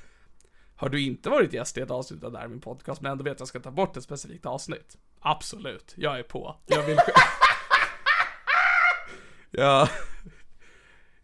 Har 0.76 0.88
du 0.88 1.03
inte 1.03 1.30
varit 1.30 1.53
gäst 1.53 1.78
i 1.78 1.80
ett 1.80 1.90
avsnitt 1.90 2.24
av 2.24 2.32
det 2.32 2.38
här 2.38 2.48
min 2.48 2.61
podcast 2.61 3.00
men 3.00 3.12
ändå 3.12 3.24
vet 3.24 3.32
att 3.32 3.40
jag 3.40 3.48
ska 3.48 3.61
ta 3.61 3.70
bort 3.70 3.96
ett 3.96 4.05
specifikt 4.05 4.46
avsnitt? 4.46 4.98
Absolut, 5.20 5.94
jag 5.96 6.18
är 6.18 6.22
på. 6.22 6.57
Jag 6.66 6.82
vill... 6.82 6.98
ja... 9.53 9.88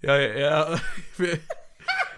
Jag, 0.00 0.38
jag, 0.38 0.80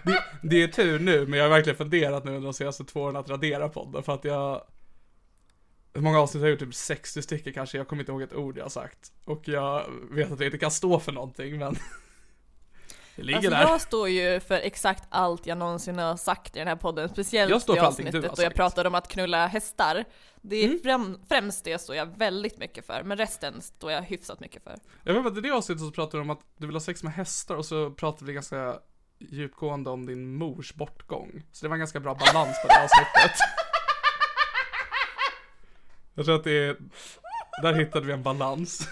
det, 0.03 0.23
det 0.41 0.63
är 0.63 0.67
tur 0.67 0.99
nu, 0.99 1.27
men 1.27 1.39
jag 1.39 1.45
har 1.45 1.49
verkligen 1.49 1.77
funderat 1.77 2.23
nu 2.23 2.31
under 2.31 2.45
de 2.45 2.53
senaste 2.53 2.83
två 2.83 3.01
åren 3.01 3.15
att 3.15 3.29
radera 3.29 3.69
podden 3.69 4.03
för 4.03 4.13
att 4.13 4.23
jag 4.23 4.63
hur 5.93 6.01
många 6.01 6.19
avsnitt 6.19 6.41
har 6.41 6.47
jag 6.47 6.51
gjort? 6.51 6.59
Typ 6.59 6.75
60 6.75 7.21
stycken 7.21 7.53
kanske, 7.53 7.77
jag 7.77 7.87
kommer 7.87 8.01
inte 8.01 8.11
ihåg 8.11 8.21
ett 8.21 8.33
ord 8.33 8.57
jag 8.57 8.63
har 8.63 8.69
sagt. 8.69 9.11
Och 9.25 9.47
jag 9.47 9.85
vet 10.11 10.31
att 10.31 10.39
jag 10.39 10.47
inte 10.47 10.57
kan 10.57 10.71
stå 10.71 10.99
för 10.99 11.11
någonting, 11.11 11.59
men 11.59 11.75
Alltså 13.17 13.49
där. 13.49 13.61
jag 13.61 13.81
står 13.81 14.09
ju 14.09 14.39
för 14.39 14.55
exakt 14.55 15.03
allt 15.09 15.45
jag 15.45 15.57
någonsin 15.57 15.97
har 15.99 16.17
sagt 16.17 16.55
i 16.55 16.59
den 16.59 16.67
här 16.67 16.75
podden, 16.75 17.09
speciellt 17.09 17.51
Jag 17.51 17.61
står 17.61 17.73
för 17.75 17.81
du 17.81 17.87
avsnittet 17.87 18.35
då 18.35 18.43
jag 18.43 18.53
pratade 18.55 18.89
om 18.89 18.95
att 18.95 19.07
knulla 19.07 19.47
hästar. 19.47 20.05
Det 20.41 20.55
är 20.55 20.65
Mm. 20.65 20.79
främ, 20.83 21.19
främst 21.29 21.63
det 21.63 21.81
står 21.81 21.95
jag 21.95 22.17
väldigt 22.17 22.57
mycket 22.57 22.85
för, 22.85 23.03
men 23.03 23.17
resten 23.17 23.61
står 23.61 23.91
jag 23.91 24.01
hyfsat 24.01 24.39
mycket 24.39 24.63
för. 24.63 24.75
Jag 25.03 25.13
vet 25.13 25.25
att 25.25 25.37
i 25.37 25.41
det 25.41 25.51
avsnittet 25.51 25.81
så 25.85 25.91
pratade 25.91 26.17
du 26.17 26.21
om 26.21 26.29
att 26.29 26.41
du 26.57 26.65
vill 26.67 26.75
ha 26.75 26.81
sex 26.81 27.03
med 27.03 27.13
hästar 27.13 27.55
och 27.55 27.65
så 27.65 27.91
pratade 27.91 28.25
vi 28.25 28.33
ganska 28.33 28.75
djupgående 29.19 29.89
om 29.89 30.05
din 30.05 30.35
mors 30.35 30.73
bortgång. 30.73 31.43
Så 31.51 31.65
det 31.65 31.69
var 31.69 31.75
en 31.75 31.79
ganska 31.79 31.99
bra 31.99 32.13
balans 32.15 32.57
på 32.61 32.67
det 32.67 32.83
avsnittet. 32.83 33.37
Jag 36.13 36.25
tror 36.25 36.35
att 36.35 36.43
det 36.43 36.51
är, 36.65 36.77
där 37.61 37.73
hittade 37.73 38.05
vi 38.05 38.13
en 38.13 38.23
balans. 38.23 38.87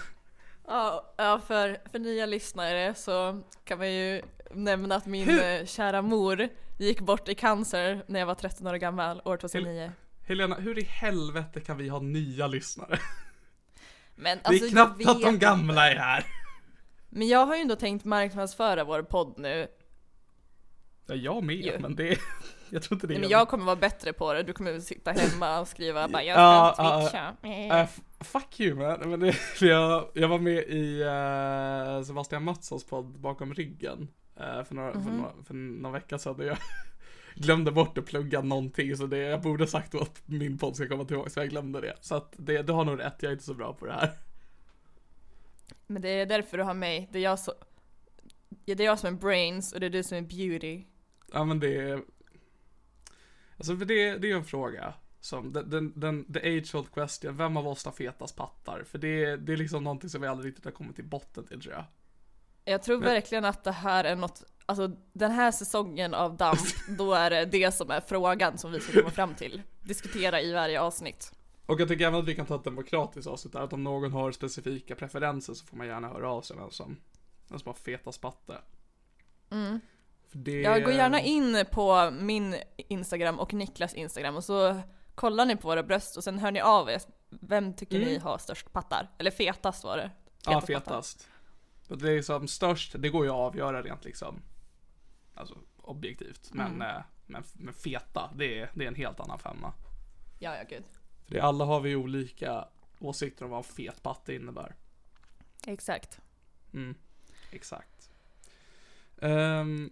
Ja, 1.16 1.40
för, 1.46 1.78
för 1.92 1.98
nya 1.98 2.26
lyssnare 2.26 2.94
så 2.94 3.42
kan 3.64 3.78
man 3.78 3.92
ju 3.92 4.22
nämna 4.50 4.94
att 4.94 5.06
min 5.06 5.28
Hur- 5.28 5.42
eh, 5.60 5.64
kära 5.66 6.02
mor 6.02 6.48
gick 6.78 7.00
bort 7.00 7.28
i 7.28 7.34
cancer 7.34 8.04
när 8.06 8.20
jag 8.20 8.26
var 8.26 8.34
13 8.34 8.66
år 8.66 8.74
gammal, 8.74 9.22
år 9.24 9.36
2009. 9.36 9.92
Helena, 10.26 10.54
hur 10.54 10.78
i 10.78 10.84
helvete 10.84 11.60
kan 11.60 11.76
vi 11.76 11.88
ha 11.88 12.00
nya 12.00 12.46
lyssnare? 12.46 12.98
Men 14.14 14.38
Det 14.38 14.46
alltså, 14.48 14.64
är 14.64 14.68
jag 14.68 14.72
knappt 14.96 15.06
att 15.08 15.22
de 15.22 15.38
gamla 15.38 15.90
är 15.90 15.96
här. 15.96 16.26
Men 17.08 17.28
jag 17.28 17.46
har 17.46 17.54
ju 17.56 17.60
ändå 17.62 17.76
tänkt 17.76 18.04
marknadsföra 18.04 18.84
vår 18.84 19.02
podd 19.02 19.34
nu. 19.38 19.68
Ja, 21.06 21.14
jag 21.14 21.42
med, 21.44 21.56
Jo. 21.56 21.72
men 21.80 21.96
det 21.96 22.18
jag 22.70 22.82
tror 22.82 22.96
inte 22.96 23.06
det 23.06 23.12
Nej, 23.12 23.20
men 23.20 23.30
jag 23.30 23.48
kommer 23.48 23.64
vara 23.64 23.76
bättre 23.76 24.12
på 24.12 24.32
det, 24.32 24.42
du 24.42 24.52
kommer 24.52 24.80
sitta 24.80 25.12
hemma 25.12 25.60
och 25.60 25.68
skriva 25.68 26.08
bara 26.08 26.22
jag 26.22 26.38
Ja, 26.38 26.72
ska 26.74 26.82
ja, 26.84 27.00
twitcha. 27.00 27.36
Äh, 27.76 27.80
f- 27.80 28.00
fuck 28.20 28.60
you 28.60 28.76
man, 28.76 29.10
men 29.10 29.20
det, 29.20 29.36
jag, 29.60 30.10
jag 30.14 30.28
var 30.28 30.38
med 30.38 30.64
i 30.68 31.02
uh, 31.02 32.02
Sebastian 32.04 32.44
Mattssons 32.44 32.84
podd 32.84 33.20
Bakom 33.20 33.54
ryggen 33.54 34.08
uh, 34.40 34.64
för, 34.64 34.74
några, 34.74 34.94
Mhm. 34.94 35.04
för, 35.04 35.10
några, 35.10 35.32
för 35.44 35.54
några 35.54 35.92
veckor 35.98 36.18
sedan 36.18 36.46
jag 36.46 36.56
glömde 37.34 37.72
bort 37.72 37.98
att 37.98 38.06
plugga 38.06 38.40
någonting 38.42 38.96
så 38.96 39.06
det, 39.06 39.18
jag 39.18 39.42
borde 39.42 39.66
sagt 39.66 39.94
att 39.94 40.22
min 40.26 40.58
podd 40.58 40.76
ska 40.76 40.88
komma 40.88 41.04
tillbaka 41.04 41.30
så 41.30 41.40
jag 41.40 41.48
glömde 41.48 41.80
det. 41.80 41.96
Så 42.00 42.14
att 42.14 42.34
det, 42.36 42.62
du 42.62 42.72
har 42.72 42.84
nog 42.84 43.00
rätt, 43.00 43.14
jag 43.20 43.28
är 43.28 43.32
inte 43.32 43.44
så 43.44 43.54
bra 43.54 43.72
på 43.74 43.86
det 43.86 43.92
här. 43.92 44.10
Men 45.86 46.02
det 46.02 46.08
är 46.08 46.26
därför 46.26 46.58
du 46.58 46.62
har 46.64 46.74
mig, 46.74 47.08
det 47.12 47.18
är 47.18 47.22
jag, 47.22 47.38
så, 47.38 47.52
det 48.64 48.72
är 48.72 48.84
jag 48.84 48.98
som 48.98 49.14
är 49.14 49.18
brains 49.18 49.72
och 49.72 49.80
det 49.80 49.86
är 49.86 49.90
du 49.90 50.02
som 50.02 50.18
är 50.18 50.22
beauty. 50.22 50.82
Ja 51.32 51.44
men 51.44 51.60
det 51.60 51.76
är, 51.76 52.02
alltså 53.56 53.76
för 53.76 53.84
det, 53.84 54.18
det 54.18 54.30
är 54.30 54.36
en 54.36 54.44
fråga. 54.44 54.94
Som 55.20 55.52
den, 55.52 55.70
den, 55.70 55.92
den, 56.00 56.32
the 56.32 56.38
age 56.38 56.74
old 56.74 56.92
question, 56.92 57.36
vem 57.36 57.56
av 57.56 57.68
oss 57.68 57.84
har 57.84 57.92
fetast 57.92 58.36
pattar? 58.36 58.84
För 58.84 58.98
det, 58.98 59.36
det 59.36 59.52
är 59.52 59.56
liksom 59.56 59.84
någonting 59.84 60.10
som 60.10 60.20
vi 60.20 60.26
aldrig 60.28 60.48
riktigt 60.50 60.64
har 60.64 60.72
kommit 60.72 60.96
till 60.96 61.04
botten 61.04 61.46
till 61.46 61.60
tror 61.60 61.74
jag. 61.74 61.84
Jag 62.64 62.82
tror 62.82 62.98
Men- 62.98 63.08
verkligen 63.08 63.44
att 63.44 63.64
det 63.64 63.72
här 63.72 64.04
är 64.04 64.16
något, 64.16 64.42
alltså 64.66 64.90
den 65.12 65.30
här 65.30 65.50
säsongen 65.50 66.14
av 66.14 66.36
DAMP, 66.36 66.58
då 66.98 67.14
är 67.14 67.30
det 67.30 67.44
det 67.44 67.74
som 67.74 67.90
är 67.90 68.00
frågan 68.00 68.58
som 68.58 68.72
vi 68.72 68.80
ska 68.80 68.92
komma 68.92 69.10
fram 69.10 69.34
till. 69.34 69.62
Diskutera 69.80 70.40
i 70.40 70.52
varje 70.52 70.80
avsnitt. 70.80 71.32
Och 71.66 71.80
jag 71.80 71.88
tycker 71.88 72.06
även 72.06 72.20
att 72.20 72.28
vi 72.28 72.34
kan 72.34 72.46
ta 72.46 72.54
ett 72.56 72.64
demokratiskt 72.64 73.28
avsnitt 73.28 73.52
där, 73.52 73.60
att 73.60 73.72
om 73.72 73.84
någon 73.84 74.12
har 74.12 74.32
specifika 74.32 74.94
preferenser 74.94 75.54
så 75.54 75.66
får 75.66 75.76
man 75.76 75.86
gärna 75.86 76.08
höra 76.08 76.30
av 76.30 76.42
sig 76.42 76.56
vem 76.56 76.70
som, 76.70 76.96
vem 77.48 77.58
som 77.58 77.68
har 77.68 77.74
fetast 77.74 78.20
patte. 78.20 78.54
För 80.28 80.38
det... 80.38 80.60
Jag 80.60 80.84
går 80.84 80.92
gärna 80.92 81.20
in 81.20 81.64
på 81.72 82.10
min 82.20 82.56
Instagram 82.76 83.38
och 83.38 83.54
Niklas 83.54 83.94
Instagram 83.94 84.36
och 84.36 84.44
så 84.44 84.80
kollar 85.20 85.46
ni 85.46 85.56
på 85.56 85.68
våra 85.68 85.82
bröst 85.82 86.16
och 86.16 86.24
sen 86.24 86.38
hör 86.38 86.50
ni 86.52 86.60
av 86.60 86.90
er. 86.90 87.02
Vem 87.28 87.74
tycker 87.74 87.96
Mm. 87.96 88.08
ni 88.08 88.18
har 88.18 88.38
störst 88.38 88.72
pattar? 88.72 89.08
Eller 89.18 89.30
fetast 89.30 89.84
var 89.84 89.96
det. 89.96 90.10
Ja, 90.46 90.52
pattar. 90.52 90.66
fetast. 90.66 91.28
För 91.82 91.96
Det 91.96 92.12
är 92.12 92.22
som 92.22 92.48
störst, 92.48 92.94
det 92.98 93.08
går 93.08 93.24
ju 93.24 93.30
att 93.30 93.36
avgöra 93.36 93.82
rent 93.82 94.04
liksom, 94.04 94.42
alltså 95.34 95.58
objektivt. 95.76 96.50
Men, 96.52 96.66
Mm. 96.74 96.96
eh, 96.96 97.02
men, 97.26 97.42
men 97.54 97.74
feta, 97.74 98.30
det 98.34 98.60
är, 98.60 98.70
det 98.74 98.84
är 98.84 98.88
en 98.88 98.94
helt 98.94 99.20
annan 99.20 99.38
femma. 99.38 99.72
Ja, 100.38 100.56
ja 100.56 100.62
gud. 100.68 100.84
För 101.26 101.34
det, 101.34 101.40
alla 101.40 101.64
har 101.64 101.80
vi 101.80 101.96
olika 101.96 102.68
åsikter 102.98 103.44
om 103.44 103.50
vad 103.50 103.58
en 103.58 103.64
fet 103.64 104.02
patte 104.02 104.34
innebär. 104.34 104.74
Exakt. 105.66 106.20
Mm, 106.74 106.94
exakt. 107.50 108.10
Ehm, 109.20 109.90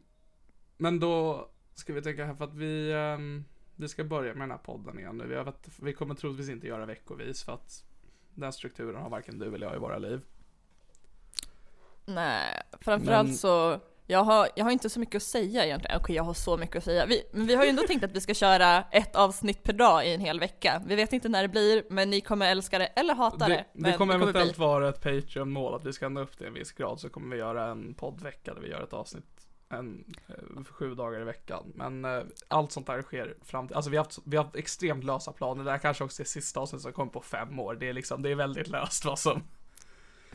men 0.76 1.00
då 1.00 1.48
ska 1.74 1.92
vi 1.92 2.02
tänka 2.02 2.24
här 2.26 2.34
för 2.34 2.44
att 2.44 2.54
vi, 2.54 2.92
ehm, 2.92 3.44
vi 3.78 3.88
ska 3.88 4.04
börja 4.04 4.34
med 4.34 4.42
den 4.42 4.50
här 4.50 4.58
podden 4.58 4.98
igen 4.98 5.16
nu. 5.18 5.26
Vi, 5.26 5.34
har, 5.34 5.44
vet- 5.44 5.68
vi 5.82 5.92
kommer 5.92 6.14
troligtvis 6.14 6.48
inte 6.48 6.66
göra 6.66 6.86
veckovis 6.86 7.44
för 7.44 7.52
att 7.52 7.84
den 8.34 8.52
strukturen 8.52 9.02
har 9.02 9.10
varken 9.10 9.38
du 9.38 9.54
eller 9.54 9.66
jag 9.66 9.76
i 9.76 9.78
våra 9.78 9.98
liv. 9.98 10.20
Nej, 12.04 12.62
framförallt 12.80 13.28
Men- 13.28 13.36
så, 13.36 13.80
jag 14.06 14.24
har, 14.24 14.48
jag 14.56 14.64
har 14.64 14.72
inte 14.72 14.90
så 14.90 15.00
mycket 15.00 15.14
att 15.14 15.22
säga 15.22 15.64
egentligen. 15.64 16.00
Okej, 16.00 16.16
jag 16.16 16.22
har 16.22 16.34
så 16.34 16.56
mycket 16.56 16.76
att 16.76 16.84
säga. 16.84 17.06
Vi, 17.06 17.22
men 17.32 17.46
vi 17.46 17.54
har 17.54 17.64
ju 17.64 17.70
ändå 17.70 17.82
tänkt 17.82 18.04
att 18.04 18.12
vi 18.12 18.20
ska 18.20 18.34
köra 18.34 18.82
ett 18.82 19.16
avsnitt 19.16 19.62
per 19.62 19.72
dag 19.72 20.06
i 20.06 20.14
en 20.14 20.20
hel 20.20 20.40
vecka. 20.40 20.82
Vi 20.86 20.96
vet 20.96 21.12
inte 21.12 21.28
när 21.28 21.42
det 21.42 21.48
blir, 21.48 21.84
men 21.90 22.10
ni 22.10 22.20
kommer 22.20 22.50
älska 22.50 22.78
det 22.78 22.86
eller 22.86 23.14
hata 23.14 23.48
det. 23.48 23.64
Det, 23.72 23.90
det 23.90 23.96
kommer 23.96 24.14
eventuellt 24.14 24.56
bli. 24.56 24.64
vara 24.64 24.88
ett 24.88 25.02
Patreon-mål 25.02 25.74
att 25.74 25.84
vi 25.84 25.92
ska 25.92 26.08
nå 26.08 26.20
upp 26.20 26.38
till 26.38 26.46
en 26.46 26.54
viss 26.54 26.72
grad 26.72 27.00
så 27.00 27.08
kommer 27.08 27.36
vi 27.36 27.42
göra 27.42 27.66
en 27.66 27.94
poddvecka 27.94 28.54
där 28.54 28.60
vi 28.60 28.68
gör 28.68 28.82
ett 28.82 28.92
avsnitt 28.92 29.37
en, 29.70 30.04
eh, 30.28 30.64
sju 30.64 30.94
dagar 30.94 31.20
i 31.20 31.24
veckan. 31.24 31.72
Men 31.74 32.04
eh, 32.04 32.22
allt 32.48 32.72
sånt 32.72 32.86
där 32.86 33.02
sker 33.02 33.34
fram 33.42 33.66
till, 33.66 33.76
alltså 33.76 33.90
vi 33.90 33.96
har 33.96 34.04
haft, 34.04 34.18
vi 34.24 34.36
har 34.36 34.44
haft 34.44 34.56
extremt 34.56 35.04
lösa 35.04 35.32
planer. 35.32 35.64
Det 35.64 35.70
här 35.70 35.78
kanske 35.78 36.04
också 36.04 36.22
är 36.22 36.26
sista 36.26 36.60
avsnittet 36.60 36.82
som 36.82 36.92
kommer 36.92 37.12
på 37.12 37.20
fem 37.20 37.58
år. 37.60 37.74
Det 37.74 37.88
är 37.88 37.92
liksom, 37.92 38.22
det 38.22 38.30
är 38.30 38.34
väldigt 38.34 38.68
löst 38.68 39.04
vad 39.04 39.18
som 39.18 39.42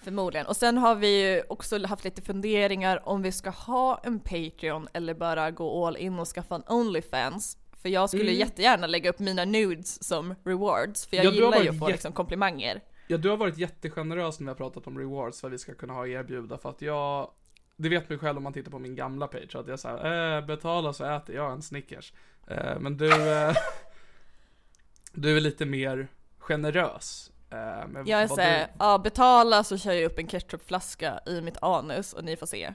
Förmodligen. 0.02 0.48
Och 0.48 0.56
sen 0.56 0.78
har 0.78 0.96
vi 0.96 1.22
ju 1.34 1.44
också 1.50 1.86
haft 1.86 2.04
lite 2.04 2.22
funderingar 2.22 3.10
om 3.10 3.22
vi 3.22 3.32
ska 3.32 3.50
ha 3.50 4.02
en 4.04 4.20
Patreon 4.20 4.88
eller 4.94 5.14
bara 5.14 5.52
gå 5.52 5.88
all 5.88 5.98
in 5.98 6.20
och 6.20 6.28
skaffa 6.28 6.56
en 6.56 6.64
Onlyfans. 6.68 7.58
För 7.82 7.90
jag 7.90 8.10
skulle 8.10 8.24
Mm. 8.24 8.40
jättegärna 8.40 8.88
lägga 8.88 9.10
upp 9.10 9.20
mina 9.20 9.46
nudes 9.46 10.04
som 10.04 10.36
rewards, 10.44 11.06
för 11.06 11.18
jag 11.18 11.26
Ja, 11.26 11.32
gillar 11.32 11.62
ju 11.64 11.70
att 11.70 11.80
få 11.80 11.88
liksom 11.88 12.14
komplimanger. 12.14 12.82
Ja, 13.08 13.18
du 13.18 13.30
har 13.30 13.38
varit 13.38 13.58
jättegenerös 13.58 14.40
när 14.40 14.46
vi 14.46 14.50
har 14.50 14.56
pratat 14.56 14.88
om 14.88 15.00
rewards, 15.00 15.44
vad 15.44 15.52
vi 15.52 15.58
ska 15.58 15.74
kunna 15.74 15.94
ha 15.94 16.04
att 16.04 16.10
erbjuda, 16.10 16.58
för 16.58 16.70
att 16.70 16.82
jag, 16.82 17.32
det 17.76 17.90
vet 17.90 18.10
mig 18.10 18.18
själv 18.18 18.38
om 18.38 18.44
man 18.44 18.54
tittar 18.54 18.72
på 18.72 18.80
min 18.80 18.96
gamla 18.96 19.28
page, 19.28 19.56
att 19.56 19.68
jag 19.68 19.80
säger 19.80 20.38
eh, 20.38 20.46
betala 20.46 20.94
så 20.94 21.06
äter 21.06 21.36
jag 21.36 21.52
en 21.52 21.62
Snickers. 21.62 22.14
Eh, 22.48 22.80
men 22.80 22.98
du, 22.98 23.32
eh, 23.32 23.56
du 25.12 25.38
är 25.38 25.42
lite 25.42 25.66
mer 25.66 26.08
generös. 26.38 27.32
Eh, 27.52 27.58
Jag 28.06 28.22
är 28.22 28.28
såhär, 28.28 28.60
du, 28.60 28.74
ja 28.80 28.98
betala 28.98 29.64
så 29.64 29.78
kör 29.78 29.92
jag 29.92 30.04
upp 30.12 30.20
en 30.20 30.28
ketchupflaska 30.28 31.20
i 31.26 31.42
mitt 31.42 31.58
anus 31.62 32.14
och 32.14 32.24
ni 32.24 32.36
får 32.38 32.46
se. 32.46 32.74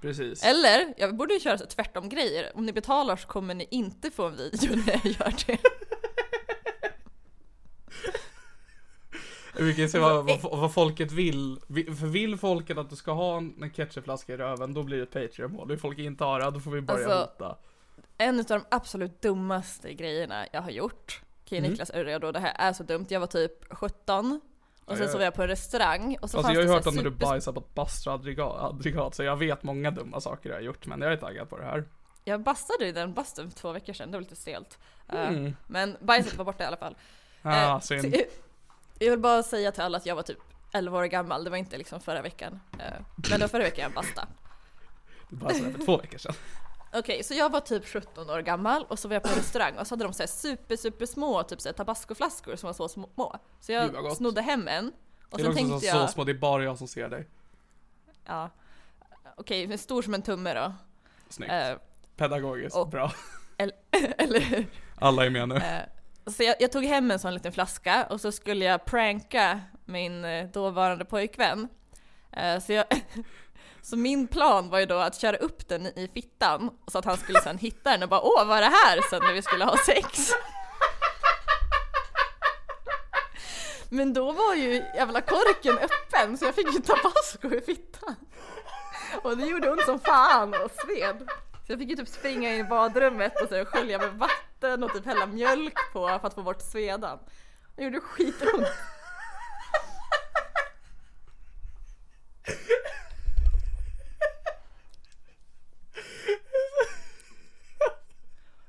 Precis. 0.00 0.44
Eller, 0.44 0.94
jag 0.96 1.16
borde 1.16 1.34
ju 1.34 1.40
köra 1.40 1.58
så 1.58 1.66
tvärtom 1.66 2.08
grejer. 2.08 2.52
Om 2.54 2.66
ni 2.66 2.72
betalar 2.72 3.16
så 3.16 3.28
kommer 3.28 3.54
ni 3.54 3.68
inte 3.70 4.10
få 4.10 4.26
en 4.26 4.36
video 4.36 4.76
när 4.76 4.92
jag 4.92 5.06
gör 5.06 5.34
det. 5.46 5.58
Vi 9.58 9.74
kan 9.74 9.88
se 9.88 9.98
vad, 9.98 10.24
vad, 10.26 10.40
vad 10.42 10.74
folket 10.74 11.12
vill. 11.12 11.60
Vi- 11.66 11.84
För 11.94 12.06
vill 12.06 12.36
folket 12.38 12.78
att 12.78 12.90
du 12.90 12.96
ska 12.96 13.12
ha 13.12 13.36
en, 13.36 13.70
ketchupflaska 13.76 14.34
i 14.34 14.36
röven, 14.36 14.74
då 14.74 14.82
blir 14.82 14.98
det 14.98 15.06
Patreon-mål. 15.06 15.68
Vill 15.68 15.78
folk 15.78 15.98
inte 15.98 16.24
ha 16.24 16.38
det, 16.38 16.50
då 16.50 16.60
får 16.60 16.70
vi 16.70 16.80
börja 16.80 17.08
Alltså, 17.14 17.44
hota. 17.44 17.56
En 18.18 18.38
av 18.38 18.44
de 18.44 18.64
absolut 18.70 19.22
dummaste 19.22 19.94
grejerna 19.94 20.46
jag 20.52 20.62
har 20.62 20.70
gjort, 20.70 21.20
okej 21.44 21.58
Mm. 21.58 21.70
Niklas 21.70 21.90
är 21.90 22.04
redo, 22.04 22.32
det 22.32 22.40
här 22.40 22.54
är 22.58 22.72
så 22.72 22.82
dumt. 22.82 23.06
Jag 23.08 23.20
var 23.20 23.26
typ 23.26 23.64
17 23.74 24.40
och 24.84 24.96
sen 24.96 25.08
så 25.08 25.18
var 25.18 25.24
jag 25.24 25.34
på 25.34 25.42
en 25.42 25.48
restaurang 25.48 26.16
och 26.20 26.30
så 26.30 26.36
Alltså 26.36 26.38
fanns 26.38 26.54
jag 26.54 26.62
har 26.62 26.68
ju 26.68 26.74
hört 26.74 26.86
om 26.86 26.94
när 26.94 27.02
du 27.02 27.10
bajsar 27.10 27.52
på 27.52 27.60
ett 27.60 27.74
bastuaggregat, 27.74 29.14
så 29.14 29.22
jag 29.22 29.36
vet 29.36 29.62
många 29.62 29.90
dumma 29.90 30.20
saker 30.20 30.48
jag 30.48 30.56
har 30.56 30.62
gjort, 30.62 30.86
men 30.86 31.00
jag 31.00 31.12
är 31.12 31.16
taggad 31.16 31.48
på 31.50 31.58
det 31.58 31.64
här. 31.64 31.84
Jag 32.24 32.42
bastade 32.42 32.86
i 32.86 32.92
den 32.92 33.12
bastun 33.14 33.50
för 33.50 33.58
två 33.58 33.72
veckor 33.72 33.92
sedan, 33.92 34.10
det 34.10 34.16
var 34.16 34.22
lite 34.22 34.36
stelt. 34.36 34.78
Eh, 35.12 35.28
Mm. 35.28 35.56
Men 35.66 35.96
bajset 36.00 36.34
var 36.38 36.44
borta 36.44 36.64
i 36.64 36.66
alla 36.66 36.76
fall. 36.76 36.96
Ah, 37.42 37.74
Eh, 37.74 37.80
synd. 37.80 38.14
Så 38.98 39.04
jag- 39.04 39.10
vill 39.10 39.20
bara 39.20 39.42
säga 39.42 39.72
till 39.72 39.82
alla 39.82 39.98
att 39.98 40.06
jag 40.06 40.14
var 40.16 40.22
typ 40.22 40.38
11 40.72 40.98
år 40.98 41.04
gammal, 41.04 41.44
det 41.44 41.50
var 41.50 41.56
inte 41.56 41.76
liksom 41.78 42.00
förra 42.00 42.22
veckan. 42.22 42.60
Eh, 42.78 42.84
Men 43.16 43.30
det 43.30 43.38
var 43.38 43.48
förra 43.48 43.62
veckan 43.62 43.82
jag 43.82 43.92
bastade. 43.92 44.26
Du 45.28 45.36
bajsade 45.36 45.72
för 45.72 45.84
två 45.84 45.96
veckor 45.96 46.18
sedan. 46.18 46.34
Okej, 46.96 47.22
så 47.24 47.34
jag 47.34 47.50
var 47.52 47.60
typ 47.60 47.86
17 47.86 48.30
år 48.30 48.40
gammal 48.40 48.84
och 48.88 48.98
så 48.98 49.08
var 49.08 49.14
jag 49.14 49.22
på 49.22 49.28
en 49.28 49.34
restaurang 49.34 49.78
och 49.78 49.86
så 49.86 49.92
hade 49.94 50.04
de 50.04 50.12
så 50.12 50.22
här 50.22 50.28
super 50.28 50.76
super 50.76 51.06
små 51.06 51.42
typ 51.42 51.60
så 51.60 51.68
här 51.68 51.74
tabascoflaskor 51.74 52.56
som 52.56 52.66
var 52.66 52.74
så 52.74 52.88
små. 52.88 53.36
Så 53.60 53.72
jag 53.72 54.16
snodde 54.16 54.42
hem 54.42 54.68
en. 54.68 54.92
Och 55.30 55.38
det 55.38 55.42
är 55.42 55.44
sen 55.44 55.52
så, 55.54 55.58
tänkte 55.58 55.80
så 55.90 55.96
jag, 55.96 56.10
små, 56.10 56.24
det 56.24 56.32
är 56.32 56.38
bara 56.38 56.64
jag 56.64 56.78
som 56.78 56.88
ser 56.88 57.08
dig. 57.08 57.28
ja. 58.26 58.50
Okej, 59.36 59.66
men 59.66 59.78
stor 59.78 60.02
som 60.02 60.14
en 60.14 60.22
tumme 60.22 60.54
då. 60.54 60.72
Snyggt. 61.28 61.52
Eh, 61.52 61.76
Pedagogiskt, 62.16 62.76
och- 62.76 62.88
bra. 62.88 63.12
eller 64.18 64.40
hur? 64.40 64.66
Alla 64.96 65.26
är 65.26 65.30
med 65.30 65.48
nu. 65.48 65.54
Eh, 65.56 65.80
så 66.26 66.42
jag, 66.42 66.56
jag 66.58 66.72
tog 66.72 66.84
hem 66.84 67.10
en 67.10 67.18
sån 67.18 67.34
liten 67.34 67.52
flaska 67.52 68.06
och 68.10 68.20
så 68.20 68.32
skulle 68.32 68.64
jag 68.64 68.84
pranka 68.84 69.60
min 69.84 70.24
eh, 70.24 70.46
dåvarande 70.46 71.04
pojkvän. 71.04 71.68
Eh, 72.32 72.60
så, 72.60 72.72
jag, 72.72 72.84
så 73.82 73.96
min 73.96 74.26
plan 74.26 74.70
var 74.70 74.78
ju 74.78 74.86
då 74.86 74.98
att 74.98 75.20
köra 75.20 75.36
upp 75.36 75.68
den 75.68 75.86
i 75.86 76.10
fittan 76.14 76.70
så 76.86 76.98
att 76.98 77.04
han 77.04 77.16
skulle 77.16 77.40
sen 77.40 77.58
hitta 77.58 77.90
den 77.90 78.02
och 78.02 78.08
bara 78.08 78.20
åh 78.22 78.46
vad 78.46 78.58
är 78.58 78.62
det 78.62 78.76
här 78.84 79.00
sen 79.10 79.22
när 79.22 79.32
vi 79.32 79.42
skulle 79.42 79.64
ha 79.64 79.76
sex? 79.86 80.08
Men 83.88 84.12
då 84.12 84.32
var 84.32 84.54
ju 84.54 84.74
jävla 84.74 85.20
korken 85.20 85.78
öppen 85.78 86.38
så 86.38 86.44
jag 86.44 86.54
fick 86.54 86.74
ju 86.74 86.80
tabasco 86.80 87.54
i 87.54 87.60
fittan. 87.60 88.16
Och 89.22 89.36
det 89.36 89.46
gjorde 89.46 89.70
ont 89.70 89.84
som 89.84 89.98
fan 89.98 90.54
och 90.54 90.70
sved. 90.70 91.28
Så 91.66 91.72
jag 91.72 91.78
fick 91.78 91.90
ju 91.90 91.96
typ 91.96 92.08
springa 92.08 92.54
in 92.54 92.60
i 92.60 92.64
badrummet 92.64 93.42
och 93.42 93.48
så 93.48 93.64
skölja 93.64 93.98
med 93.98 94.12
vatten 94.12 94.53
och 94.72 94.92
typ 94.92 95.06
hälla 95.06 95.26
mjölk 95.26 95.74
på 95.92 96.06
för 96.08 96.26
att 96.26 96.34
få 96.34 96.42
bort 96.42 96.62
svedan. 96.62 97.18
Det 97.76 97.84
gjorde 97.84 98.00
skitont. 98.00 98.66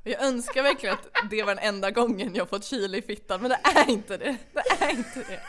Jag 0.08 0.24
önskar 0.24 0.64
verkligen 0.64 0.96
att 0.96 1.30
det 1.30 1.44
var 1.44 1.56
den 1.56 1.64
enda 1.64 1.92
gången 1.92 2.36
jag 2.36 2.50
fått 2.50 2.64
chili 2.64 2.98
i 2.98 3.02
fittan, 3.02 3.42
men 3.42 3.50
det 3.50 3.60
är 3.64 3.90
inte 3.90 4.18
det. 4.18 4.38
Det 4.54 4.86
är 4.86 4.90
inte 4.90 5.20
det. 5.20 5.42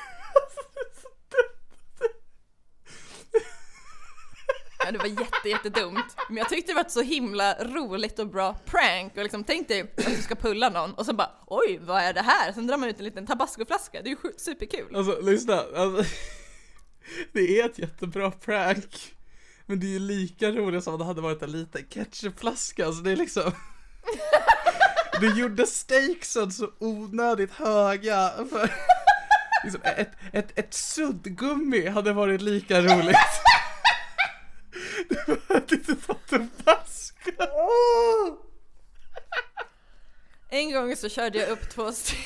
Det 4.92 4.98
var 4.98 5.06
jätte, 5.06 5.48
jättedumt. 5.48 6.16
Men 6.28 6.36
jag 6.36 6.48
tyckte 6.48 6.72
det 6.72 6.74
var 6.74 6.82
ett 6.82 6.90
så 6.90 7.02
himla 7.02 7.54
roligt 7.54 8.18
och 8.18 8.26
bra 8.26 8.58
prank 8.64 9.16
och 9.16 9.22
liksom 9.22 9.44
tänk 9.44 9.68
dig 9.68 9.80
att 9.80 9.96
du 9.96 10.22
ska 10.22 10.34
pulla 10.34 10.68
någon 10.68 10.94
och 10.94 11.06
sen 11.06 11.16
bara 11.16 11.30
oj, 11.46 11.78
vad 11.82 12.02
är 12.02 12.12
det 12.12 12.22
här? 12.22 12.52
Sen 12.52 12.66
drar 12.66 12.76
man 12.76 12.88
ut 12.88 12.98
en 12.98 13.04
liten 13.04 13.26
tabascoflaska, 13.26 14.02
det 14.02 14.08
är 14.08 14.10
ju 14.10 14.16
superkul. 14.36 14.96
Alltså 14.96 15.20
lyssna, 15.20 15.62
alltså, 15.76 16.04
det 17.32 17.60
är 17.60 17.66
ett 17.66 17.78
jättebra 17.78 18.30
prank. 18.30 19.12
Men 19.66 19.80
det 19.80 19.86
är 19.86 19.90
ju 19.90 19.98
lika 19.98 20.50
roligt 20.50 20.84
som 20.84 20.92
om 20.92 20.98
det 20.98 21.06
hade 21.06 21.20
varit 21.20 21.42
en 21.42 21.52
liten 21.52 21.82
ketchupflaska, 21.88 22.86
alltså 22.86 23.02
det 23.02 23.12
är 23.12 23.16
liksom 23.16 23.52
Du 25.20 25.40
gjorde 25.40 25.66
stakesen 25.66 26.52
så 26.52 26.70
onödigt 26.78 27.52
höga 27.52 28.30
för 28.50 28.70
liksom, 29.64 29.80
ett, 29.84 30.10
ett, 30.32 30.58
ett 30.58 30.74
suddgummi 30.74 31.88
hade 31.88 32.12
varit 32.12 32.40
lika 32.40 32.80
roligt 32.80 33.16
Du 35.26 35.40
hade 35.48 35.74
inte 35.74 35.96
en 36.30 36.50
flaska 36.62 37.30
En 40.48 40.72
gång 40.72 40.96
så 40.96 41.08
körde 41.08 41.38
jag 41.38 41.48
upp 41.50 41.70
två 41.70 41.92
stycken 41.92 42.24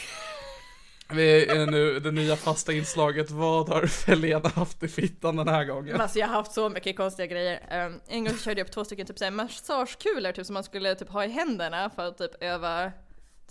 Vi 1.13 1.47
är 1.47 1.67
nu 1.67 2.01
det 2.01 2.11
nya 2.11 2.37
fasta 2.37 2.73
inslaget, 2.73 3.31
vad 3.31 3.69
har 3.69 3.87
Felena 3.87 4.49
haft 4.49 4.83
i 4.83 4.89
fittan 4.89 5.37
den 5.37 5.49
här 5.49 5.65
gången? 5.65 6.01
Alltså 6.01 6.19
jag 6.19 6.27
har 6.27 6.35
haft 6.35 6.53
så 6.53 6.69
mycket 6.69 6.97
konstiga 6.97 7.27
grejer. 7.27 7.87
Um, 7.87 8.01
en 8.09 8.25
gång 8.25 8.35
så 8.35 8.43
körde 8.45 8.61
jag 8.61 8.67
upp 8.67 8.73
två 8.73 8.85
stycken 8.85 9.07
typ 9.07 9.19
såhär 9.19 9.31
massagekulor 9.31 10.33
typ 10.33 10.47
som 10.47 10.55
man 10.55 10.65
skulle 10.65 10.95
typ 10.95 11.09
ha 11.09 11.25
i 11.25 11.29
händerna 11.29 11.91
för 11.91 12.09
att 12.09 12.19
typ 12.19 12.43
öva 12.43 12.93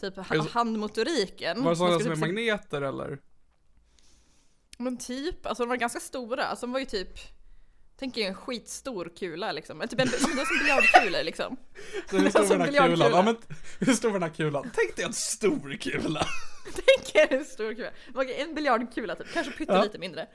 typ 0.01 0.17
Alltså, 0.17 0.49
handmotoriken. 0.57 1.63
Var 1.63 1.71
det 1.71 1.77
sådana 1.77 1.99
som 1.99 2.11
är 2.11 2.15
typ 2.15 2.19
så- 2.19 2.25
magneter 2.25 2.81
eller? 2.81 3.19
Men 4.77 4.97
typ, 4.97 5.45
alltså 5.45 5.63
de 5.63 5.69
var 5.69 5.75
ganska 5.75 5.99
stora. 5.99 6.43
Alltså 6.45 6.65
de 6.65 6.71
var 6.73 6.79
ju 6.79 6.85
typ 6.85 7.19
Tänk 7.99 8.17
er 8.17 8.27
en 8.27 8.35
skitstor 8.35 9.09
kula 9.17 9.51
liksom. 9.51 9.79
Typ 9.89 9.99
en, 9.99 10.07
det 10.07 10.35
var 10.35 10.45
som 10.45 10.59
biljardkulor 10.59 11.23
liksom. 11.23 11.57
Så 12.09 12.17
hur 12.17 12.29
stor 12.35 12.43
var 12.43 12.57
den 12.57 12.75
här 12.75 12.87
kulan? 12.87 13.11
Ja, 13.11 13.21
men, 13.21 13.37
hur 13.79 13.93
stor 13.93 14.09
var 14.09 14.19
den 14.19 14.29
här 14.29 14.35
kulan? 14.35 14.71
Tänk 14.75 14.95
dig 14.95 15.05
en 15.05 15.13
stor 15.13 15.77
kula! 15.77 16.27
Tänk 16.73 17.15
er 17.15 17.33
en 17.37 17.45
stor 17.45 17.73
kula. 17.73 17.89
Okej, 18.15 18.41
en 18.41 18.55
biljardkula 18.55 19.15
typ, 19.15 19.33
kanske 19.33 19.51
pyttelite 19.53 19.89
Ja. 19.93 19.99
mindre. 19.99 20.27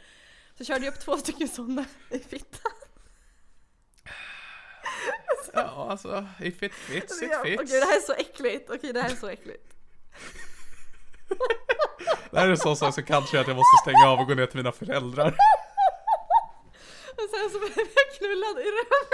Så 0.59 0.65
körde 0.65 0.85
jag 0.85 0.95
upp 0.95 1.01
två 1.01 1.17
stycken 1.17 1.49
sådana 1.49 1.85
i 2.11 2.19
fittan. 2.19 2.73
Ja, 5.53 5.87
alltså, 5.91 6.27
if 6.41 6.63
it 6.63 6.75
fits, 6.75 7.23
it 7.23 7.31
fits. 7.45 7.61
Okej 7.63 7.81
det 7.81 7.87
här 7.87 7.97
är 7.97 8.01
så 8.01 8.13
äckligt, 8.13 8.71
okej 8.71 8.93
det 8.93 9.01
här 9.03 9.11
är 9.11 9.17
så 9.17 9.29
äckligt. 9.29 9.75
Det 12.31 12.39
här 12.39 12.47
är 12.47 12.51
en 12.51 12.57
sån 12.59 12.77
sak 12.77 12.95
som 12.95 13.03
kanske 13.05 13.37
är 13.37 13.41
att 13.41 13.47
jag 13.47 13.57
måste 13.57 13.77
stänga 13.83 14.09
av 14.09 14.21
och 14.21 14.27
gå 14.27 14.35
ner 14.35 14.47
till 14.47 14.57
mina 14.57 14.73
föräldrar. 14.73 15.35
Och 17.17 17.31
sen 17.31 17.51
så 17.51 17.59
blev 17.59 17.73
jag 17.77 18.19
knullad 18.19 18.59
i 18.59 18.71
röven. 18.77 19.05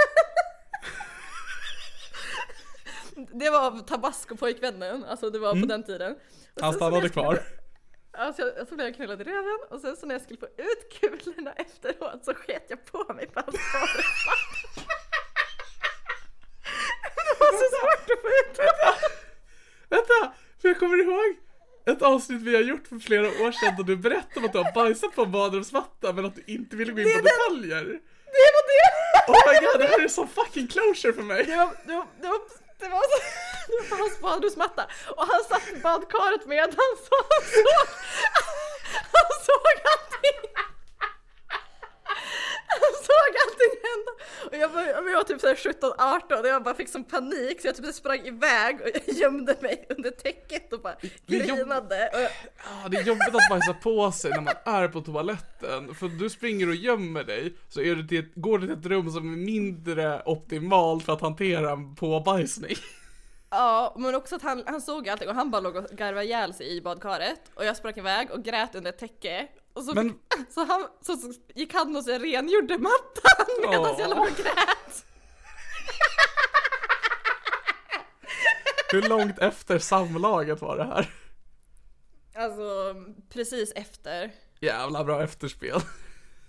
Det 3.38 3.50
var 3.50 3.66
av 3.66 3.86
tabasco-pojkvännen, 3.86 5.04
alltså 5.04 5.30
det 5.30 5.38
var 5.38 5.60
på 5.60 5.66
den 5.66 5.82
tiden. 5.82 6.16
Och 6.56 6.62
Han 6.62 6.74
stannade 6.74 7.08
kvar. 7.08 7.42
Alltså 8.12 8.42
jag, 8.42 8.68
så 8.68 8.74
blev 8.74 8.86
jag 8.86 8.96
knullad 8.96 9.20
i 9.20 9.24
röven 9.24 9.58
och 9.70 9.80
sen 9.80 9.96
så 9.96 10.06
när 10.06 10.14
jag 10.14 10.22
skulle 10.22 10.38
få 10.40 10.46
ut 10.46 11.00
kulorna 11.00 11.52
efteråt 11.52 12.24
så 12.24 12.34
sket 12.34 12.64
jag 12.68 12.84
på 12.84 13.12
mig 13.14 13.26
på 13.26 13.40
hans. 13.40 13.56
Det 17.14 17.34
var 17.40 17.52
så 17.52 17.76
svårt 17.76 18.10
att 18.10 18.20
få 18.22 18.28
ut 18.28 18.56
det. 18.56 18.72
Vänta! 19.88 20.34
För 20.60 20.68
jag 20.68 20.78
kommer 20.78 20.98
ihåg 20.98 21.36
ett 21.90 22.02
avsnitt 22.02 22.42
vi 22.42 22.54
har 22.54 22.62
gjort 22.62 22.86
för 22.88 22.98
flera 22.98 23.28
år 23.28 23.52
sedan 23.52 23.74
då 23.76 23.82
du 23.82 23.96
berättade 23.96 24.40
om 24.40 24.44
att 24.44 24.52
du 24.52 24.58
har 24.58 24.72
bajsat 24.72 25.14
på 25.14 25.22
en 25.22 25.32
badrumsmatta 25.32 26.12
men 26.12 26.24
att 26.24 26.34
du 26.34 26.44
inte 26.46 26.76
ville 26.76 26.92
gå 26.92 27.00
in 27.00 27.06
på 27.06 27.22
detaljer. 27.22 27.84
Det 28.36 28.48
var 28.56 28.64
det! 28.72 28.86
Oh 29.32 29.52
my 29.52 29.66
god, 29.66 29.80
det 29.80 29.86
här 29.86 30.04
är 30.04 30.08
så 30.08 30.26
fucking 30.26 30.66
closure 30.66 31.12
för 31.12 31.22
mig. 31.22 31.44
Det 31.44 31.56
var, 31.56 31.70
det 31.86 31.92
var, 31.96 32.06
det 32.20 32.28
var, 32.28 32.40
det 32.80 32.88
var, 32.88 33.02
det 33.68 33.88
på 33.90 33.96
hans 33.96 34.20
badrumsmatta 34.20 34.84
och 35.16 35.26
han 35.26 35.44
satt 35.48 35.68
i 35.68 35.80
badkaret 35.80 36.46
med 36.46 36.58
han 36.58 36.92
såg, 37.08 37.26
han 37.36 37.44
såg, 37.56 37.88
han 39.16 39.30
såg 39.46 39.74
allting. 39.92 40.40
Såg 43.08 43.32
allting 43.44 43.80
hända 43.88 44.12
och 44.46 44.56
jag 44.56 44.68
var, 44.68 44.82
jag 44.82 45.14
var 45.16 45.24
typ 45.24 45.40
såhär 45.40 45.54
17-18 45.54 46.40
och 46.40 46.48
jag 46.48 46.62
bara 46.62 46.74
fick 46.74 46.88
sån 46.88 47.04
panik 47.04 47.60
så 47.60 47.66
jag 47.66 47.76
typ 47.76 47.94
sprang 47.94 48.26
iväg 48.26 48.80
och 48.80 49.12
gömde 49.14 49.56
mig 49.60 49.86
under 49.88 50.10
täcket 50.10 50.72
och 50.72 50.80
bara 50.80 50.96
Det 51.26 51.38
grinade. 51.38 52.10
Och 52.14 52.20
jag, 52.20 52.30
Ah, 52.64 52.88
det 52.88 52.96
är 52.96 53.02
jobbigt 53.02 53.28
att 53.28 53.48
bajsa 53.50 53.74
på 53.74 54.12
sig 54.12 54.30
när 54.30 54.40
man 54.40 54.54
är 54.64 54.88
på 54.88 55.00
toaletten. 55.00 55.94
För 55.94 56.08
du 56.08 56.30
springer 56.30 56.68
och 56.68 56.74
gömmer 56.74 57.24
dig, 57.24 57.56
så 57.68 57.80
är 57.80 58.08
till 58.08 58.18
ett, 58.18 58.34
går 58.34 58.58
du 58.58 58.66
till 58.66 58.78
ett 58.78 58.86
rum 58.86 59.10
som 59.10 59.32
är 59.32 59.36
mindre 59.36 60.22
optimalt 60.24 61.04
för 61.04 61.12
att 61.12 61.20
hantera 61.20 61.70
en 61.70 61.94
påbajsning. 61.94 62.76
Ja, 63.50 63.94
men 63.98 64.14
också 64.14 64.36
att 64.36 64.42
han, 64.42 64.62
han 64.66 64.80
såg 64.80 65.08
allting 65.08 65.28
och 65.28 65.34
han 65.34 65.50
bara 65.50 65.60
låg 65.60 65.76
och 65.76 65.84
garvade 65.84 66.24
ihjäl 66.24 66.54
sig 66.54 66.76
i 66.76 66.80
badkaret 66.80 67.40
och 67.54 67.64
jag 67.64 67.76
sprang 67.76 67.94
iväg 67.96 68.30
och 68.30 68.44
grät 68.44 68.74
under 68.74 68.90
ett 68.90 68.98
täcke. 68.98 69.48
Och 69.72 69.84
så, 69.84 69.94
Men- 69.94 70.18
så, 70.50 70.64
han, 70.64 70.86
så, 71.00 71.16
så 71.16 71.32
gick 71.54 71.74
han 71.74 71.96
och 71.96 72.04
så 72.04 72.18
rengjorde 72.18 72.78
mattan 72.78 73.46
medan 73.60 73.80
Åh. 73.80 73.96
jag 74.00 74.10
låg 74.10 74.18
och 74.18 74.26
grät. 74.36 75.04
Hur 78.92 79.02
långt 79.08 79.38
efter 79.38 79.78
samlaget 79.78 80.60
var 80.60 80.76
det 80.76 80.84
här? 80.84 81.10
Alltså 82.34 82.94
precis 83.32 83.72
efter. 83.76 84.30
Jävla 84.60 85.04
bra 85.04 85.22
efterspel. 85.22 85.80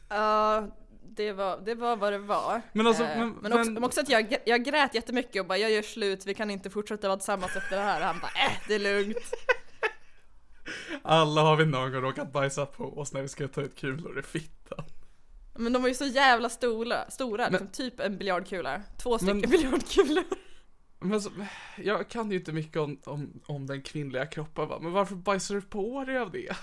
Ja, 0.09 0.67
det 1.03 1.31
var, 1.33 1.57
det 1.57 1.75
var 1.75 1.95
vad 1.95 2.13
det 2.13 2.17
var. 2.19 2.61
Men 2.73 2.87
alltså, 2.87 3.03
Eh, 3.03 3.17
men- 3.19 3.29
men, 3.41 3.53
också, 3.53 3.65
men- 3.65 3.73
men 3.73 3.83
också 3.83 4.01
att 4.01 4.09
jag, 4.09 4.37
jag 4.45 4.63
grät 4.63 4.95
jättemycket 4.95 5.39
och 5.41 5.45
bara 5.47 5.57
jag 5.57 5.71
gör 5.71 5.81
slut, 5.81 6.25
vi 6.25 6.33
kan 6.33 6.49
inte 6.51 6.69
fortsätta 6.69 7.07
vara 7.07 7.17
tillsammans 7.17 7.55
efter 7.55 7.75
det 7.75 7.81
här. 7.81 7.99
Och 8.01 8.05
han 8.07 8.19
bara 8.19 8.31
äh, 8.45 8.51
det 8.67 8.75
är 8.75 8.79
lugnt. 8.79 9.33
Alla 11.03 11.41
har 11.41 11.55
vi 11.55 11.65
någon 11.65 11.91
gång 11.91 12.01
råkat 12.01 12.31
bajsa 12.31 12.65
på 12.65 12.99
oss 12.99 13.13
när 13.13 13.21
vi 13.21 13.27
ska 13.27 13.47
ta 13.47 13.61
ut 13.61 13.75
kulor 13.75 14.19
i 14.19 14.23
fittan. 14.23 14.85
Men 15.55 15.73
de 15.73 15.81
var 15.81 15.89
ju 15.89 15.95
så 15.95 16.05
jävla 16.05 16.49
stora, 16.49 17.09
stora 17.11 17.49
liksom, 17.49 17.67
typ 17.67 17.99
en 17.99 18.17
biljardkula. 18.17 18.81
Två 18.97 19.17
stycken 19.17 19.37
Men- 19.39 19.49
biljardkulor. 19.49 20.23
Men 20.99 21.21
så, 21.21 21.31
jag 21.77 22.09
kan 22.09 22.31
ju 22.31 22.37
inte 22.37 22.51
mycket 22.51 22.77
om, 22.77 23.01
om, 23.05 23.41
om 23.45 23.67
den 23.67 23.81
kvinnliga 23.81 24.25
kroppen 24.25 24.67
va, 24.67 24.79
men 24.81 24.91
varför 24.91 25.15
bajsar 25.15 25.55
du 25.55 25.61
på 25.61 26.03
dig 26.05 26.17
av 26.17 26.31
det? 26.31 26.55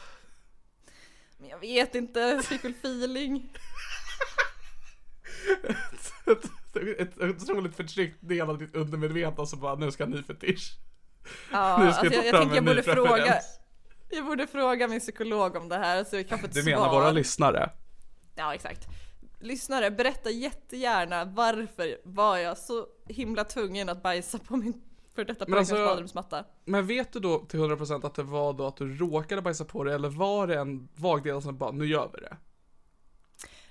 Men 1.38 1.48
jag 1.48 1.58
vet 1.58 1.94
inte, 1.94 2.20
jag 2.20 2.44
fick 2.44 2.64
väl 2.64 2.72
feeling. 2.72 3.52
ett, 6.26 6.44
ett, 7.00 7.18
ett 7.18 7.42
otroligt 7.42 7.76
förtryckt 7.76 8.16
del 8.20 8.50
av 8.50 8.58
ditt 8.58 8.76
undermedvetna 8.76 9.46
som 9.46 9.60
bara, 9.60 9.74
nu 9.74 9.90
ska 9.90 10.04
en 10.04 10.10
ny 10.10 10.22
fetisch. 10.22 10.72
Ja, 11.52 11.78
Nu 11.84 11.92
ska 11.92 12.00
alltså 12.00 12.14
jag, 12.14 12.26
jag 12.26 12.30
fram 12.30 12.40
tänker 12.42 12.54
jag 12.56 12.64
borde 12.64 12.82
fråga, 12.82 13.40
jag 14.10 14.26
borde 14.26 14.46
fråga 14.46 14.88
min 14.88 15.00
psykolog 15.00 15.56
om 15.56 15.68
det 15.68 15.76
här 15.78 16.04
så 16.04 16.16
vi 16.16 16.24
kan 16.24 16.38
få 16.38 16.46
ett 16.46 16.54
Du 16.54 16.62
svar. 16.62 16.70
menar 16.72 16.90
våra 16.92 17.10
lyssnare? 17.10 17.70
Ja, 18.36 18.54
exakt. 18.54 18.86
Lyssnare, 19.40 19.90
berätta 19.90 20.30
jättegärna 20.30 21.24
varför 21.24 21.98
var 22.04 22.36
jag 22.36 22.58
så 22.58 22.86
himla 23.08 23.44
tvungen 23.44 23.88
att 23.88 24.02
bajsa 24.02 24.38
på 24.38 24.56
min 24.56 24.82
för 25.14 25.24
detta 25.24 25.44
Men 25.48 25.58
alltså-? 25.58 26.44
Men 26.64 26.86
vet 26.86 27.12
du 27.12 27.20
då 27.20 27.38
till 27.38 27.60
100% 27.60 28.06
att 28.06 28.14
det 28.14 28.22
var 28.22 28.52
då 28.52 28.66
att 28.66 28.76
du 28.76 28.96
råkade 28.96 29.42
bajsa 29.42 29.64
på 29.64 29.84
dig 29.84 29.94
eller 29.94 30.08
var 30.08 30.46
det 30.46 30.58
en 30.58 30.88
vag 30.94 31.22
del 31.22 31.42
som 31.42 31.58
bara, 31.58 31.70
nu 31.70 31.86
gör 31.86 32.10
vi 32.14 32.20
det? 32.20 32.36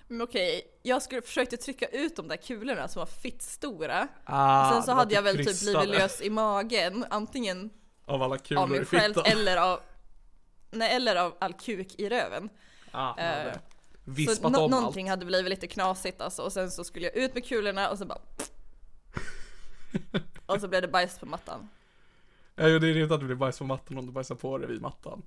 Men 0.07 0.21
okej, 0.21 0.61
jag 0.83 1.01
skulle 1.01 1.21
försökte 1.21 1.57
trycka 1.57 1.85
ut 1.87 2.15
de 2.15 2.27
där 2.27 2.37
kulorna 2.37 2.87
som 2.87 2.99
var 2.99 3.05
fitt 3.05 3.41
stora. 3.41 4.07
Ah, 4.25 4.71
Sen 4.73 4.83
så 4.83 4.91
det 4.91 4.95
hade 4.95 5.13
jag 5.15 5.23
du 5.23 5.25
väl 5.25 5.37
typ 5.37 5.45
krystade 5.47 5.79
blivit 5.79 5.99
lös 5.99 6.21
i 6.21 6.29
magen, 6.29 7.05
antingen 7.09 7.69
Av 8.05 8.23
alla 8.23 8.37
kulor 8.37 8.63
av 8.63 8.69
mig 8.69 8.85
själv 8.85 9.15
eller 9.25 9.57
av 9.57 9.79
Nej, 10.71 10.95
eller 10.95 11.15
av 11.15 11.35
all 11.39 11.53
kuk 11.53 11.95
i 11.99 12.09
röven. 12.09 12.49
Ah, 12.91 13.19
Eh, 13.21 13.53
Så 13.53 13.59
Vispat 14.11 14.51
nå- 14.51 14.63
om 14.65 14.71
någonting 14.71 15.09
allt. 15.09 15.19
hade 15.19 15.25
blivit 15.25 15.49
lite 15.49 15.67
knasigt 15.67 16.21
alltså 16.21 16.41
och 16.41 16.53
sen 16.53 16.71
så 16.71 16.83
skulle 16.83 17.05
jag 17.05 17.15
ut 17.15 17.33
med 17.33 17.45
kulorna 17.45 17.89
och 17.89 17.97
så 17.97 18.05
bara 18.05 18.19
Och 20.45 20.61
så 20.61 20.67
blev 20.67 20.81
det 20.81 20.87
bajs 20.87 21.19
på 21.19 21.25
mattan. 21.25 21.69
Ja, 22.55 22.63
det 22.65 22.75
är 22.75 22.79
rimligt 22.79 23.11
att 23.11 23.19
det 23.19 23.25
blir 23.25 23.35
bajs 23.35 23.57
på 23.59 23.65
mattan 23.65 23.97
om 23.97 24.05
du 24.05 24.11
bajsar 24.11 24.35
på 24.35 24.57
dig 24.57 24.67
vid 24.67 24.81
mattan. 24.81 25.21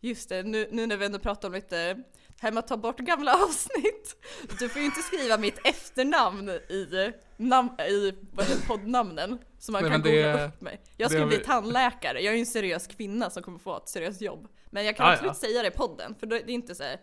Just 0.00 0.28
det, 0.28 0.42
nu, 0.42 0.68
nu 0.70 0.86
när 0.86 0.96
vi 0.96 1.06
ändå 1.06 1.18
pratar 1.18 1.48
om 1.48 1.54
lite 1.54 1.94
det 1.94 2.42
här 2.42 2.52
med 2.52 2.58
att 2.58 2.66
ta 2.68 2.76
bort 2.76 2.98
gamla 2.98 3.34
avsnitt. 3.44 4.16
Du 4.58 4.68
får 4.68 4.80
ju 4.80 4.86
inte 4.86 5.00
skriva 5.02 5.38
mitt 5.38 5.66
efternamn 5.66 6.48
i, 6.50 7.12
nam, 7.36 7.70
i 7.88 8.10
det, 8.10 8.66
poddnamnen. 8.66 9.38
Så 9.58 9.72
man 9.72 9.82
Nej, 9.82 9.90
kan 9.92 10.02
det- 10.02 10.10
googla 10.22 10.46
upp 10.46 10.60
mig. 10.60 10.80
Jag 10.96 11.04
det 11.06 11.10
skulle 11.10 11.22
har 11.22 11.28
bli 11.28 11.36
vi- 11.38 11.44
tandläkare, 11.44 12.20
jag 12.20 12.30
är 12.30 12.34
ju 12.34 12.40
en 12.40 12.46
seriös 12.46 12.86
kvinna 12.86 13.30
som 13.30 13.42
kommer 13.42 13.58
få 13.58 13.76
ett 13.76 13.88
seriöst 13.88 14.20
jobb. 14.20 14.48
Men 14.70 14.84
jag 14.84 14.96
kan 14.96 15.06
Ah, 15.06 15.12
absolut 15.12 15.30
ja. 15.42 15.48
säga 15.48 15.62
det 15.62 15.68
i 15.68 15.70
podden, 15.70 16.14
för 16.20 16.26
det 16.26 16.36
är 16.36 16.50
inte 16.50 16.74
så 16.74 16.82
här, 16.82 17.00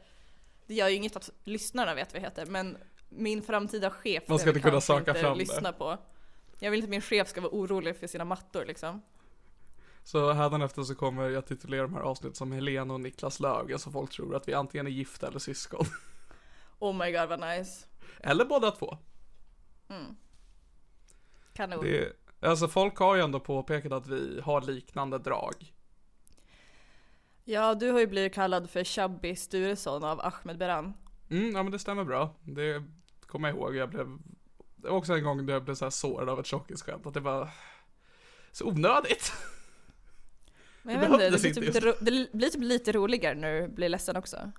Det 0.68 0.74
gör 0.74 0.88
ju 0.90 0.96
inget 0.96 1.16
att 1.16 1.30
lyssnarna 1.44 1.96
vet 1.96 2.14
vad 2.14 2.22
jag 2.22 2.30
heter, 2.30 2.46
men 2.46 2.78
min 3.10 3.42
framtida 3.42 3.90
chef 3.90 4.24
Man 4.28 4.40
ska 4.40 4.50
inte 4.50 4.62
kunna 4.62 4.82
söka 4.82 5.12
inte 5.12 5.22
fram 5.22 5.34
det. 5.34 5.40
lyssna 5.40 5.74
på. 5.74 5.98
Jag 6.60 6.72
vill 6.72 6.78
inte 6.80 6.86
att 6.86 6.90
min 6.90 7.02
chef 7.02 7.28
ska 7.28 7.42
vara 7.42 7.52
orolig 7.52 7.98
för 7.98 8.08
sina 8.08 8.26
mattor 8.26 8.66
liksom. 8.66 9.02
Så 10.04 10.34
hädanefter 10.34 10.84
så 10.84 10.96
kommer 10.96 11.30
jag 11.30 11.46
titulera 11.46 11.82
de 11.82 11.94
här 11.94 12.02
avsnitten 12.02 12.36
som 12.36 12.52
Helena 12.52 12.94
och 12.94 13.02
Niklas 13.02 13.40
Löfgren 13.40 13.80
så 13.80 13.92
folk 13.92 14.12
tror 14.12 14.36
att 14.36 14.48
vi 14.48 14.54
antingen 14.54 14.88
är 14.88 14.92
gifta 14.92 15.28
eller 15.28 15.40
syskon. 15.40 15.86
Oh 16.80 16.96
my 16.96 17.12
god 17.12 17.30
vad 17.30 17.40
nice. 17.40 17.86
Eller 18.20 18.46
båda 18.46 18.72
två. 18.72 18.98
Kanon. 21.54 21.84
Det 21.84 22.14
alltså 22.40 22.68
folk 22.68 22.98
har 22.98 23.16
ju 23.16 23.22
ändå 23.22 23.40
påpekat 23.40 23.92
att 23.92 24.08
vi 24.08 24.42
har 24.42 24.62
liknande 24.62 25.18
drag. 25.18 25.74
Ja, 27.44 27.76
du 27.76 27.92
har 27.92 28.00
ju 28.00 28.08
blivit 28.08 28.34
kallad 28.34 28.70
för 28.70 28.84
Chubby 28.84 29.36
Sturesson 29.36 30.04
av 30.04 30.22
Ahmed 30.22 30.58
Beran. 30.58 30.94
Mm, 31.30 31.56
ja 31.56 31.64
men 31.64 31.72
det 31.72 31.80
stämmer 31.80 32.04
bra. 32.04 32.36
Det 32.42 32.84
kommer 33.22 33.48
jag 33.48 33.58
ihåg. 33.58 33.76
Jag 33.76 33.90
blev, 33.90 34.18
det 34.76 34.90
var 34.90 34.98
också 34.98 35.14
en 35.14 35.24
gång 35.24 35.46
då 35.46 35.54
jag 35.54 35.64
blev 35.64 35.76
så 35.76 35.86
här 35.86 35.90
sårad 35.90 36.30
av 36.30 36.40
ett 36.40 36.46
tjockisskämt. 36.46 37.06
Att 37.06 37.14
det 37.14 37.20
var 37.20 37.50
så 38.52 38.66
onödigt. 38.66 39.34
Men 40.84 40.96
jag 40.96 41.02
vet 41.02 41.12
inte, 41.12 41.30
det 41.30 41.40
blir, 41.40 41.54
typ 41.54 41.84
lite, 41.84 41.96
det 42.02 42.38
blir 42.38 42.50
typ 42.50 42.62
lite 42.62 42.92
roligare 42.92 43.36
när 43.36 43.62
du 43.62 43.68
blir 43.68 43.90
ledsen 43.90 44.16
också. 44.16 44.52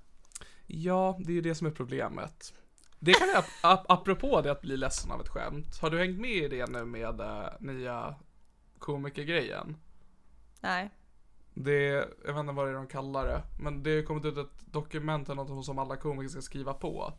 Ja, 0.67 1.19
det 1.25 1.31
är 1.31 1.35
ju 1.35 1.41
det 1.41 1.55
som 1.55 1.67
är 1.67 1.71
problemet. 1.71 2.53
Det 2.99 3.13
kan 3.13 3.27
jag, 3.27 3.43
ap- 3.63 3.85
apropå 3.87 4.41
det 4.41 4.51
att 4.51 4.61
bli 4.61 4.77
ledsen 4.77 5.11
av 5.11 5.21
ett 5.21 5.29
skämt. 5.29 5.77
Har 5.81 5.89
du 5.89 5.97
hängt 5.99 6.19
med 6.19 6.31
i 6.43 6.47
det 6.47 6.69
nu 6.69 6.85
med 6.85 7.21
uh, 7.21 7.47
nya 7.59 8.15
komikergrejen? 8.79 9.77
Nej. 10.61 10.89
Det, 11.53 12.07
jag 12.25 12.33
vet 12.33 12.39
inte 12.39 12.53
vad 12.53 12.67
det 12.67 12.71
är 12.71 12.75
de 12.75 12.87
kallar 12.87 13.27
det, 13.27 13.41
men 13.59 13.83
det 13.83 13.95
har 13.95 14.03
kommit 14.03 14.25
ut 14.25 14.37
ett 14.37 14.65
dokument 14.73 15.29
eller 15.29 15.43
något 15.43 15.65
som 15.65 15.79
alla 15.79 15.95
komiker 15.95 16.29
ska 16.29 16.41
skriva 16.41 16.73
på. 16.73 17.13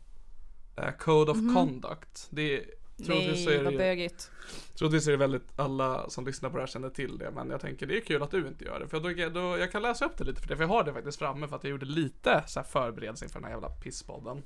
Eh, 0.77 0.91
Code 0.91 1.31
of 1.31 1.37
Conduct. 1.37 2.27
Det 2.29 2.57
är, 2.57 2.65
troligtvis 3.05 3.45
Nej, 3.45 3.55
är 3.55 3.63
vad 3.63 3.73
det, 3.73 3.77
bögigt. 3.77 4.31
troligtvis 4.77 5.07
är 5.07 5.11
det 5.11 5.17
väldigt, 5.17 5.59
alla 5.59 6.09
som 6.09 6.25
lyssnar 6.25 6.49
på 6.49 6.57
det 6.57 6.61
här 6.61 6.67
känner 6.67 6.89
till 6.89 7.17
det, 7.17 7.31
men 7.31 7.49
jag 7.49 7.61
tänker 7.61 7.85
det 7.85 7.97
är 7.97 8.01
kul 8.01 8.23
att 8.23 8.31
du 8.31 8.47
inte 8.47 8.65
gör 8.65 8.79
det. 8.79 8.87
För 8.87 8.99
då, 8.99 9.29
då, 9.39 9.57
jag 9.57 9.71
kan 9.71 9.81
läsa 9.81 10.05
upp 10.05 10.17
det 10.17 10.23
lite 10.23 10.41
för 10.41 10.47
det, 10.47 10.55
för 10.55 10.63
jag 10.63 10.69
har 10.69 10.83
det 10.83 10.93
faktiskt 10.93 11.19
framme 11.19 11.47
för 11.47 11.55
att 11.55 11.63
jag 11.63 11.71
gjorde 11.71 11.85
lite 11.85 12.43
så 12.47 12.59
här 12.59 12.67
förberedelse 12.67 13.25
inför 13.25 13.39
den 13.39 13.45
här 13.45 13.51
jävla 13.51 13.69
pisspodden. 13.69 14.43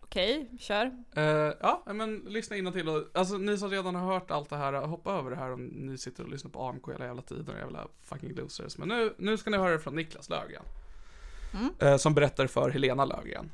Okej, 0.00 0.50
kör. 0.60 0.92
Eh, 1.16 1.22
ja, 1.60 1.82
men 1.86 2.18
lyssna 2.18 2.72
till 2.72 2.88
och 2.88 3.04
alltså 3.14 3.38
ni 3.38 3.58
som 3.58 3.70
redan 3.70 3.94
har 3.94 4.12
hört 4.12 4.30
allt 4.30 4.50
det 4.50 4.56
här, 4.56 4.72
hoppa 4.72 5.12
över 5.12 5.30
det 5.30 5.36
här 5.36 5.52
om 5.52 5.64
ni 5.64 5.98
sitter 5.98 6.22
och 6.22 6.30
lyssnar 6.30 6.50
på 6.50 6.62
AMK 6.68 6.88
hela 6.88 7.04
jävla 7.04 7.22
tiden, 7.22 7.56
jävla 7.58 7.88
fucking 8.02 8.34
losers. 8.34 8.78
Men 8.78 8.88
nu, 8.88 9.14
nu 9.18 9.36
ska 9.36 9.50
ni 9.50 9.56
höra 9.56 9.70
det 9.70 9.78
från 9.78 9.94
Niklas 9.94 10.28
Löfgren. 10.28 10.62
Eh, 11.78 11.96
som 11.96 12.14
berättar 12.14 12.46
för 12.46 12.70
Helena 12.70 13.04
Löfgren. 13.04 13.50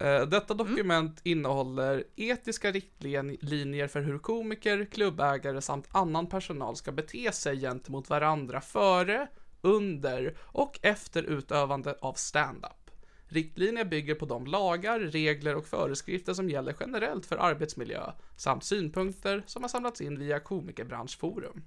Eh, 0.00 0.22
detta 0.22 0.54
dokument 0.54 1.20
innehåller 1.24 2.04
etiska 2.16 2.70
riktlinjer 2.70 3.88
för 3.88 4.00
hur 4.00 4.18
komiker, 4.18 4.84
klubbägare 4.84 5.60
samt 5.60 5.88
annan 5.92 6.26
personal 6.26 6.76
ska 6.76 6.92
bete 6.92 7.32
sig 7.32 7.60
gentemot 7.60 8.10
varandra 8.10 8.60
före, 8.60 9.26
under 9.60 10.36
och 10.40 10.78
efter 10.82 11.22
utövande 11.22 11.94
av 12.00 12.14
stand-up. 12.14 12.90
Riktlinjer 13.28 13.84
bygger 13.84 14.14
på 14.14 14.26
de 14.26 14.46
lagar, 14.46 15.00
regler 15.00 15.56
och 15.56 15.66
föreskrifter 15.66 16.34
som 16.34 16.50
gäller 16.50 16.74
generellt 16.80 17.26
för 17.26 17.36
arbetsmiljö 17.36 18.12
samt 18.36 18.64
synpunkter 18.64 19.42
som 19.46 19.62
har 19.62 19.68
samlats 19.68 20.00
in 20.00 20.18
via 20.18 20.40
Komikerbranschforum. 20.40 21.62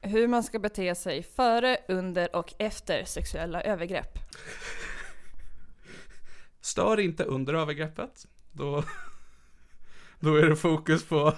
Hur 0.00 0.28
man 0.28 0.42
ska 0.42 0.58
bete 0.58 0.94
sig 0.94 1.22
före, 1.22 1.78
under 1.88 2.36
och 2.36 2.54
efter 2.58 3.04
sexuella 3.04 3.62
övergrepp. 3.62 4.18
Stör 6.60 7.00
inte 7.00 7.24
under 7.24 7.54
övergreppet. 7.54 8.26
Då, 8.52 8.84
då 10.20 10.36
är 10.36 10.46
det 10.46 10.56
fokus 10.56 11.04
på, 11.04 11.34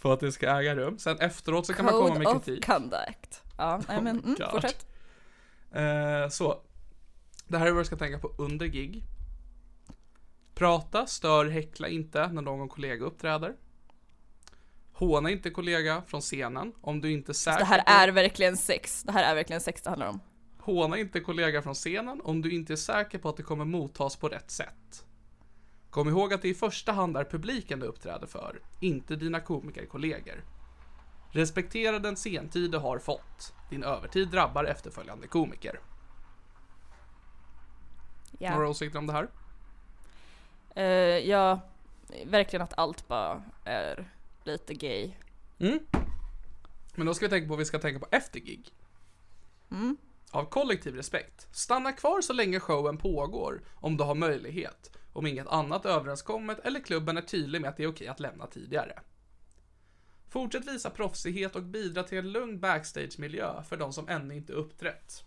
på 0.00 0.12
att 0.12 0.20
det 0.20 0.32
ska 0.32 0.58
äga 0.58 0.76
rum. 0.76 0.98
Sen 0.98 1.18
efteråt 1.20 1.66
så 1.66 1.74
kan 1.74 1.84
man 1.84 1.94
komma 1.94 2.14
med 2.14 2.26
Code 2.26 2.38
of 2.38 2.44
kritik. 2.44 2.66
conduct. 2.66 3.42
Ja, 3.58 3.80
nej, 3.88 4.02
men 4.02 4.20
mm, 4.20 4.36
fortsätt. 4.50 4.86
Eh, 5.72 6.28
så. 6.30 6.60
Det 7.48 7.58
här 7.58 7.66
är 7.66 7.70
vad 7.70 7.80
du 7.80 7.84
ska 7.84 7.96
tänka 7.96 8.18
på 8.18 8.34
under 8.38 8.66
gig. 8.66 9.04
Prata, 10.54 11.06
stör, 11.06 11.46
häckla 11.46 11.88
inte 11.88 12.28
när 12.28 12.42
någon 12.42 12.68
kollega 12.68 13.04
uppträder. 13.04 13.54
Håna 14.92 15.30
inte 15.30 15.50
kollega 15.50 16.02
från 16.06 16.20
scenen 16.20 16.72
om 16.80 17.00
du 17.00 17.12
inte 17.12 17.32
är 17.32 17.34
säker 17.34 17.58
Det 17.58 17.64
här 17.64 17.82
är 17.86 18.12
verkligen 18.12 18.56
sex. 18.56 19.02
Det 19.02 19.12
här 19.12 19.24
är 19.30 19.34
verkligen 19.34 19.60
sex 19.60 19.82
det 19.82 19.90
handlar 19.90 20.08
om. 20.08 20.20
Håna 20.66 20.98
inte 20.98 21.20
kollega 21.20 21.62
från 21.62 21.74
scenen 21.74 22.20
om 22.24 22.42
du 22.42 22.50
inte 22.50 22.72
är 22.72 22.76
säker 22.76 23.18
på 23.18 23.28
att 23.28 23.36
det 23.36 23.42
kommer 23.42 23.64
mottas 23.64 24.16
på 24.16 24.28
rätt 24.28 24.50
sätt. 24.50 25.06
Kom 25.90 26.08
ihåg 26.08 26.34
att 26.34 26.42
det 26.42 26.48
i 26.48 26.54
första 26.54 26.92
hand 26.92 27.16
är 27.16 27.24
publiken 27.24 27.80
du 27.80 27.86
uppträder 27.86 28.26
för, 28.26 28.60
inte 28.80 29.16
dina 29.16 29.40
komikerkollegor. 29.40 30.44
Respektera 31.30 31.98
den 31.98 32.16
sentid 32.16 32.70
du 32.70 32.78
har 32.78 32.98
fått. 32.98 33.54
Din 33.70 33.84
övertid 33.84 34.28
drabbar 34.28 34.64
efterföljande 34.64 35.26
komiker. 35.26 35.80
Ja. 38.38 38.54
Några 38.54 38.68
åsikter 38.68 38.98
om 38.98 39.06
det 39.06 39.12
här? 39.12 39.28
Eh, 40.74 41.28
ja, 41.28 41.60
verkligen 42.24 42.62
att 42.62 42.78
allt 42.78 43.08
bara 43.08 43.42
är 43.64 44.10
lite 44.44 44.74
gay. 44.74 45.12
Mm. 45.58 45.78
Men 46.94 47.06
då 47.06 47.14
ska 47.14 47.24
vi 47.26 47.30
tänka 47.30 47.46
på 47.46 47.50
vad 47.50 47.58
vi 47.58 47.64
ska 47.64 47.78
tänka 47.78 48.00
på 48.00 48.08
efter 48.10 48.40
gig. 48.40 48.72
Av 50.36 50.44
kollektiv 50.44 50.94
respekt. 50.94 51.48
Stanna 51.52 51.92
kvar 51.92 52.20
så 52.20 52.32
länge 52.32 52.60
showen 52.60 52.98
pågår, 52.98 53.62
om 53.74 53.96
du 53.96 54.04
har 54.04 54.14
möjlighet. 54.14 54.96
Om 55.12 55.26
inget 55.26 55.46
annat 55.46 55.86
överenskommet 55.86 56.58
eller 56.58 56.80
klubben 56.80 57.16
är 57.16 57.22
tydlig 57.22 57.60
med 57.60 57.70
att 57.70 57.76
det 57.76 57.82
är 57.82 57.88
okej 57.88 58.08
att 58.08 58.20
lämna 58.20 58.46
tidigare. 58.46 59.00
Fortsätt 60.28 60.68
visa 60.68 60.90
proffsighet 60.90 61.56
och 61.56 61.62
bidra 61.62 62.02
till 62.02 62.18
en 62.18 62.32
lugn 62.32 62.60
backstage-miljö 62.60 63.62
för 63.62 63.76
de 63.76 63.92
som 63.92 64.08
ännu 64.08 64.34
inte 64.34 64.52
uppträtt. 64.52 65.24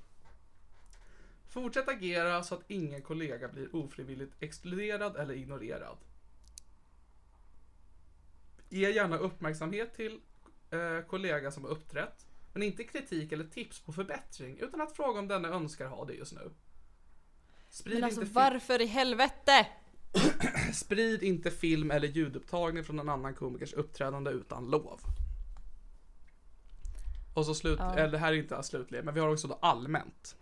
Fortsätt 1.48 1.90
agera 1.90 2.44
så 2.44 2.56
att 2.56 2.64
ingen 2.68 3.02
kollega 3.02 3.48
blir 3.48 3.76
ofrivilligt 3.76 4.36
exkluderad 4.40 5.16
eller 5.16 5.34
ignorerad. 5.34 5.98
Ge 8.70 8.92
gärna 8.92 9.18
uppmärksamhet 9.18 9.94
till 9.94 10.20
eh, 10.72 11.06
kollega 11.08 11.52
som 11.52 11.64
har 11.64 11.72
uppträtt, 11.72 12.29
men 12.60 12.68
inte 12.68 12.84
kritik 12.84 13.32
eller 13.32 13.44
tips 13.44 13.80
på 13.80 13.92
förbättring, 13.92 14.58
utan 14.60 14.82
att 14.82 14.96
fråga 14.96 15.20
om 15.20 15.28
denne 15.28 15.48
önskar 15.48 15.88
ha 15.88 16.06
det 16.06 16.14
just 16.14 16.34
nu. 16.34 16.52
Sprid, 17.70 17.96
Men 17.96 18.04
alltså 18.04 18.22
varför 18.24 18.82
i 18.82 18.86
helvete? 18.86 19.68
sprid 20.74 21.24
inte 21.24 21.52
film 21.52 21.92
eller 21.92 22.08
ljudupptagning 22.08 22.84
från 22.84 23.00
en 23.00 23.10
annan 23.10 23.34
komikers 23.34 23.74
uppträdande 23.74 24.32
utan 24.32 24.70
lov. 24.70 25.02
Och 27.36 27.46
så 27.46 27.56
slut, 27.56 27.80
eller 27.80 28.12
det 28.12 28.18
här 28.18 28.34
är 28.34 28.38
inte 28.38 28.64
slutligen, 28.64 29.06
men 29.06 29.14
vi 29.14 29.20
har 29.20 29.30
också 29.30 29.48
då 29.48 29.60
allmänt. 29.62 30.36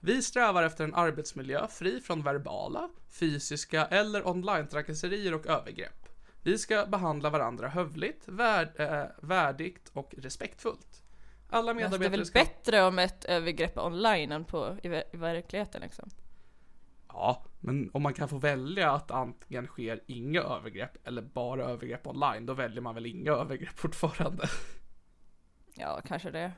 Vi 0.00 0.22
strävar 0.22 0.62
efter 0.62 0.84
en 0.84 0.94
arbetsmiljö 0.94 1.68
fri 1.68 2.00
från 2.00 2.22
verbala, 2.22 2.90
fysiska 3.08 3.86
eller 3.86 4.26
online-trakasserier 4.26 5.34
och 5.34 5.46
övergrepp. 5.46 6.05
Vi 6.46 6.58
ska 6.58 6.86
behandla 6.86 7.30
varandra 7.30 7.68
hövligt, 7.68 8.28
värd, 8.28 8.68
eh, 8.76 9.04
värdigt 9.22 9.90
och 9.92 10.14
respektfullt. 10.18 11.02
Alla 11.50 11.74
Men 11.74 11.84
alltså, 11.84 11.98
det 11.98 12.06
är 12.06 12.10
medarbetare 12.10 12.18
väl 12.18 12.26
ska... 12.26 12.38
bättre 12.38 12.82
om 12.82 12.98
ett 12.98 13.24
övergrepp 13.24 13.78
online 13.78 14.32
än 14.32 14.44
på, 14.44 14.76
i, 14.82 14.88
i 14.88 15.16
verkligheten 15.16 15.80
liksom. 15.80 16.10
Ja, 17.08 17.44
men 17.60 17.90
om 17.92 18.02
man 18.02 18.14
kan 18.14 18.28
få 18.28 18.38
välja 18.38 18.92
att 18.92 19.10
antingen 19.10 19.66
sker 19.66 20.00
inga 20.06 20.40
övergrepp 20.40 21.06
eller 21.06 21.22
bara 21.22 21.64
övergrepp 21.64 22.06
online, 22.06 22.46
då 22.46 22.54
väljer 22.54 22.80
man 22.80 22.94
väl 22.94 23.06
inga 23.06 23.32
övergrepp 23.32 23.78
fortfarande. 23.78 24.48
Ja, 25.74 26.00
kanske 26.06 26.30
det. 26.30 26.52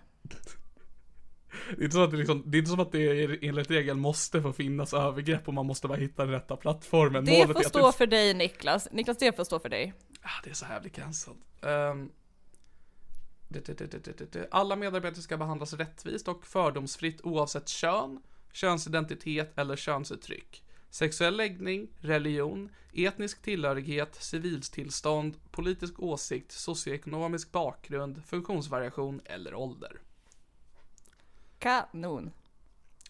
Det 1.76 1.80
är 1.80 1.84
inte, 1.84 1.94
så 1.94 2.02
att 2.04 2.10
det, 2.10 2.16
liksom, 2.16 2.42
det 2.46 2.56
är 2.56 2.58
inte 2.58 2.70
som 2.70 2.80
att 2.80 2.92
det 2.92 3.46
enligt 3.46 3.70
regel 3.70 3.96
måste 3.96 4.42
få 4.42 4.52
finnas 4.52 4.94
övergrepp 4.94 5.48
och 5.48 5.54
man 5.54 5.66
måste 5.66 5.88
bara 5.88 5.98
hitta 5.98 6.24
den 6.24 6.32
rätta 6.32 6.56
plattformen. 6.56 7.24
Det 7.24 7.32
Målet 7.32 7.56
får 7.56 7.68
stå 7.68 7.86
det, 7.86 7.92
för 7.92 8.06
dig 8.06 8.34
Niklas. 8.34 8.88
Niklas, 8.92 9.18
det 9.18 9.36
får 9.36 9.44
stå 9.44 9.58
för 9.58 9.68
dig. 9.68 9.94
ah, 10.22 10.28
det 10.44 10.50
är 10.50 10.54
så 10.54 10.66
här 10.66 10.80
blir 10.80 10.90
cancelled. 10.90 11.38
Det. 14.32 14.48
Alla 14.50 14.76
medarbetare 14.76 15.22
ska 15.22 15.36
behandlas 15.36 15.72
rättvist 15.72 16.28
och 16.28 16.46
fördomsfritt 16.46 17.20
oavsett 17.22 17.68
kön, 17.68 18.22
könsidentitet 18.52 19.58
eller 19.58 19.76
könsuttryck. 19.76 20.62
Sexuell 20.90 21.36
läggning, 21.36 21.88
religion, 22.00 22.68
etnisk 22.92 23.42
tillhörighet, 23.42 24.14
civiltillstånd, 24.14 25.36
politisk 25.50 26.00
åsikt, 26.00 26.52
socioekonomisk 26.52 27.52
bakgrund, 27.52 28.22
funktionsvariation 28.26 29.20
eller 29.24 29.54
ålder. 29.54 30.00
Kanon. 31.58 32.30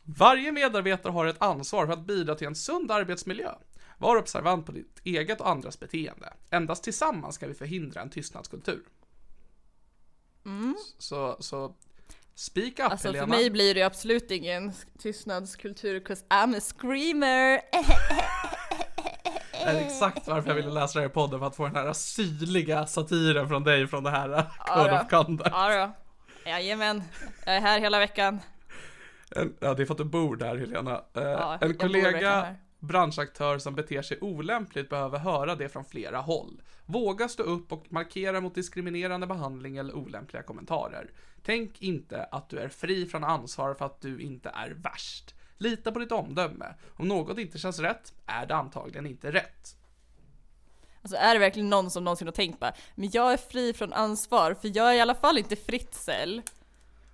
Varje 0.05 0.53
medarbetare 0.53 1.13
har 1.13 1.27
ett 1.27 1.43
ansvar 1.43 1.87
för 1.87 1.93
att 1.93 2.07
bidra 2.07 2.35
till 2.35 2.47
en 2.47 2.55
sund 2.55 2.91
arbetsmiljö. 2.91 3.55
Var 3.99 4.17
observant 4.17 4.67
på 4.67 4.73
ditt 4.73 5.01
eget 5.05 5.41
och 5.41 5.49
andras 5.49 5.81
beteende. 5.81 6.33
Endast 6.51 6.85
tillsammans 6.85 7.35
ska 7.35 7.47
vi 7.47 7.55
förhindra 7.55 8.01
en 8.01 8.11
tystnadskultur. 8.11 8.83
Så, 10.99 11.37
så 11.41 11.75
speak 12.35 12.73
up 12.79 12.81
Alltså 12.81 13.09
Helena. 13.09 13.27
för 13.27 13.31
mig 13.31 13.51
blir 13.51 13.75
det 13.75 13.83
absolut 13.83 14.31
ingen 14.31 14.73
tystnadskultur 14.99 16.01
'cause 16.01 16.25
I'm 16.29 16.57
a 16.57 16.61
screamer. 16.61 17.61
Det 19.53 19.65
är 19.75 19.81
exakt 19.87 20.29
varför 20.29 20.49
jag 20.49 20.55
ville 20.57 20.71
läsa 20.71 20.99
det 20.99 21.03
här 21.03 21.11
i 21.11 21.13
podden, 21.13 21.39
för 21.41 21.47
att 21.47 21.57
få 21.57 21.65
den 21.67 21.77
här 21.77 21.93
syrliga 21.93 22.87
satiren 22.87 23.49
från 23.49 23.65
dig 23.65 23.87
från 23.87 24.05
det 24.05 24.11
här 24.11 24.51
Code 24.67 25.01
of 25.01 25.09
Conduct. 25.11 25.51
Då. 25.51 25.93
Jajamän. 26.49 27.03
Jag 27.47 27.57
är 27.57 27.61
här 27.61 27.81
hela 27.81 27.99
veckan. 27.99 28.41
En, 29.37 29.57
ja, 29.61 29.75
det 29.75 29.83
är 29.83 29.87
för 29.87 29.95
att 29.95 29.99
du 29.99 30.05
bor 30.05 30.37
där 30.37 30.57
Helena. 30.57 31.03
Eh, 31.15 31.23
Ja, 31.23 31.59
en 31.61 31.75
kollega, 31.75 32.55
branschaktör 32.79 33.59
som 33.59 33.75
beter 33.75 34.03
sig 34.03 34.19
olämpligt 34.21 34.89
behöver 34.89 35.19
höra 35.19 35.55
det 35.55 35.69
från 35.69 35.85
flera 35.85 36.19
håll. 36.19 36.63
Våga 36.87 37.29
stå 37.29 37.43
upp 37.43 37.73
och 37.73 37.85
markera 37.89 38.41
mot 38.41 38.55
diskriminerande 38.55 39.27
behandling 39.27 39.77
eller 39.77 39.97
olämpliga 39.97 40.43
kommentarer. 40.43 41.11
Tänk 41.43 41.83
inte 41.83 42.25
att 42.25 42.49
du 42.49 42.59
är 42.59 42.69
fri 42.69 43.07
från 43.07 43.25
ansvar 43.25 43.75
för 43.75 43.85
att 43.87 44.01
du 44.01 44.21
inte 44.21 44.49
är 44.49 44.71
värst. 44.71 45.35
Lita 45.57 45.93
på 45.93 45.99
ditt 45.99 46.13
omdöme. 46.13 46.75
Om 46.97 47.09
något 47.09 47.39
inte 47.39 47.59
känns 47.59 47.79
rätt, 47.79 48.13
är 48.27 48.47
det 48.47 48.55
antagligen 48.55 49.07
inte 49.07 49.33
rätt. 49.33 49.78
Alltså 51.09 51.17
är 51.27 51.35
det 51.35 51.41
verkligen 51.41 51.71
någon 51.71 51.91
som 51.91 52.05
någonsin 52.05 52.27
har 52.27 52.33
tänkt 52.33 52.61
bara, 52.61 52.73
men 52.95 53.11
jag 53.13 53.33
är 53.33 53.37
fri 53.37 53.73
från 53.73 53.93
ansvar 53.93 54.55
för 54.55 54.77
jag 54.77 54.91
är 54.91 54.95
i 54.95 55.01
alla 55.01 55.15
fall 55.15 55.39
inte 55.39 55.57
Fritzl. 55.57 56.39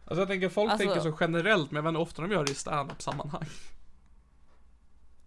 Alltså 0.07 0.20
jag 0.20 0.28
tänker 0.28 0.49
folk 0.49 0.70
Alltså- 0.72 0.86
tänker 0.86 1.11
så 1.11 1.16
generellt, 1.20 1.70
men 1.70 1.76
jag 1.76 1.82
vet 1.82 1.88
inte 1.88 2.01
ofta 2.01 2.22
de 2.22 2.30
gör 2.32 2.45
det 2.45 2.53
i 2.53 2.55
stand-up 2.55 3.03
sammanhang. 3.03 3.45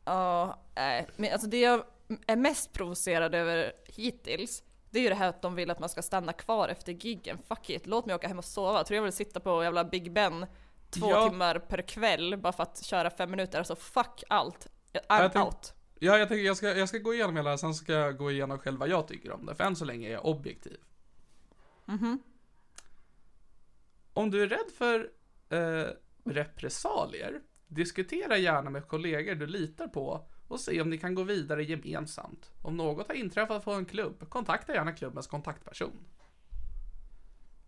Ja, 0.05 0.59
nej. 0.75 1.07
Men 1.15 1.33
alltså 1.33 1.47
det 1.47 1.59
jag 1.59 1.83
är 2.27 2.35
mest 2.35 2.73
provocerad 2.73 3.35
över 3.35 3.71
hittills, 3.85 4.63
det 4.89 4.99
är 4.99 5.03
ju 5.03 5.09
det 5.09 5.15
här 5.15 5.29
att 5.29 5.41
de 5.41 5.55
vill 5.55 5.71
att 5.71 5.79
man 5.79 5.89
ska 5.89 6.01
stanna 6.01 6.33
kvar 6.33 6.69
efter 6.69 6.91
giggen. 6.91 7.37
Fuck 7.47 7.69
it, 7.69 7.87
låt 7.87 8.05
mig 8.05 8.15
åka 8.15 8.27
hem 8.27 8.37
och 8.37 8.45
sova. 8.45 8.83
Tror 8.83 8.95
jag 8.95 9.03
vill 9.03 9.13
sitta 9.13 9.39
på 9.39 9.63
jävla 9.63 9.83
Big 9.83 10.11
Ben 10.13 10.45
två 10.89 11.09
Ja. 11.09 11.29
timmar 11.29 11.59
per 11.59 11.81
kväll 11.81 12.37
bara 12.37 12.53
för 12.53 12.63
att 12.63 12.83
köra 12.85 13.09
fem 13.09 13.31
minuter. 13.31 13.57
Alltså 13.57 13.75
fuck 13.75 14.23
allt. 14.29 14.67
I'm 14.93 15.31
Jag 15.33 15.45
out. 15.45 15.73
Ja, 15.99 16.17
jag 16.17 16.27
tänker 16.27 16.45
jag 16.45 16.57
ska, 16.57 16.77
jag 16.77 16.89
ska 16.89 16.97
gå 16.97 17.13
igenom 17.13 17.35
hela, 17.35 17.57
sen 17.57 17.73
ska 17.73 17.93
jag 17.93 18.17
gå 18.17 18.31
igenom 18.31 18.59
själv 18.59 18.79
vad 18.79 18.89
jag 18.89 19.07
tycker 19.07 19.31
om 19.31 19.45
det, 19.45 19.55
för 19.55 19.63
än 19.63 19.75
så 19.75 19.85
länge 19.85 20.07
är 20.07 20.11
jag 20.11 20.25
objektiv. 20.25 20.77
Om 24.13 24.31
du 24.31 24.43
är 24.43 24.47
rädd 24.47 24.71
för 24.77 25.09
eh, 25.49 25.87
repressalier, 26.23 27.41
diskutera 27.67 28.37
gärna 28.37 28.69
med 28.69 28.87
kollegor 28.87 29.35
du 29.35 29.47
litar 29.47 29.87
på 29.87 30.27
och 30.47 30.59
se 30.59 30.81
om 30.81 30.89
ni 30.89 30.97
kan 30.97 31.15
gå 31.15 31.23
vidare 31.23 31.63
gemensamt. 31.63 32.51
Om 32.61 32.77
något 32.77 33.07
har 33.07 33.15
inträffat 33.15 33.65
på 33.65 33.71
en 33.71 33.85
klubb, 33.85 34.29
kontakta 34.29 34.73
gärna 34.73 34.91
klubbens 34.93 35.27
kontaktperson. 35.27 36.05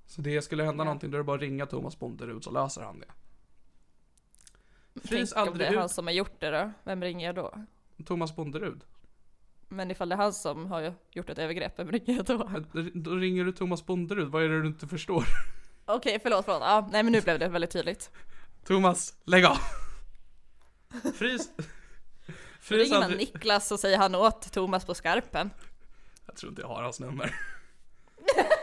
Så 0.06 0.22
det 0.22 0.42
skulle 0.42 0.64
hända 0.64 0.84
någonting, 0.84 1.12
då 1.12 1.18
är 1.18 1.20
det 1.20 1.24
bara 1.24 1.36
att 1.36 1.42
ringa 1.42 1.66
Thomas 1.66 2.00
Bonderud 2.00 2.44
så 2.44 2.52
löser 2.52 2.82
han 2.82 3.00
det. 3.00 3.12
Frys 5.02 5.34
Tänk 5.34 5.48
om 5.48 5.58
det 5.58 5.66
aldrig 5.66 5.68
är 5.68 5.76
han 5.76 5.86
ut 5.86 5.92
som 5.92 6.08
har 6.08 6.14
gjort 6.14 6.40
det 6.40 6.52
då. 6.52 6.72
Vem 6.84 7.04
ringer 7.04 7.26
jag 7.26 7.36
då? 7.36 7.66
Thomas 8.06 8.36
Bonderud. 8.36 8.84
Men 9.68 9.92
ifall 9.92 10.10
det 10.10 10.16
är 10.16 10.18
han 10.18 10.34
som 10.34 10.66
har 10.66 10.94
gjort 11.12 11.30
ett 11.30 11.38
övergrepp, 11.38 11.80
vem 11.80 11.92
ringer 11.92 12.16
jag 12.16 12.26
då? 12.26 12.50
Då 12.94 13.16
ringer 13.16 13.46
du 13.46 13.52
Thomas 13.52 13.86
Bonderud, 13.86 14.28
vad 14.28 14.44
är 14.44 14.50
det 14.50 14.62
du 14.62 14.68
inte 14.68 14.88
förstår? 14.88 15.24
Okej, 15.86 16.20
förlåt, 16.24 16.46
förlåt. 16.46 16.62
Ja, 16.62 16.90
nej 16.92 17.04
men 17.04 17.12
nu 17.12 17.22
blev 17.22 17.40
det 17.40 17.48
väldigt 17.48 17.72
tydligt. 17.72 18.12
Thomas, 18.66 19.14
lägg 19.24 19.46
av! 19.46 19.58
Frys... 21.16 21.50
Frys 22.60 22.90
ringer 22.90 23.00
man. 23.00 23.12
Niklas 23.12 23.72
och 23.72 23.80
säger 23.80 23.98
han 23.98 24.16
åt 24.16 24.52
Thomas 24.52 24.86
på 24.86 24.96
skarpen. 24.96 25.50
Jag 26.26 26.36
tror 26.36 26.50
inte 26.50 26.62
jag 26.62 26.68
har 26.68 26.84
hans 26.84 27.00
nummer. 27.00 27.36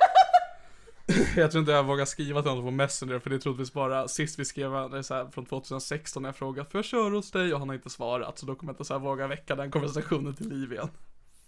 Jag 1.37 1.51
tror 1.51 1.61
inte 1.61 1.73
jag 1.73 1.85
vågar 1.85 2.05
skriva 2.05 2.43
till 2.43 2.51
honom 2.51 2.65
på 2.65 2.71
Messenger 2.71 3.19
för 3.19 3.31
det 3.31 3.37
är 3.37 3.41
troligtvis 3.41 3.73
bara 3.73 4.09
sist 4.09 4.39
vi 4.39 4.45
skrev 4.45 4.91
det 4.91 4.99
är 4.99 5.03
så 5.03 5.15
här, 5.15 5.27
från 5.31 5.47
2016 5.47 6.23
när 6.23 6.29
jag 6.29 6.37
frågat 6.37 6.73
får 6.73 6.79
jag 6.79 6.85
köra 6.85 7.15
hos 7.15 7.31
dig 7.31 7.53
och 7.53 7.59
han 7.59 7.69
har 7.69 7.77
inte 7.77 7.91
svarat 7.91 8.39
så 8.39 8.47
då 8.47 8.55
kommer 8.55 8.73
jag 8.73 8.75
inte 8.75 8.85
så 8.85 8.95
här 8.95 9.01
våga 9.01 9.27
väcka 9.27 9.57
den 9.57 9.71
konversationen 9.71 10.35
till 10.35 10.49
liv 10.49 10.73
igen. 10.73 10.89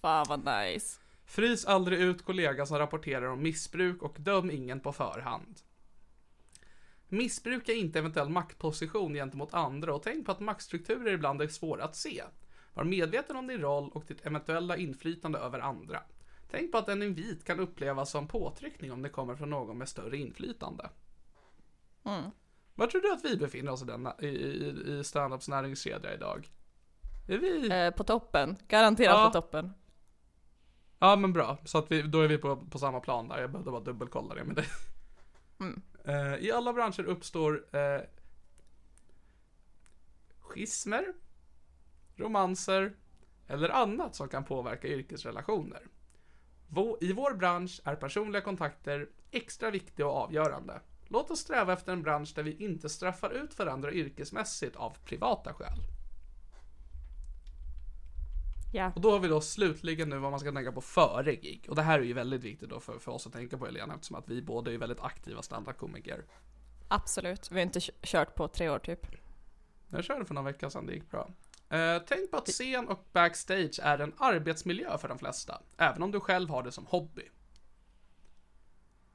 Fan 0.01 0.27
vad 0.29 0.45
nice. 0.45 1.01
Frys 1.27 1.65
aldrig 1.65 2.01
ut 2.01 2.25
kollega 2.25 2.67
som 2.67 2.79
rapporterar 2.79 3.27
om 3.27 3.43
missbruk 3.43 4.03
och 4.03 4.17
döm 4.19 4.51
ingen 4.51 4.81
på 4.81 4.93
förhand. 4.93 5.61
Missbruka 7.09 7.73
inte 7.73 7.99
eventuell 7.99 8.29
maktposition 8.29 9.15
gentemot 9.15 9.55
andra 9.55 9.95
och 9.95 10.03
tänk 10.03 10.27
på 10.27 10.33
att 10.33 10.41
maktstrukturer 10.41 11.13
ibland 11.13 11.43
är 11.43 11.49
svåra 11.49 11.85
att 11.85 11.97
se. 11.97 12.23
Var 12.75 12.85
medveten 12.85 13.37
om 13.37 13.47
din 13.47 13.61
roll 13.61 13.91
och 13.95 14.05
ditt 14.09 14.27
eventuella 14.27 14.77
inflytande 14.77 15.39
över 15.39 15.59
andra. 15.59 16.03
Tänk 16.51 16.73
på 16.73 16.79
att 16.79 16.89
en 16.89 17.03
invit 17.03 17.45
kan 17.45 17.61
upplevas 17.61 18.11
som 18.11 18.29
påtryckning 18.29 18.93
om 18.93 19.03
det 19.03 19.09
kommer 19.09 19.35
från 19.37 19.51
någon 19.51 19.79
med 19.79 19.89
större 19.89 20.17
inflytande. 20.17 20.91
Mm. 22.05 22.31
Var 22.75 22.87
tror 22.87 23.01
du 23.01 23.13
att 23.13 23.25
vi 23.25 23.37
befinner 23.37 23.73
oss 23.73 23.83
i, 23.83 23.85
den, 23.85 24.09
i, 24.21 24.27
i, 24.27 24.99
i 24.99 25.05
standups 25.05 25.49
näringskedja 25.49 26.15
idag? 26.15 26.49
Är 27.29 27.39
vi... 27.39 27.71
Eh, 27.71 27.91
på 27.91 28.05
toppen. 28.05 28.57
Garanterat 28.69 29.15
Ja. 29.15 29.31
på 29.33 29.41
toppen. 29.43 29.73
Ja 30.99 31.17
men 31.17 31.33
bra, 31.33 31.59
så 31.65 31.79
att 31.79 31.91
vi, 31.91 32.03
då 32.03 32.21
är 32.21 32.29
vi 32.29 32.39
på, 32.39 32.57
på 32.57 32.79
samma 32.79 33.01
plan 33.01 33.29
där. 33.29 33.41
Jag 33.41 33.51
behövde 33.51 33.71
bara 33.71 33.81
dubbelkolla 33.81 34.35
det 34.35 34.45
med 34.45 34.57
dig. 34.57 34.67
Mm. 35.61 35.83
Eh, 36.05 36.35
I 36.35 36.53
alla 36.53 36.73
branscher 36.73 37.03
uppstår 37.05 37.77
eh, 37.77 38.01
schismer, 40.39 41.15
romanser 42.17 42.97
eller 43.47 43.69
annat 43.69 44.15
som 44.15 44.29
kan 44.29 44.45
påverka 44.45 44.89
yrkesrelationer. 44.89 45.87
I 47.01 47.13
vår 47.13 47.35
bransch 47.35 47.81
är 47.85 47.97
personliga 47.97 48.43
kontakter 48.43 49.09
extra 49.31 49.71
viktiga 49.71 50.07
och 50.07 50.17
avgörande. 50.17 50.81
Låt 51.09 51.31
oss 51.31 51.41
sträva 51.41 51.73
efter 51.73 51.93
en 51.93 52.03
bransch 52.03 52.33
där 52.35 52.43
vi 52.43 52.65
inte 52.65 52.89
straffar 52.89 53.31
ut 53.31 53.59
varandra 53.59 53.93
yrkesmässigt 53.93 54.77
av 54.77 54.97
privata 55.05 55.55
skäl. 55.55 55.79
Ja. 58.73 58.93
Och 58.95 59.01
då 59.01 59.11
har 59.11 59.19
vi 59.19 59.29
då 59.29 59.41
slutligen 59.41 60.09
nu 60.09 60.19
vad 60.19 60.31
man 60.31 60.41
ska 60.41 60.53
tänka 60.53 60.73
på 60.73 60.81
före 60.81 61.35
gig. 61.37 61.67
Och 61.69 61.77
det 61.77 61.83
här 61.83 61.99
är 61.99 62.03
ju 62.03 62.13
väldigt 62.13 62.43
viktigt 62.43 62.71
då 62.71 62.81
för, 62.81 62.99
för 62.99 63.13
oss 63.13 63.27
att 63.27 63.33
tänka 63.33 63.59
på 63.59 63.67
Helena 63.67 63.95
eftersom 63.95 64.17
att 64.17 64.29
vi 64.29 64.43
båda 64.43 64.73
är 64.73 64.79
väldigt 64.79 65.01
aktiva 65.01 65.43
standardkomiker. 65.43 66.25
Absolut. 66.89 67.51
Vi 67.51 67.55
har 67.55 67.63
inte 67.63 67.81
kört 67.81 68.35
på 68.35 68.49
tre 68.49 68.69
år 68.71 68.79
typ. 68.79 69.07
Jag 69.89 70.05
körde 70.05 70.25
för 70.25 70.35
några 70.35 70.53
veckor 70.53 70.69
sedan, 70.69 70.87
det 70.87 70.95
gick 70.95 71.11
bra. 71.11 71.31
Eh, 71.71 72.03
tänk 72.07 72.31
på 72.31 72.37
att 72.37 72.49
scen 72.49 72.89
och 72.89 73.09
backstage 73.13 73.81
är 73.83 73.99
en 73.99 74.13
arbetsmiljö 74.19 74.99
för 74.99 75.09
de 75.09 75.19
flesta, 75.19 75.63
även 75.77 76.03
om 76.03 76.11
du 76.11 76.21
själv 76.21 76.51
har 76.51 76.63
det 76.63 76.73
som 76.73 76.87
hobby. 76.87 77.29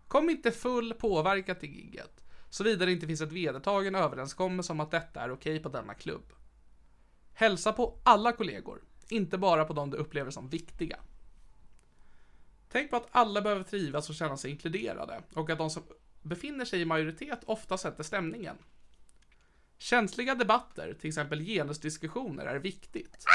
Kom 0.08 0.30
inte 0.30 0.52
full 0.52 0.94
påverkat 0.94 1.60
till 1.60 1.76
gigget, 1.76 2.22
såvida 2.50 2.86
det 2.86 2.92
inte 2.92 3.08
finns 3.08 3.22
ett 3.22 3.32
vedertagen 3.32 3.96
överenskommelse 3.96 4.72
om 4.72 4.80
att 4.80 4.92
detta 4.92 5.22
är 5.22 5.32
okej 5.32 5.60
på 5.60 5.70
denna 5.70 5.94
klubb. 5.94 6.34
Hälsa 7.34 7.74
på 7.74 8.00
alla 8.04 8.32
kollegor, 8.32 8.82
inte 9.10 9.38
bara 9.38 9.66
på 9.66 9.74
de 9.74 9.90
du 9.90 9.98
upplever 9.98 10.32
som 10.32 10.50
viktiga. 10.50 11.00
Tänk 12.70 12.90
på 12.90 12.96
att 12.98 13.08
alla 13.12 13.42
behöver 13.42 13.64
trivas 13.64 14.10
och 14.10 14.16
känna 14.16 14.38
sig 14.38 14.52
inkluderade, 14.52 15.24
och 15.36 15.50
att 15.50 15.58
de 15.58 15.70
som 15.70 15.84
befinner 16.22 16.66
sig 16.66 16.82
i 16.82 16.86
majoritet 16.86 17.40
ofta 17.46 17.78
sätter 17.78 18.04
stämningen. 18.04 18.58
Känsliga 19.78 20.36
debatter, 20.36 20.94
till 20.94 21.08
exempel 21.08 21.40
genusdiskussioner, 21.40 22.46
är 22.46 22.60
viktigt. 22.60 23.26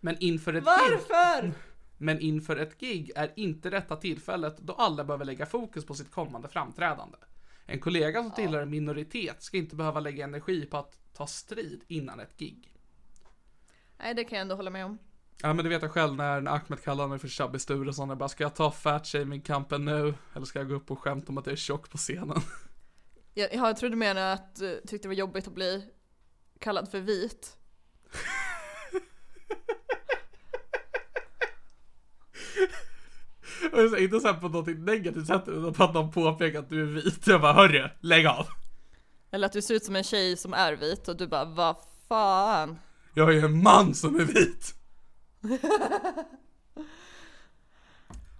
Men 0.00 0.16
inför 0.18 0.54
ett 0.54 0.64
gig, 0.64 0.66
Varför? 0.66 1.52
men 1.98 2.20
inför 2.20 2.56
ett 2.56 2.80
gig 2.80 3.10
är 3.16 3.32
inte 3.36 3.70
detta 3.70 3.96
tillfället 3.96 4.58
då 4.58 4.72
alla 4.72 5.04
behöver 5.04 5.24
lägga 5.24 5.46
fokus 5.46 5.86
på 5.86 5.94
sitt 5.94 6.10
kommande 6.10 6.48
framträdande. 6.48 7.18
En 7.66 7.80
kollega 7.80 8.22
som 8.22 8.32
tillhör 8.32 8.62
en 8.62 8.70
minoritet 8.70 9.42
ska 9.42 9.56
inte 9.56 9.76
behöva 9.76 10.00
lägga 10.00 10.24
energi 10.24 10.66
på 10.66 10.76
att 10.76 10.98
ta 11.12 11.26
strid 11.26 11.84
innan 11.88 12.20
ett 12.20 12.36
gig. 12.38 12.74
Nej, 13.98 14.14
det 14.14 14.24
kan 14.24 14.38
jag 14.38 14.42
ändå 14.42 14.54
hålla 14.54 14.70
med 14.70 14.84
om. 14.84 14.98
Ja 15.42 15.52
men 15.52 15.64
du 15.64 15.68
vet 15.68 15.82
jag 15.82 15.90
själv 15.90 16.14
när, 16.14 16.40
när 16.40 16.50
Ahmed 16.50 16.82
kallar 16.82 17.08
mig 17.08 17.18
för 17.18 17.28
Chubby 17.28 17.58
Sturesson, 17.58 18.08
jag 18.08 18.18
bara 18.18 18.28
ska 18.28 18.44
jag 18.44 18.54
ta 18.54 18.70
fat 18.70 19.06
shaming 19.06 19.40
kampen 19.40 19.84
nu? 19.84 20.14
Eller 20.34 20.46
ska 20.46 20.58
jag 20.58 20.68
gå 20.68 20.74
upp 20.74 20.90
och 20.90 20.98
skämta 20.98 21.28
om 21.28 21.38
att 21.38 21.46
jag 21.46 21.52
är 21.52 21.56
tjock 21.56 21.90
på 21.90 21.96
scenen? 21.98 22.40
Jag, 23.38 23.54
jag 23.54 23.76
trodde 23.76 23.94
du 23.94 23.98
menade 23.98 24.32
att 24.32 24.56
du 24.56 24.80
tyckte 24.80 25.08
det 25.08 25.08
var 25.08 25.14
jobbigt 25.14 25.46
att 25.46 25.54
bli 25.54 25.84
kallad 26.58 26.90
för 26.90 27.00
vit. 27.00 27.56
Och 33.72 33.90
säger 33.90 33.98
inte 33.98 34.20
såhär 34.20 34.40
på 34.40 34.48
något 34.48 34.66
negativt 34.66 35.26
sätt 35.26 35.42
utan 35.46 35.74
på 35.74 35.84
att 35.84 35.94
de 35.94 36.10
påpekar 36.12 36.58
att 36.58 36.68
du 36.68 36.82
är 36.82 36.86
vit. 36.86 37.26
Jag 37.26 37.40
bara 37.40 37.52
hörru, 37.52 37.88
lägg 38.00 38.26
av. 38.26 38.46
Eller 39.30 39.46
att 39.46 39.52
du 39.52 39.62
ser 39.62 39.74
ut 39.74 39.84
som 39.84 39.96
en 39.96 40.04
tjej 40.04 40.36
som 40.36 40.54
är 40.54 40.72
vit 40.72 41.08
och 41.08 41.16
du 41.16 41.26
bara 41.26 41.44
vad 41.44 41.76
fan. 42.08 42.78
Jag 43.14 43.34
är 43.34 43.44
en 43.44 43.62
man 43.62 43.94
som 43.94 44.20
är 44.20 44.24
vit. 44.24 44.74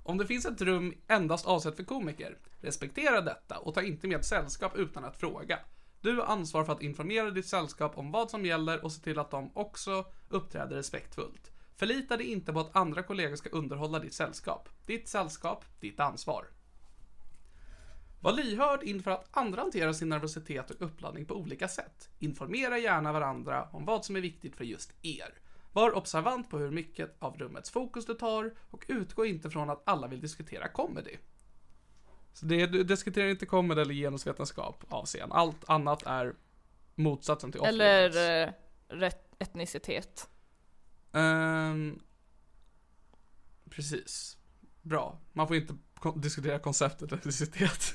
Om 0.08 0.18
det 0.18 0.26
finns 0.26 0.46
ett 0.46 0.60
rum 0.60 0.94
endast 1.08 1.46
avsett 1.46 1.76
för 1.76 1.84
komiker, 1.84 2.38
respektera 2.60 3.20
detta 3.20 3.58
och 3.58 3.74
ta 3.74 3.82
inte 3.82 4.08
med 4.08 4.24
sällskap 4.24 4.76
utan 4.76 5.04
att 5.04 5.16
fråga. 5.16 5.58
Du 6.00 6.16
har 6.16 6.24
ansvar 6.24 6.64
för 6.64 6.72
att 6.72 6.82
informera 6.82 7.30
ditt 7.30 7.46
sällskap 7.46 7.98
om 7.98 8.10
vad 8.10 8.30
som 8.30 8.46
gäller 8.46 8.84
och 8.84 8.92
se 8.92 9.02
till 9.02 9.18
att 9.18 9.30
de 9.30 9.50
också 9.54 10.04
uppträder 10.28 10.76
respektfullt. 10.76 11.52
Förlita 11.76 12.16
dig 12.16 12.26
inte 12.26 12.52
på 12.52 12.60
att 12.60 12.76
andra 12.76 13.02
kollegor 13.02 13.36
ska 13.36 13.48
underhålla 13.48 13.98
ditt 13.98 14.14
sällskap. 14.14 14.68
Ditt 14.86 15.08
sällskap, 15.08 15.64
ditt 15.80 16.00
ansvar. 16.00 16.46
Var 18.20 18.32
lyhörd 18.32 18.82
inför 18.82 19.10
att 19.10 19.28
andra 19.30 19.62
hanterar 19.62 19.92
sin 19.92 20.08
nervositet 20.08 20.70
och 20.70 20.82
uppladdning 20.82 21.26
på 21.26 21.34
olika 21.34 21.68
sätt. 21.68 22.08
Informera 22.18 22.78
gärna 22.78 23.12
varandra 23.12 23.68
om 23.72 23.84
vad 23.84 24.04
som 24.04 24.16
är 24.16 24.20
viktigt 24.20 24.56
för 24.56 24.64
just 24.64 24.92
er. 25.02 25.34
Var 25.78 25.96
observant 25.96 26.50
på 26.50 26.58
hur 26.58 26.70
mycket 26.70 27.16
av 27.18 27.38
rummets 27.38 27.70
fokus 27.70 28.06
du 28.06 28.14
tar 28.14 28.54
och 28.70 28.84
utgå 28.88 29.24
inte 29.24 29.50
från 29.50 29.70
att 29.70 29.82
alla 29.84 30.06
vill 30.06 30.20
diskutera 30.20 30.68
comedy. 30.68 31.16
Så 32.32 32.46
det, 32.46 32.66
du 32.66 32.84
diskuterar 32.84 33.28
inte 33.28 33.46
comedy 33.46 33.80
eller 33.80 33.94
genusvetenskap 33.94 34.84
av 34.88 35.06
scen. 35.06 35.32
Allt 35.32 35.68
annat 35.68 36.02
är 36.02 36.34
motsatsen 36.94 37.52
till. 37.52 37.60
Eller 37.64 38.42
eh, 38.46 38.52
rätt 38.88 39.34
etnicitet. 39.38 40.28
Ehm, 41.12 42.00
precis. 43.70 44.36
Bra. 44.82 45.18
Man 45.32 45.48
får 45.48 45.56
inte 45.56 45.76
kon- 45.94 46.20
diskutera 46.20 46.58
konceptet 46.58 47.12
etnicitet. 47.12 47.94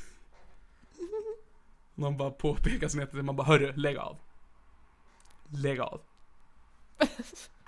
Någon 1.95 2.17
bara 2.17 2.31
påpekar 2.31 2.87
sin 2.87 2.99
etnicitet, 2.99 3.25
man 3.25 3.35
bara 3.35 3.47
hörru, 3.47 3.73
lägg 3.75 3.97
av. 3.97 4.19
Lägg 5.49 5.79
av. 5.79 6.01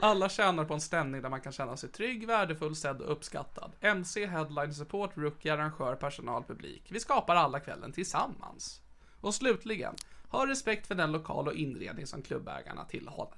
Alla 0.00 0.28
tjänar 0.28 0.64
på 0.64 0.74
en 0.74 0.80
stämning 0.80 1.22
där 1.22 1.28
man 1.28 1.40
kan 1.40 1.52
känna 1.52 1.76
sig 1.76 1.88
trygg, 1.88 2.26
värdefull, 2.26 2.76
sedd 2.76 3.00
och 3.00 3.12
uppskattad. 3.12 3.72
MC, 3.80 4.26
headline, 4.26 4.74
support, 4.74 5.10
rookie, 5.14 5.52
arrangör, 5.52 5.96
personal, 5.96 6.44
publik. 6.44 6.86
Vi 6.90 7.00
skapar 7.00 7.36
alla 7.36 7.60
kvällen 7.60 7.92
tillsammans. 7.92 8.80
Och 9.20 9.34
slutligen, 9.34 9.94
ha 10.28 10.46
respekt 10.46 10.86
för 10.86 10.94
den 10.94 11.12
lokal 11.12 11.48
och 11.48 11.54
inredning 11.54 12.06
som 12.06 12.22
klubbägarna 12.22 12.86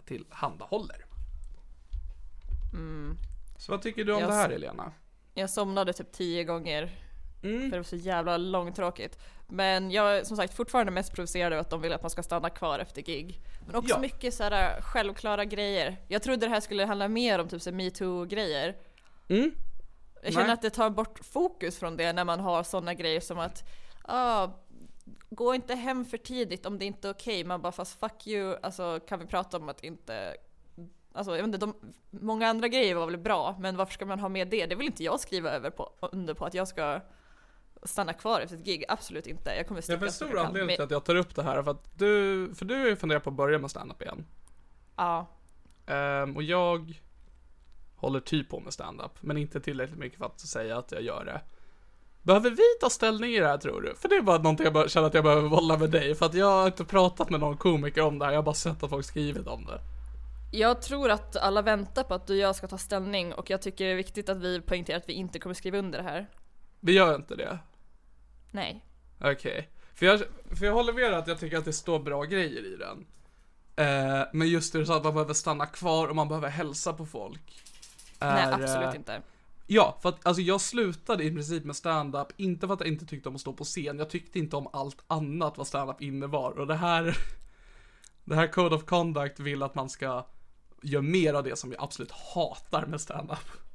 tillhandahåller. 0.04 1.04
Så 3.59 3.72
vad 3.72 3.82
tycker 3.82 4.04
du 4.04 4.12
om 4.12 4.20
Jag 4.20 4.30
det 4.30 4.34
här 4.34 4.50
Elena? 4.50 4.92
Jag 5.34 5.50
somnade 5.50 5.92
typ 5.92 6.12
tio 6.12 6.44
gånger 6.44 7.07
Mm. 7.42 7.61
för 7.61 7.70
det 7.70 7.76
var 7.76 7.84
så 7.84 7.96
jävla 7.96 8.36
långtråkigt. 8.36 9.18
Men 9.49 9.90
jag 9.90 10.16
är 10.18 10.24
som 10.24 10.36
sagt 10.36 10.55
fortfarande 10.55 10.92
mest 10.92 11.12
provocerad 11.12 11.53
av 11.53 11.59
att 11.59 11.70
de 11.70 11.80
vill 11.80 11.92
att 11.92 12.03
man 12.03 12.11
ska 12.11 12.22
stanna 12.22 12.51
kvar 12.51 12.78
efter 12.78 13.03
gig. 13.03 13.40
Men 13.66 13.76
också 13.76 13.94
Ja. 13.94 13.99
mycket 13.99 14.34
sådär 14.34 14.80
självklara 14.80 15.44
grejer. 15.44 15.97
Jag 16.09 16.22
trodde 16.22 16.47
det 16.47 16.51
här 16.51 16.61
skulle 16.61 16.84
handla 16.86 17.09
mer 17.09 17.38
om 17.38 17.49
typ 17.49 17.62
så 17.62 17.70
här 17.70 17.76
metoo-grejer. 17.76 18.76
Mm. 19.28 19.53
Jag 20.22 20.32
känner 20.32 20.47
Nej. 20.47 20.55
att 20.55 20.62
det 20.62 20.70
tar 20.70 20.90
bort 20.90 21.18
fokus 21.24 21.78
från 21.78 21.97
det 21.97 22.12
när 22.12 22.24
man 22.24 22.40
har 22.40 22.62
sådana 22.62 22.94
grejer 22.94 23.20
som 23.20 23.38
att 23.38 23.64
ah, 24.03 24.49
gå 25.30 25.55
inte 25.55 25.74
hem 25.74 26.05
för 26.05 26.18
tidigt 26.18 26.66
om 26.66 26.78
det 26.78 26.84
inte 26.84 27.09
är 27.09 27.12
okej. 27.12 27.44
Man 27.44 27.62
bara 27.62 27.72
fast 27.72 28.01
fuck 28.01 28.26
you, 28.26 28.57
alltså 28.62 29.01
kan 29.09 29.18
vi 29.18 29.26
prata 29.26 29.57
om 29.57 29.68
att 29.68 29.84
inte 29.84 30.36
Alltså 31.12 31.36
jag 31.36 31.47
vet 31.47 31.55
inte, 31.55 31.59
de, 31.59 31.74
många 32.11 32.49
andra 32.49 32.68
grejer 32.68 32.94
var 32.94 33.07
väl 33.07 33.18
bra, 33.18 33.57
men 33.59 33.76
varför 33.76 33.92
ska 33.92 34.07
man 34.07 34.20
ha 34.20 34.28
med 34.28 34.49
det? 34.49 34.66
Det 34.66 34.74
vill 34.74 34.86
inte 34.86 35.05
jag 35.05 35.20
skriva 35.20 35.51
över 35.51 35.70
på, 35.70 35.92
under 36.12 36.34
på 36.34 36.44
att 36.44 36.55
jag 36.55 36.68
ska 36.68 37.01
stanna 37.83 38.12
kvar 38.12 38.41
efter 38.41 38.57
ett 38.57 38.64
gig. 38.64 38.85
Absolut 38.89 39.27
inte. 39.27 39.51
Jag 39.51 39.68
kommer 39.68 39.81
sticka 39.81 39.99
har 39.99 40.07
en 40.07 40.12
så 40.12 40.27
stor 40.27 40.39
anledning 40.39 40.77
till 40.77 40.85
att 40.85 40.91
jag 40.91 41.05
tar 41.05 41.14
upp 41.14 41.35
det 41.35 41.43
här 41.43 41.62
för 41.62 41.70
att 41.70 41.91
du, 41.95 42.51
för 42.55 42.64
du 42.64 42.74
har 42.74 42.87
ju 42.87 42.97
funderat 42.97 43.24
på 43.24 43.31
att 43.31 43.37
börja 43.37 43.59
med 43.59 43.70
stand-up 43.70 44.03
igen. 44.03 44.27
Ja. 44.97 45.27
Ehm, 45.87 46.37
och 46.37 46.43
jag 46.43 47.01
håller 47.97 48.20
typ 48.20 48.49
på 48.49 48.61
med 48.61 48.72
stand-up, 48.72 49.12
men 49.20 49.37
inte 49.37 49.61
tillräckligt 49.61 49.99
mycket 49.99 50.18
för 50.18 50.27
att 50.27 50.41
säga 50.41 50.79
att 50.79 50.93
jag 50.93 51.03
gör 51.03 51.24
det. 51.24 51.41
Behöver 52.22 52.51
vi 52.51 52.62
ta 52.81 52.91
ställning 52.91 53.31
i 53.31 53.41
det 53.41 53.47
här 53.47 53.59
tror 53.59 53.81
du? 53.81 53.95
För 53.95 54.09
det 54.09 54.16
är 54.16 54.22
bara 54.22 54.39
någonting 54.39 54.66
jag 54.74 54.91
känner 54.91 55.07
att 55.07 55.14
jag 55.14 55.24
behöver 55.24 55.49
bolla 55.49 55.79
med 55.79 55.91
dig, 55.91 56.14
för 56.14 56.27
att 56.27 56.35
jag 56.35 56.47
har 56.47 56.66
inte 56.66 56.85
pratat 56.85 57.31
med 57.31 57.41
någon 57.41 57.57
komiker 57.57 58.03
om 58.03 58.18
det 58.18 58.24
här, 58.24 58.33
jag 58.33 58.39
har 58.39 58.45
bara 58.45 58.55
sett 58.55 58.83
att 58.83 58.91
folk 58.91 59.07
skrivit 59.07 59.47
om 59.47 59.64
det. 59.64 59.81
Jag 60.53 60.83
tror 60.83 61.11
att 61.11 61.37
alla 61.37 61.62
väntar 61.62 62.03
på 62.03 62.14
att 62.14 62.27
du 62.27 62.33
och 62.33 62.39
jag 62.39 62.57
ska 62.57 62.66
ta 62.66 62.79
ställning 62.79 63.35
och 63.35 63.51
jag 63.51 63.62
tycker 63.62 63.85
det 63.85 63.91
är 63.91 63.97
viktigt 63.97 64.29
att 64.29 64.37
vi 64.37 64.61
poängterar 64.61 64.97
att 64.97 65.09
vi 65.09 65.12
inte 65.12 65.39
kommer 65.39 65.55
skriva 65.55 65.79
under 65.79 65.99
det 65.99 66.05
här. 66.05 66.27
Vi 66.87 66.93
gör 66.93 67.14
inte 67.14 67.37
det. 67.37 67.59
Nej. 68.51 68.84
Okej. 69.20 69.68
För, 69.95 70.07
jag, 70.07 70.20
för 70.51 70.66
jag 70.66 70.72
håller 70.72 70.93
med 70.93 71.12
att 71.12 71.28
jag 71.28 71.41
tycker 71.41 71.59
att 71.59 71.64
det 71.64 71.72
står 71.72 71.99
bra 71.99 72.24
grejer 72.24 72.64
i 72.64 72.76
den. 72.76 73.07
Eh, 73.76 74.26
men 74.32 74.49
just 74.49 74.72
det 74.72 74.87
så 74.87 74.93
att 74.93 75.05
man 75.05 75.14
behöver 75.14 75.34
stanna 75.34 75.66
kvar 75.66 76.09
och 76.09 76.16
man 76.16 76.28
behöver 76.28 76.49
hälsa 76.49 76.93
på 76.93 77.07
folk. 77.07 77.62
Nej, 78.18 78.45
är, 78.45 78.53
absolut 78.53 78.89
eh, 78.89 78.97
inte. 78.97 79.22
Ja, 79.66 79.99
för 80.03 80.09
att 80.09 80.26
alltså 80.26 80.43
jag 80.43 80.61
slutade 80.61 81.24
i 81.24 81.30
princip 81.30 81.64
med 81.64 81.76
stand-up, 81.76 82.28
inte 82.37 82.66
för 82.66 82.74
att 82.74 82.80
jag 82.80 82.89
inte 82.89 83.07
tyckte 83.07 83.28
om 83.28 83.34
att 83.34 83.41
stå 83.41 83.53
på 83.53 83.64
scen, 83.64 83.99
jag 83.99 84.11
tyckte 84.11 84.39
inte 84.39 84.57
om 84.57 84.68
allt 84.72 85.05
annat 85.07 85.59
vad 85.59 85.66
stand-up 85.66 86.03
innebar. 86.03 86.59
Och 86.59 86.66
det 86.66 86.74
här, 86.74 87.16
det 88.24 88.34
här 88.34 88.47
Code 88.47 88.76
of 88.76 88.84
Conduct 88.84 89.41
vill 89.41 89.62
att 89.62 89.74
man 89.74 89.89
ska 89.89 90.26
göra 90.82 91.03
mer 91.03 91.34
av 91.34 91.45
det 91.45 91.59
som 91.59 91.72
jag 91.72 91.82
absolut 91.82 92.11
hatar 92.11 92.87
med 92.87 93.01
stand-up. 93.01 93.66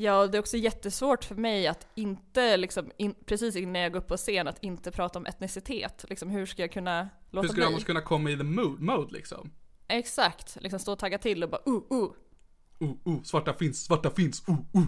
Ja, 0.00 0.26
det 0.26 0.38
är 0.38 0.40
också 0.40 0.56
jättesvårt 0.56 1.24
för 1.24 1.34
mig 1.34 1.66
att 1.66 1.86
inte, 1.94 2.56
liksom, 2.56 2.90
in, 2.96 3.14
precis 3.26 3.56
innan 3.56 3.82
jag 3.82 3.92
går 3.92 4.00
upp 4.00 4.06
på 4.06 4.16
scen, 4.16 4.48
att 4.48 4.62
inte 4.62 4.90
prata 4.90 5.18
om 5.18 5.26
etnicitet. 5.26 6.04
Liksom, 6.08 6.30
hur 6.30 6.46
ska 6.46 6.62
jag 6.62 6.72
kunna 6.72 7.08
låta 7.30 7.42
Hur 7.42 7.48
ska 7.48 7.54
bli? 7.54 7.64
annars 7.64 7.84
kunna 7.84 8.00
komma 8.00 8.30
i 8.30 8.36
the 8.36 8.42
mood, 8.42 8.80
mode 8.80 9.14
liksom? 9.14 9.50
Exakt, 9.88 10.56
liksom 10.60 10.78
stå 10.78 10.92
och 10.92 10.98
tagga 10.98 11.18
till 11.18 11.42
och 11.42 11.50
bara 11.50 11.62
uh, 11.66 11.74
uh. 11.74 12.10
Oh, 12.78 12.96
oh, 13.04 13.22
svarta 13.22 13.54
finns, 13.54 13.84
svarta 13.84 14.10
finns, 14.10 14.48
oh, 14.48 14.60
oh. 14.72 14.84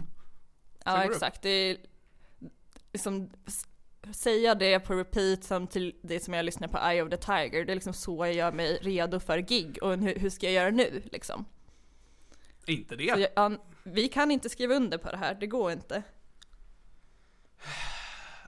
Ja, 0.85 1.05
exakt. 1.05 1.43
Det 1.43 1.51
är 1.51 1.77
liksom 2.93 3.31
säga 4.13 4.55
det 4.55 4.81
på 4.81 4.95
repeat 4.95 5.45
samt 5.45 5.71
till 5.71 5.95
det 6.03 6.25
som 6.25 6.35
jag 6.35 6.45
lyssnar 6.45 6.69
på 6.69 6.79
Eye 6.79 7.03
of 7.03 7.11
the 7.11 7.17
Tiger. 7.17 7.65
Det 7.65 7.73
är 7.73 7.75
liksom 7.75 7.93
så 7.93 8.27
jag 8.27 8.35
gör 8.35 8.53
mig 8.53 8.79
redo 8.83 9.21
för 9.21 9.39
gig 9.39 9.79
och 9.83 9.99
hur, 9.99 10.15
hur 10.15 10.31
ska 10.31 10.47
jag 10.47 10.55
göra 10.55 10.71
nu 10.71 11.03
liksom? 11.13 11.45
Inte 12.67 12.97
det. 12.97 13.05
Jag, 13.05 13.27
ja, 13.37 13.51
vi 13.91 14.09
kan 14.09 14.31
inte 14.31 14.49
skriva 14.49 14.75
under 14.75 14.99
på 14.99 15.11
det 15.11 15.17
här, 15.17 15.37
det 15.41 15.47
går 15.47 15.73
inte. 15.73 16.03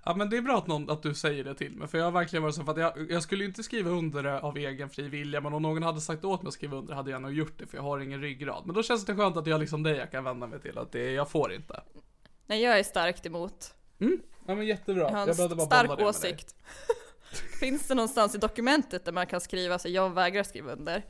Ja 0.05 0.15
men 0.15 0.31
det 0.31 0.37
är 0.37 0.43
bra 0.43 0.59
att, 0.59 0.67
någon, 0.67 0.91
att 0.91 1.03
du 1.03 1.15
säger 1.15 1.45
det 1.45 1.55
till 1.55 1.77
mig, 1.77 1.89
för 1.89 1.99
jag 1.99 2.05
har 2.05 2.13
verkligen 2.13 2.43
varit 2.43 2.55
så 2.55 2.65
för 2.65 2.73
att 2.73 2.79
jag, 2.79 3.11
jag 3.11 3.23
skulle 3.23 3.45
inte 3.45 3.63
skriva 3.63 3.91
under 3.91 4.23
det 4.23 4.41
av 4.41 4.57
egen 4.57 4.91
fri 4.91 5.09
vilja, 5.09 5.41
men 5.41 5.55
om 5.55 5.63
någon 5.63 5.83
hade 5.83 6.01
sagt 6.01 6.25
åt 6.25 6.43
mig 6.43 6.49
att 6.49 6.55
skriva 6.55 6.77
under 6.77 6.95
hade 6.95 7.11
jag 7.11 7.23
nog 7.23 7.33
gjort 7.33 7.59
det, 7.59 7.67
för 7.67 7.77
jag 7.77 7.83
har 7.83 8.01
ingen 8.01 8.21
ryggrad. 8.21 8.67
Men 8.67 8.75
då 8.75 8.83
känns 8.83 9.05
det 9.05 9.15
skönt 9.15 9.37
att 9.37 9.47
jag 9.47 9.61
liksom 9.61 9.83
dig 9.83 9.97
jag 9.97 10.11
kan 10.11 10.25
vända 10.25 10.47
mig 10.47 10.61
till, 10.61 10.79
att 10.79 10.93
det, 10.93 11.13
jag 11.13 11.31
får 11.31 11.53
inte. 11.53 11.83
Nej, 12.47 12.63
jag 12.63 12.79
är 12.79 12.83
starkt 12.83 13.27
emot. 13.27 13.75
Ja 14.47 14.55
men 14.55 14.67
jättebra, 14.67 15.03
Jag 15.03 15.11
har 15.11 15.27
jag 15.27 15.37
behövde 15.37 15.55
en 15.55 15.57
bara 15.57 15.67
stark 15.67 15.99
det 15.99 16.05
åsikt. 16.05 16.55
Finns 17.61 17.89
det 17.89 17.95
någonstans 17.95 18.35
i 18.35 18.39
dokumentet 18.39 19.05
där 19.05 19.13
man 19.13 19.27
kan 19.27 19.41
skriva 19.41 19.79
så 19.79 19.89
jag 19.89 20.11
vägrar 20.11 20.43
skriva 20.43 20.73
under? 20.73 21.03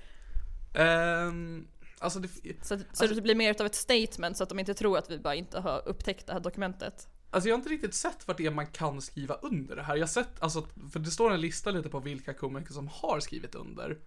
Ehm, 0.74 1.66
alltså 2.02 2.18
det, 2.20 2.28
Så, 2.62 2.78
så 2.92 3.06
det 3.06 3.22
blir 3.22 3.34
mer 3.34 3.60
av 3.60 3.66
ett 3.66 3.74
statement 3.74 4.36
så 4.36 4.42
att 4.42 4.48
de 4.48 4.58
inte 4.58 4.74
tror 4.74 4.98
att 4.98 5.10
vi 5.10 5.18
bara 5.18 5.34
inte 5.34 5.60
har 5.60 5.88
upptäckt 5.88 6.26
det 6.26 6.32
här 6.32 6.40
dokumentet. 6.40 7.08
Alltså 7.30 7.48
jag 7.48 7.54
har 7.54 7.58
inte 7.58 7.70
riktigt 7.70 7.94
sett 7.94 8.28
vart 8.28 8.36
det 8.36 8.46
är 8.46 8.50
man 8.50 8.66
kan 8.66 9.00
skriva 9.02 9.34
under 9.34 9.76
det 9.76 9.82
här. 9.82 9.94
Jag 9.96 10.02
har 10.02 10.06
sett, 10.08 10.42
alltså, 10.42 10.66
för 10.92 11.00
det 11.00 11.10
står 11.10 11.32
en 11.32 11.40
lista 11.40 11.70
lite 11.70 11.88
på 11.88 12.00
vilka 12.00 12.34
komiker 12.34 12.72
som 12.72 12.88
har 12.88 13.20
skrivit 13.20 13.54
under. 13.54 13.98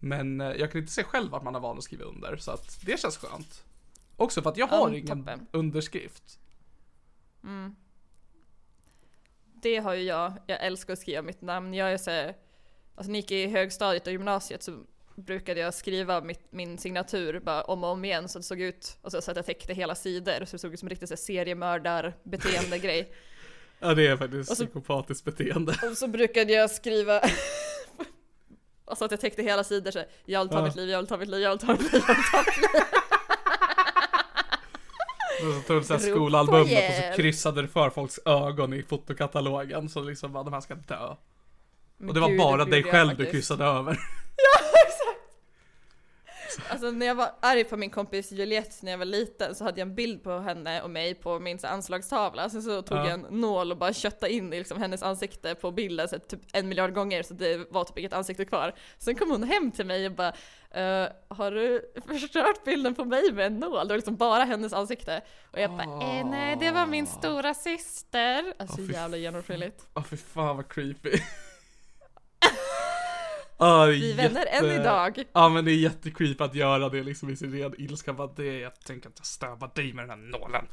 Men 0.00 0.40
eh, 0.40 0.46
jag 0.52 0.72
kan 0.72 0.80
inte 0.80 0.92
se 0.92 1.04
själv 1.04 1.30
vart 1.30 1.42
man 1.42 1.54
har 1.54 1.60
valt 1.60 1.78
att 1.78 1.84
skriva 1.84 2.04
under, 2.04 2.36
så 2.36 2.50
att 2.50 2.80
det 2.86 3.00
känns 3.00 3.16
skönt. 3.16 3.64
Också 4.16 4.42
för 4.42 4.50
att 4.50 4.56
jag 4.56 4.68
Ja, 4.72 4.76
har 4.76 4.90
ingen 4.90 5.18
toppen. 5.24 5.46
underskrift. 5.52 6.38
Det 9.62 9.76
har 9.76 9.94
ju 9.94 10.02
jag. 10.02 10.32
Jag 10.46 10.64
älskar 10.64 10.92
att 10.92 10.98
skriva 10.98 11.22
mitt 11.22 11.40
namn. 11.42 11.74
Jag 11.74 11.92
är 11.92 11.98
så 11.98 12.10
här, 12.10 12.36
alltså 12.94 13.10
när 13.12 13.18
jag 13.18 13.22
gick 13.22 13.30
i 13.30 13.46
högstadiet 13.46 14.06
och 14.06 14.12
gymnasiet 14.12 14.62
så 14.62 14.84
brukade 15.16 15.60
jag 15.60 15.74
skriva 15.74 16.20
mitt, 16.20 16.40
min 16.52 16.78
signatur 16.78 17.40
bara 17.40 17.62
om 17.62 17.84
och 17.84 17.90
om 17.90 18.04
igen 18.04 18.28
så 18.28 18.38
det 18.38 18.42
såg 18.44 18.60
ut, 18.60 18.96
alltså, 19.02 19.22
så 19.22 19.30
att 19.30 19.36
jag 19.36 19.46
täckte 19.46 19.74
hela 19.74 19.94
sidor. 19.94 20.44
Så 20.44 20.52
det 20.52 20.58
såg 20.58 20.72
ut 20.72 20.78
som 20.80 20.86
en 20.86 20.90
riktig 20.90 21.08
seriemördar-beteende-grej. 21.18 23.12
Ja 23.78 23.94
det 23.94 24.06
är 24.06 24.16
faktiskt 24.16 24.50
Och 24.50 24.56
så- 24.56 24.64
psykopatiskt 24.64 25.24
beteende. 25.24 25.76
Och 25.90 25.96
så 25.96 26.08
brukade 26.08 26.52
jag 26.52 26.70
skriva 26.70 27.20
Alltså 28.86 29.04
att 29.04 29.10
jag 29.10 29.20
täckte 29.20 29.42
hela 29.42 29.64
sidor 29.64 29.90
så 29.90 30.04
jag 30.24 30.40
vill 30.40 30.48
ta 30.48 30.58
Ja. 30.58 30.64
mitt 30.64 30.76
liv, 30.76 30.88
jag 30.90 30.98
vill 30.98 31.06
ta 31.06 31.16
mitt 31.16 31.28
liv, 31.28 31.40
jag 31.42 31.50
vill 31.50 31.58
ta 31.58 31.72
mitt 31.72 31.92
liv, 31.92 32.02
jag 32.08 32.14
vill 32.14 32.24
ta 32.32 32.38
mitt 32.46 32.56
liv. 32.56 32.70
Och 35.48 35.54
så 35.54 35.60
tog 35.66 35.80
du 35.80 35.84
såhär 35.84 36.00
skolalbumet 36.00 36.88
och 36.88 36.94
så 36.94 37.16
kryssade 37.22 37.62
du 37.62 37.68
för 37.68 37.90
folks 37.90 38.20
ögon 38.24 38.72
i 38.74 38.82
fotokatalogen 38.82 39.88
så 39.88 40.00
liksom 40.02 40.32
bara 40.32 40.44
de 40.44 40.52
här 40.52 40.60
ska 40.60 40.74
dö. 40.74 41.14
Men 41.96 42.08
Och 42.08 42.14
det 42.14 42.20
var 42.20 42.28
gud, 42.28 42.38
bara 42.38 42.64
det 42.64 42.70
dig 42.70 42.82
själv 42.82 43.16
du 43.16 43.26
kryssade 43.30 43.64
över. 43.64 43.98
Alltså 46.68 46.90
när 46.90 47.06
jag 47.06 47.14
var 47.14 47.30
arg 47.40 47.64
på 47.64 47.76
min 47.76 47.90
kompis 47.90 48.32
Juliette 48.32 48.76
när 48.80 48.90
jag 48.90 48.98
var 48.98 49.04
liten 49.04 49.54
så 49.54 49.64
hade 49.64 49.80
jag 49.80 49.88
en 49.88 49.94
bild 49.94 50.22
på 50.24 50.38
henne 50.38 50.82
och 50.82 50.90
mig 50.90 51.14
på 51.14 51.38
min 51.38 51.58
så 51.58 51.66
anslagstavla. 51.66 52.50
Sen 52.50 52.62
så 52.62 52.82
tog 52.82 52.98
Ja. 52.98 53.04
jag 53.04 53.12
en 53.14 53.40
nål 53.40 53.72
och 53.72 53.78
bara 53.78 53.92
köttade 53.92 54.32
in 54.32 54.52
i 54.52 54.58
liksom, 54.58 54.80
hennes 54.82 55.02
ansikte 55.02 55.54
på 55.54 55.70
bilden 55.70 56.08
så 56.08 56.18
typ 56.18 56.40
en 56.52 56.68
miljard 56.68 56.94
gånger 56.94 57.22
så 57.22 57.34
det 57.34 57.66
var 57.70 57.84
typ 57.84 57.98
inget 57.98 58.12
ansikte 58.12 58.44
kvar. 58.44 58.74
Sen 58.98 59.14
kom 59.14 59.30
hon 59.30 59.42
hem 59.42 59.70
till 59.70 59.86
mig 59.86 60.06
och 60.06 60.12
bara 60.12 60.28
"Eh, 60.70 61.08
Har 61.28 61.50
du 61.50 61.92
förstört 62.06 62.64
bilden 62.64 62.94
på 62.94 63.04
mig 63.04 63.32
med 63.32 63.46
en 63.46 63.58
nål? 63.60 63.88
Det 63.88 63.92
var 63.92 63.96
liksom 63.96 64.16
bara 64.16 64.44
hennes 64.44 64.72
ansikte. 64.72 65.20
Och 65.50 65.60
jag 65.60 65.70
bara 65.70 65.82
eh, 66.18 66.26
nej 66.26 66.56
det 66.60 66.70
var 66.70 66.86
min 66.86 67.06
stora 67.06 67.54
syster. 67.54 68.52
Alltså 68.58 68.76
fy 68.76 68.92
jävla 68.92 69.16
genomskinligt. 69.16 69.86
Åh 69.94 70.04
fy 70.04 70.16
fan 70.16 70.56
vad 70.56 70.68
creepy. 70.68 71.10
Är 73.58 73.86
Vi 73.86 74.12
är 74.12 74.16
vänner 74.16 74.46
än 74.46 74.80
idag. 74.80 75.24
Ja 75.32 75.48
men 75.48 75.64
det 75.64 75.70
är 75.72 75.76
jättecreepy 75.76 76.44
att 76.44 76.54
göra 76.54 76.88
det 76.88 77.02
liksom 77.02 77.30
i 77.30 77.36
sin 77.36 77.52
ren 77.52 77.74
ilska. 77.78 78.12
Bara 78.12 78.26
det, 78.36 78.58
jag 78.58 78.80
tänker 78.80 79.08
inte 79.08 79.24
stöva 79.24 79.66
dig 79.66 79.92
med 79.92 80.08
den 80.08 80.10
här 80.10 80.38
nålen. 80.38 80.66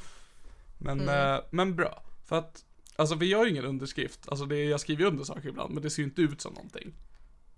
Men, 0.78 1.00
Mm. 1.02 1.34
eh, 1.36 1.40
men 1.50 1.76
bra. 1.76 2.04
För 2.28 2.36
att, 2.38 2.64
alltså 2.96 3.16
vi 3.16 3.26
gör 3.26 3.44
ju 3.46 3.50
ingen 3.52 3.66
underskrift. 3.66 4.20
Alltså 4.30 4.46
det, 4.46 4.64
jag 4.64 4.80
skriver 4.80 5.06
under 5.06 5.24
saker 5.24 5.50
ibland, 5.50 5.74
men 5.74 5.84
det 5.84 5.90
ser 5.90 6.02
ju 6.02 6.08
inte 6.08 6.22
ut 6.22 6.42
som 6.42 6.54
någonting. 6.54 6.94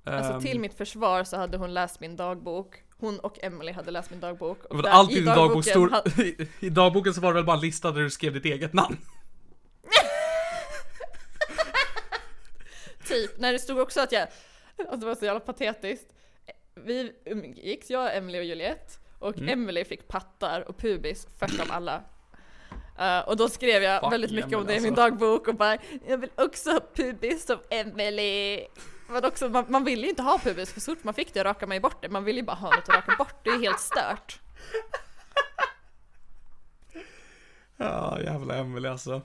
Alltså 0.03 0.33
Ehm, 0.33 0.41
till 0.41 0.59
mitt 0.59 0.73
försvar 0.73 1.23
så 1.23 1.37
hade 1.37 1.57
hon 1.57 1.73
läst 1.73 1.99
min 1.99 2.15
dagbok. 2.15 2.75
Hon 2.97 3.19
och 3.19 3.43
Emily 3.43 3.71
hade 3.71 3.91
läst 3.91 4.09
min 4.11 4.19
dagbok. 4.19 4.65
Och 4.65 4.83
där 4.83 4.89
allt 4.89 5.11
i 5.11 5.15
din 5.15 5.25
dagbok 5.25 5.45
dagboken 5.65 5.71
stod, 5.71 5.91
ha- 5.91 6.23
i, 6.23 6.47
i 6.59 6.69
dagboken 6.69 7.13
så 7.13 7.21
var 7.21 7.29
det 7.29 7.35
väl 7.35 7.45
bara 7.45 7.55
en 7.55 7.61
lista 7.61 7.91
där 7.91 8.01
du 8.01 8.09
skrev 8.09 8.33
ditt 8.33 8.45
eget 8.45 8.73
namn. 8.73 8.97
Typ, 13.07 13.37
när 13.39 13.53
det 13.53 13.59
stod 13.59 13.79
också 13.79 14.01
att 14.01 14.11
jag, 14.11 14.27
alltså 14.89 14.99
det 14.99 15.05
var 15.05 15.15
så 15.15 15.25
jävla 15.25 15.39
patetiskt. 15.39 16.13
Vi 16.75 17.13
umgicks, 17.25 17.89
jag, 17.89 18.17
Emily 18.17 18.39
och 18.39 18.43
Juliette. 18.43 18.93
Och 19.19 19.37
Mm. 19.37 19.49
Emily 19.49 19.85
fick 19.85 20.07
pattar 20.07 20.69
och 20.69 20.77
pubis 20.77 21.27
först 21.39 21.59
av 21.59 21.67
alla. 21.71 22.03
Eh, 22.99 23.19
och 23.19 23.37
då 23.37 23.49
skrev 23.49 23.83
jag 23.83 24.01
Fuck 24.01 24.13
väldigt 24.13 24.31
mycket 24.31 24.53
om 24.53 24.61
Emily, 24.61 24.73
det 24.73 24.77
i 24.77 24.81
min 24.81 24.99
alltså. 24.99 25.09
dagbok 25.09 25.47
och 25.47 25.55
bara 25.55 25.77
Jag 26.07 26.17
vill 26.17 26.29
också 26.35 26.71
ha 26.71 26.79
pubis 26.93 27.45
som 27.45 27.59
Emily. 27.69 28.65
Men 29.09 29.25
också, 29.25 29.49
man, 29.49 29.65
man 29.67 29.83
ville 29.83 30.01
ju 30.01 30.09
inte 30.09 30.21
ha 30.23 30.39
pubis 30.39 30.73
för 30.73 30.81
så 30.81 30.95
fort 30.95 31.03
man 31.03 31.13
fick 31.13 31.33
det 31.33 31.43
rakade 31.43 31.67
man 31.67 31.75
ju 31.77 31.81
bort 31.81 32.01
det. 32.01 32.09
Man 32.09 32.23
ville 32.23 32.39
ju 32.39 32.45
bara 32.45 32.55
ha 32.55 32.75
något 32.75 32.89
att 32.89 32.95
raka 32.95 33.15
bort, 33.17 33.35
det 33.43 33.49
är 33.49 33.55
ju 33.55 33.61
helt 33.61 33.79
stört. 33.79 34.39
Ja 37.77 38.21
jävla 38.21 38.55
Emelie 38.55 38.91
alltså. 38.91 39.21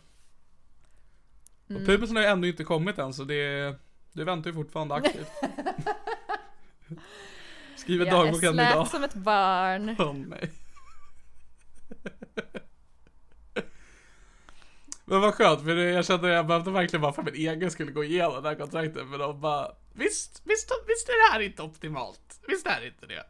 Mm. 1.70 1.82
Och 1.82 1.88
pubisen 1.88 2.16
har 2.16 2.22
ju 2.22 2.28
ändå 2.28 2.48
inte 2.48 2.64
kommit 2.64 2.98
än 2.98 3.14
så 3.14 3.24
det, 3.24 3.74
det 4.18 4.24
väntar 4.24 4.50
ju 4.50 4.54
fortfarande 4.54 4.94
aktivt. 4.94 5.30
Skriver 7.76 8.06
Jag 8.06 8.14
är 8.14 8.18
dagboken 8.24 8.54
idag. 8.54 8.72
slät 8.72 8.88
som 8.90 9.04
ett 9.04 9.14
barn. 9.14 9.96
Åh 9.98 10.12
nej. 10.14 10.50
Men 15.04 15.20
vad 15.20 15.34
skönt, 15.34 15.60
för 15.64 15.74
det, 15.74 15.82
jag 15.90 16.04
kände 16.04 16.28
att 16.28 16.34
jag 16.34 16.46
behövde 16.46 16.70
verkligen 16.70 17.00
bara 17.00 17.12
för 17.12 17.22
min 17.22 17.34
egen 17.34 17.70
skulle 17.70 17.92
gå 17.92 18.04
igenom 18.04 18.42
det 18.42 18.48
här 18.48 18.56
kontraktet. 18.56 19.06
Men 19.06 19.18
de 19.18 19.40
bara, 19.40 19.72
visst, 19.92 20.42
visst, 20.44 20.72
visst 20.86 21.08
är 21.08 21.28
det 21.28 21.32
här 21.32 21.40
inte 21.40 21.62
optimalt? 21.62 22.40
Visst 22.48 22.66
är 22.66 22.80
det 22.80 22.86
inte 22.86 23.06
det? 23.06 23.24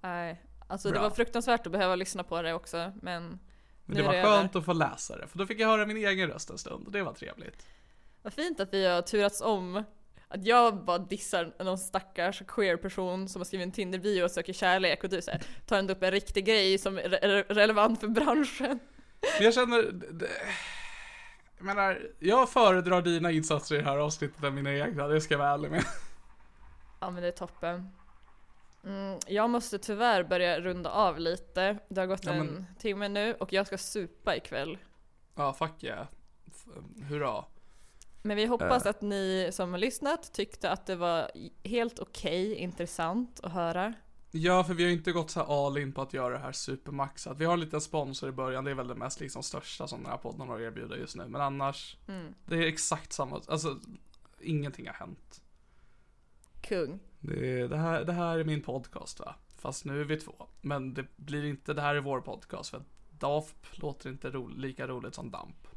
Nej, 0.00 0.42
alltså 0.68 0.88
det 0.88 0.92
Bra. 0.92 1.02
var 1.02 1.10
fruktansvärt 1.10 1.66
att 1.66 1.72
behöva 1.72 1.94
lyssna 1.96 2.22
på 2.24 2.42
det 2.42 2.54
också, 2.54 2.92
men 3.02 3.38
Men 3.84 3.96
det 3.96 4.02
är 4.02 4.06
var 4.06 4.12
det 4.12 4.22
skönt 4.22 4.56
att 4.56 4.64
få 4.64 4.72
läsa 4.72 5.16
det, 5.18 5.26
för 5.26 5.38
då 5.38 5.46
fick 5.46 5.60
jag 5.60 5.68
höra 5.68 5.86
min 5.86 5.96
egen 5.96 6.28
röst 6.28 6.50
en 6.50 6.58
stund 6.58 6.86
och 6.86 6.92
det 6.92 7.02
var 7.02 7.12
trevligt. 7.12 7.66
Vad 8.22 8.32
fint 8.32 8.60
att 8.60 8.74
vi 8.74 8.86
har 8.86 9.02
turats 9.02 9.40
om. 9.40 9.84
Att 10.30 10.46
jag 10.46 10.84
bara 10.84 10.98
dissar 10.98 11.54
någon 11.64 11.78
stackars 11.78 12.42
queer 12.48 12.76
person 12.76 13.28
som 13.28 13.40
har 13.40 13.44
skrivit 13.44 13.64
en 13.66 13.72
Tinder-bio 13.72 14.22
och 14.24 14.30
söker 14.30 14.52
kärlek 14.52 15.04
och 15.04 15.10
du 15.10 15.22
säger 15.22 15.42
tar 15.66 15.78
ändå 15.78 15.92
upp 15.92 16.02
en 16.02 16.10
riktig 16.10 16.44
grej 16.46 16.78
som 16.78 16.98
är 16.98 17.02
re- 17.02 17.44
relevant 17.48 18.00
för 18.00 18.08
branschen. 18.08 18.78
Men 19.36 19.44
jag 19.44 19.54
känner, 19.54 19.82
det, 19.92 20.28
jag 21.56 21.64
menar, 21.66 22.10
jag 22.18 22.50
föredrar 22.50 23.02
dina 23.02 23.30
insatser 23.30 23.74
i 23.74 23.78
det 23.78 23.84
här 23.84 23.96
avsnittet 23.98 24.42
än 24.44 24.54
mina 24.54 24.72
egna, 24.74 25.08
det 25.08 25.20
ska 25.20 25.34
jag 25.34 25.38
vara 25.38 25.50
ärlig 25.50 25.70
med. 25.70 25.84
Ja 27.00 27.10
men 27.10 27.22
det 27.22 27.28
är 27.28 27.32
toppen. 27.32 27.88
Mm, 28.84 29.18
jag 29.26 29.50
måste 29.50 29.78
tyvärr 29.78 30.24
börja 30.24 30.60
runda 30.60 30.90
av 30.90 31.18
lite. 31.18 31.78
Det 31.88 32.00
har 32.00 32.06
gått 32.06 32.24
Ja, 32.24 32.32
en 32.32 32.46
men- 32.46 32.66
timme 32.78 33.08
nu 33.08 33.34
och 33.34 33.52
jag 33.52 33.66
ska 33.66 33.78
supa 33.78 34.36
ikväll. 34.36 34.78
Ja, 35.34 35.52
fuck 35.52 35.84
yeah. 35.84 36.06
Hurra. 37.08 37.44
Men 38.28 38.36
vi 38.36 38.46
hoppas 38.46 38.86
Äh. 38.86 38.90
att 38.90 39.00
ni 39.00 39.48
som 39.52 39.70
har 39.70 39.78
lyssnat 39.78 40.32
tyckte 40.32 40.70
att 40.70 40.86
det 40.86 40.96
var 40.96 41.30
helt 41.64 41.98
okej, 41.98 42.54
intressant 42.54 43.40
att 43.42 43.52
höra. 43.52 43.94
Ja, 44.30 44.64
för 44.64 44.74
vi 44.74 44.84
har 44.84 44.90
inte 44.90 45.12
gått 45.12 45.30
så 45.30 45.40
här 45.40 45.66
all 45.66 45.78
in 45.78 45.92
på 45.92 46.02
att 46.02 46.12
göra 46.12 46.34
det 46.34 46.38
här 46.40 46.52
supermaxat. 46.52 47.38
Vi 47.38 47.44
har 47.44 47.52
en 47.52 47.60
liten 47.60 47.80
sponsor 47.80 48.28
i 48.28 48.32
början, 48.32 48.64
det 48.64 48.70
är 48.70 48.74
väl 48.74 48.88
det 48.88 48.94
mest 48.94 49.20
liksom 49.20 49.42
största 49.42 49.86
som 49.86 50.02
den 50.02 50.10
här 50.10 50.18
podden 50.18 50.48
har 50.48 50.56
att 50.56 50.62
erbjuda 50.62 50.96
just 50.96 51.16
nu. 51.16 51.28
Men 51.28 51.40
annars, 51.40 51.96
det 52.46 52.56
är 52.56 52.66
exakt 52.66 53.12
samma, 53.12 53.40
alltså 53.48 53.78
ingenting 54.40 54.86
har 54.86 54.94
hänt. 54.94 55.42
Kung. 56.60 56.98
Det, 57.20 57.66
det, 57.68 57.76
här, 57.76 58.04
det 58.04 58.12
här 58.12 58.38
är 58.38 58.44
min 58.44 58.62
podcast 58.62 59.20
va? 59.20 59.34
Fast 59.56 59.84
nu 59.84 60.00
är 60.00 60.04
vi 60.04 60.20
två. 60.20 60.46
Men 60.60 60.94
det 60.94 61.06
blir 61.16 61.44
inte, 61.44 61.74
det 61.74 61.82
här 61.82 61.94
är 61.94 62.00
vår 62.00 62.20
podcast 62.20 62.70
för 62.70 62.82
DAFP 63.10 63.66
låter 63.72 64.10
inte 64.10 64.30
ro, 64.30 64.48
lika 64.48 64.86
roligt 64.86 65.14
som 65.14 65.30
DAMP. 65.30 65.67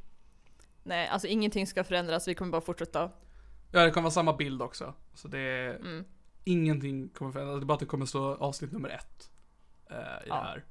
Nej, 0.84 1.08
alltså 1.08 1.28
ingenting 1.28 1.68
ska 1.68 1.84
förändras, 1.84 2.28
vi 2.28 2.36
kommer 2.36 2.52
bara 2.52 2.62
fortsätta. 2.62 3.12
Ja, 3.72 3.84
det 3.86 3.92
kommer 3.92 4.04
vara 4.04 4.12
samma 4.12 4.34
bild 4.34 4.62
också. 4.62 4.94
Så 5.14 5.28
det 5.28 5.40
är, 5.40 6.04
ingenting 6.44 7.10
kommer 7.10 7.32
förändras, 7.32 7.60
det 7.60 7.64
är 7.64 7.66
bara 7.66 7.74
att 7.74 7.80
det 7.80 7.86
kommer 7.86 8.06
stå 8.06 8.36
avsnitt 8.36 8.72
nummer 8.72 8.90
ett. 8.90 9.30
Eh, 9.90 9.96
I 10.26 10.28
det 10.30 10.34
här. 10.34 10.66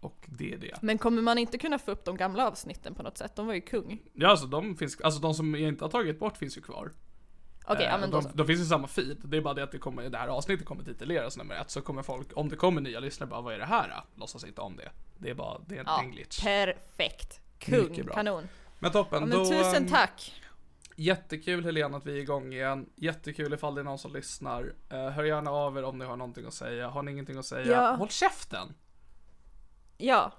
Och 0.00 0.26
det 0.28 0.52
är 0.54 0.58
det. 0.58 0.78
Men 0.82 0.98
kommer 0.98 1.22
man 1.22 1.38
inte 1.38 1.58
kunna 1.58 1.78
få 1.78 1.90
upp 1.90 2.04
de 2.04 2.16
gamla 2.16 2.48
avsnitten 2.48 2.94
på 2.94 3.02
något 3.02 3.18
sätt? 3.18 3.36
De 3.36 3.46
var 3.46 3.54
ju 3.54 3.60
kung. 3.60 4.02
Ja, 4.12 4.28
alltså 4.28 4.46
de 4.46 4.76
finns, 4.76 5.00
alltså 5.00 5.20
de 5.20 5.34
som 5.34 5.54
jag 5.54 5.68
inte 5.68 5.84
har 5.84 5.90
tagit 5.90 6.18
bort 6.18 6.36
finns 6.36 6.56
ju 6.58 6.60
kvar. 6.62 6.92
Okej, 7.66 7.84
ja 7.84 7.94
Eh, 7.94 8.00
men 8.00 8.10
då 8.10 8.16
de, 8.20 8.22
så. 8.22 8.28
de 8.36 8.46
finns 8.46 8.60
i 8.60 8.64
samma 8.66 8.86
feed. 8.86 9.16
Det 9.24 9.36
är 9.36 9.40
bara 9.40 9.54
det 9.54 9.62
att 9.62 9.72
det 9.72 9.78
kommer, 9.78 10.08
det 10.10 10.18
här 10.18 10.28
avsnittet 10.28 10.66
kommer 10.66 10.84
tituleras 10.84 11.36
nummer 11.36 11.54
ett. 11.54 11.70
Så 11.70 11.80
kommer 11.82 12.02
folk, 12.02 12.26
om 12.34 12.48
det 12.48 12.56
kommer 12.56 12.80
nya 12.80 13.00
lyssnare 13.00 13.30
bara 13.30 13.40
vad 13.40 13.54
är 13.54 13.58
det 13.58 13.64
här 13.64 13.88
då? 13.88 14.20
Låtsas 14.20 14.44
inte 14.44 14.60
om 14.60 14.76
det. 14.76 14.90
Det 15.18 15.30
är 15.30 15.34
bara, 15.34 15.58
det 15.66 15.74
är 15.74 15.78
en, 15.80 15.84
Ja, 15.86 16.02
en 16.02 16.10
glitch. 16.10 16.44
perfekt. 16.44 17.40
Kung, 17.58 17.94
kanon. 18.14 18.48
Men 18.80 18.92
toppen, 18.92 19.20
Ja, 19.20 19.26
men 19.26 19.38
då, 19.38 19.44
tusen 19.44 19.82
ehm, 19.82 19.88
tack. 19.88 20.34
Jättekul 20.96 21.64
Helena 21.64 21.96
att 21.96 22.06
vi 22.06 22.12
är 22.12 22.20
igång 22.20 22.52
igen. 22.52 22.86
Jättekul 22.96 23.54
ifall 23.54 23.74
det 23.74 23.80
är 23.80 23.84
någon 23.84 23.98
som 23.98 24.12
lyssnar. 24.12 24.72
Eh, 24.90 25.08
hör 25.08 25.24
gärna 25.24 25.50
av 25.50 25.78
er 25.78 25.82
om 25.84 25.98
ni 25.98 26.04
har 26.04 26.16
någonting 26.16 26.46
att 26.46 26.54
säga. 26.54 26.88
Har 26.88 27.02
ni 27.02 27.12
ingenting 27.12 27.38
att 27.38 27.46
säga? 27.46 27.72
Ja. 27.72 27.94
Håll 27.94 28.08
käften! 28.08 28.74
Ja. 29.98 30.32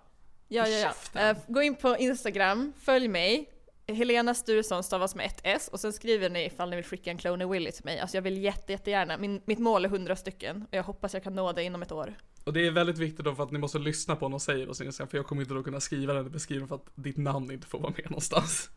Ja, 0.47 0.67
ja, 0.67 0.93
ja. 1.13 1.21
Eh, 1.21 1.37
gå 1.47 1.61
in 1.61 1.75
på 1.75 1.97
Instagram, 1.97 2.73
följ 2.79 3.07
mig. 3.07 3.49
Helena 3.87 4.33
Sturesson 4.33 4.83
stavas 4.83 5.15
med 5.15 5.25
ett 5.25 5.41
S 5.43 5.69
och 5.71 5.79
sen 5.79 5.93
skriver 5.93 6.29
ni 6.29 6.45
ifall 6.45 6.69
ni 6.69 6.75
vill 6.75 6.85
skicka 6.85 7.11
en 7.11 7.17
Clone 7.17 7.45
Willy 7.45 7.71
till 7.71 7.85
mig. 7.85 7.99
Alltså 7.99 8.17
jag 8.17 8.21
vill 8.21 8.43
jätte, 8.43 8.71
jättegärna. 8.71 9.17
Min, 9.17 9.41
mitt 9.45 9.59
mål 9.59 9.85
är 9.85 9.89
100 9.89 10.15
stycken 10.15 10.65
och 10.71 10.77
jag 10.77 10.83
hoppas 10.83 11.13
jag 11.13 11.23
kan 11.23 11.35
nå 11.35 11.51
det 11.51 11.63
inom 11.63 11.81
ett 11.81 11.91
år. 11.91 12.15
Och 12.43 12.53
det 12.53 12.67
är 12.67 12.71
väldigt 12.71 12.97
viktigt 12.97 13.25
då 13.25 13.35
för 13.35 13.43
att 13.43 13.51
ni 13.51 13.59
måste 13.59 13.79
lyssna 13.79 14.15
på 14.15 14.25
vad 14.25 14.31
de 14.31 14.39
säger 14.39 14.73
sin 14.73 14.85
Instagram. 14.85 15.09
För 15.09 15.17
jag 15.17 15.27
kommer 15.27 15.41
inte 15.41 15.53
då 15.53 15.63
kunna 15.63 15.79
skriva 15.79 16.13
den 16.13 16.27
i 16.27 16.29
beskrivningen 16.29 16.67
för 16.67 16.75
att 16.75 16.85
ditt 16.95 17.17
namn 17.17 17.51
inte 17.51 17.67
får 17.67 17.79
vara 17.79 17.93
med 17.97 18.05
någonstans. 18.11 18.69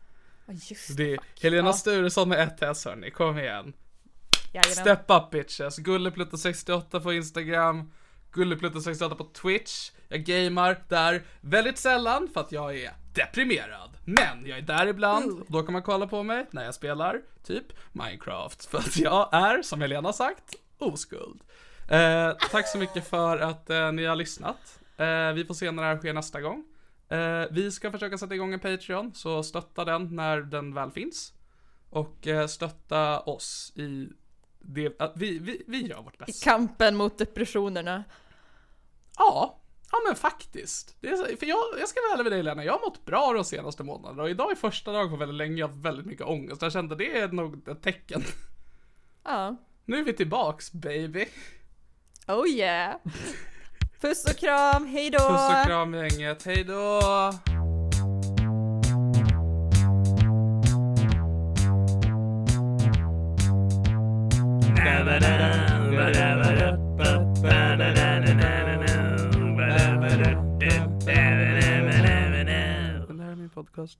Ja, 0.45 0.53
just 0.53 0.97
Det 0.97 1.13
är 1.13 1.19
Helena 1.41 1.69
Ja. 1.69 1.73
Sturesson 1.73 2.29
med 2.29 2.39
ett 2.39 2.61
S 2.61 2.85
hörni, 2.85 3.11
kom 3.11 3.37
igen. 3.39 3.73
Jajamän. 4.53 4.75
Step 4.75 5.11
up 5.11 5.31
bitches. 5.31 5.79
Gulleplutta68 5.79 6.99
på 6.99 7.13
Instagram. 7.13 7.91
Gulleplutta68 8.33 9.15
på 9.15 9.23
Twitch. 9.23 9.91
Jag 10.07 10.23
gamar 10.23 10.83
där 10.89 11.23
väldigt 11.41 11.77
sällan 11.77 12.29
för 12.33 12.41
att 12.41 12.51
jag 12.51 12.77
är 12.77 12.93
deprimerad. 13.13 13.89
Men 14.05 14.45
jag 14.45 14.57
är 14.57 14.61
där 14.61 14.87
ibland 14.87 15.39
och 15.39 15.45
då 15.51 15.63
kan 15.63 15.73
man 15.73 15.81
kolla 15.81 16.07
på 16.07 16.23
mig 16.23 16.45
när 16.51 16.65
jag 16.65 16.75
spelar 16.75 17.21
typ 17.43 17.65
Minecraft. 17.91 18.65
För 18.65 18.77
att 18.77 18.97
jag 18.97 19.29
är, 19.33 19.61
som 19.61 19.81
Helena 19.81 20.13
sagt, 20.13 20.55
oskuld. 20.77 21.41
Eh, 21.89 22.31
tack 22.51 22.67
så 22.67 22.77
mycket 22.77 23.07
för 23.07 23.37
att 23.37 23.69
eh, 23.69 23.91
ni 23.91 24.05
har 24.05 24.15
lyssnat. 24.15 24.79
Eh, 24.97 25.33
vi 25.33 25.45
får 25.47 25.53
se 25.53 25.71
när 25.71 25.83
det 25.83 25.89
här 25.89 25.97
sker 25.97 26.13
nästa 26.13 26.41
gång. 26.41 26.65
Eh, 27.09 27.43
vi 27.51 27.71
ska 27.71 27.91
försöka 27.91 28.17
sätta 28.17 28.35
igång 28.35 28.53
en 28.53 28.59
Patreon, 28.59 29.13
så 29.13 29.43
stötta 29.43 29.85
den 29.85 30.15
när 30.15 30.41
den 30.41 30.73
väl 30.73 30.91
finns. 30.91 31.33
Och 31.89 32.27
eh, 32.27 32.47
stötta 32.47 33.19
oss 33.19 33.73
i 33.75 34.09
det, 34.59 35.01
att 35.01 35.13
vi, 35.15 35.39
vi, 35.39 35.63
vi 35.67 35.87
gör 35.87 36.01
vårt 36.01 36.15
I 36.15 36.17
bästa. 36.17 36.51
kampen 36.51 36.95
mot 36.95 37.17
depressionerna. 37.17 38.03
Ja, 39.17 39.59
ja 39.91 39.97
men 40.07 40.15
faktiskt. 40.15 40.95
Är, 41.01 41.37
för 41.37 41.45
jag, 41.45 41.59
jag 41.79 41.89
ska 41.89 41.99
vara 42.01 42.13
ärlig 42.13 42.23
med 42.23 42.31
dig 42.31 42.43
Lena, 42.43 42.63
jag 42.65 42.73
har 42.73 42.79
mått 42.79 43.05
bra 43.05 43.33
de 43.33 43.43
senaste 43.43 43.83
månaderna 43.83 44.23
och 44.23 44.29
idag 44.29 44.51
är 44.51 44.55
första 44.55 44.91
dagen 44.91 45.09
på 45.09 45.15
väldigt 45.15 45.35
länge 45.37 45.59
jag 45.59 45.67
har 45.67 45.73
haft 45.73 45.85
väldigt 45.85 46.05
mycket 46.05 46.25
ångest. 46.25 46.61
Jag 46.61 46.71
kände 46.71 46.95
det 46.95 47.17
är 47.17 47.27
nog 47.27 47.67
ett 47.67 47.81
tecken. 47.83 48.23
Ja. 49.23 49.55
Nu 49.85 49.97
är 49.99 50.03
vi 50.03 50.13
tillbaks 50.13 50.71
baby. 50.71 51.27
Oh 52.27 52.47
yeah. 52.47 52.95
Puss 54.01 54.25
och 54.25 54.37
kram, 54.37 54.87
hejdå! 54.87 55.17
Puss 55.17 55.49
och 55.49 55.65
kram 55.65 55.93
gänget, 55.93 56.43
hejdå! 56.45 57.01
Min 73.37 73.49
podcast. 73.49 73.99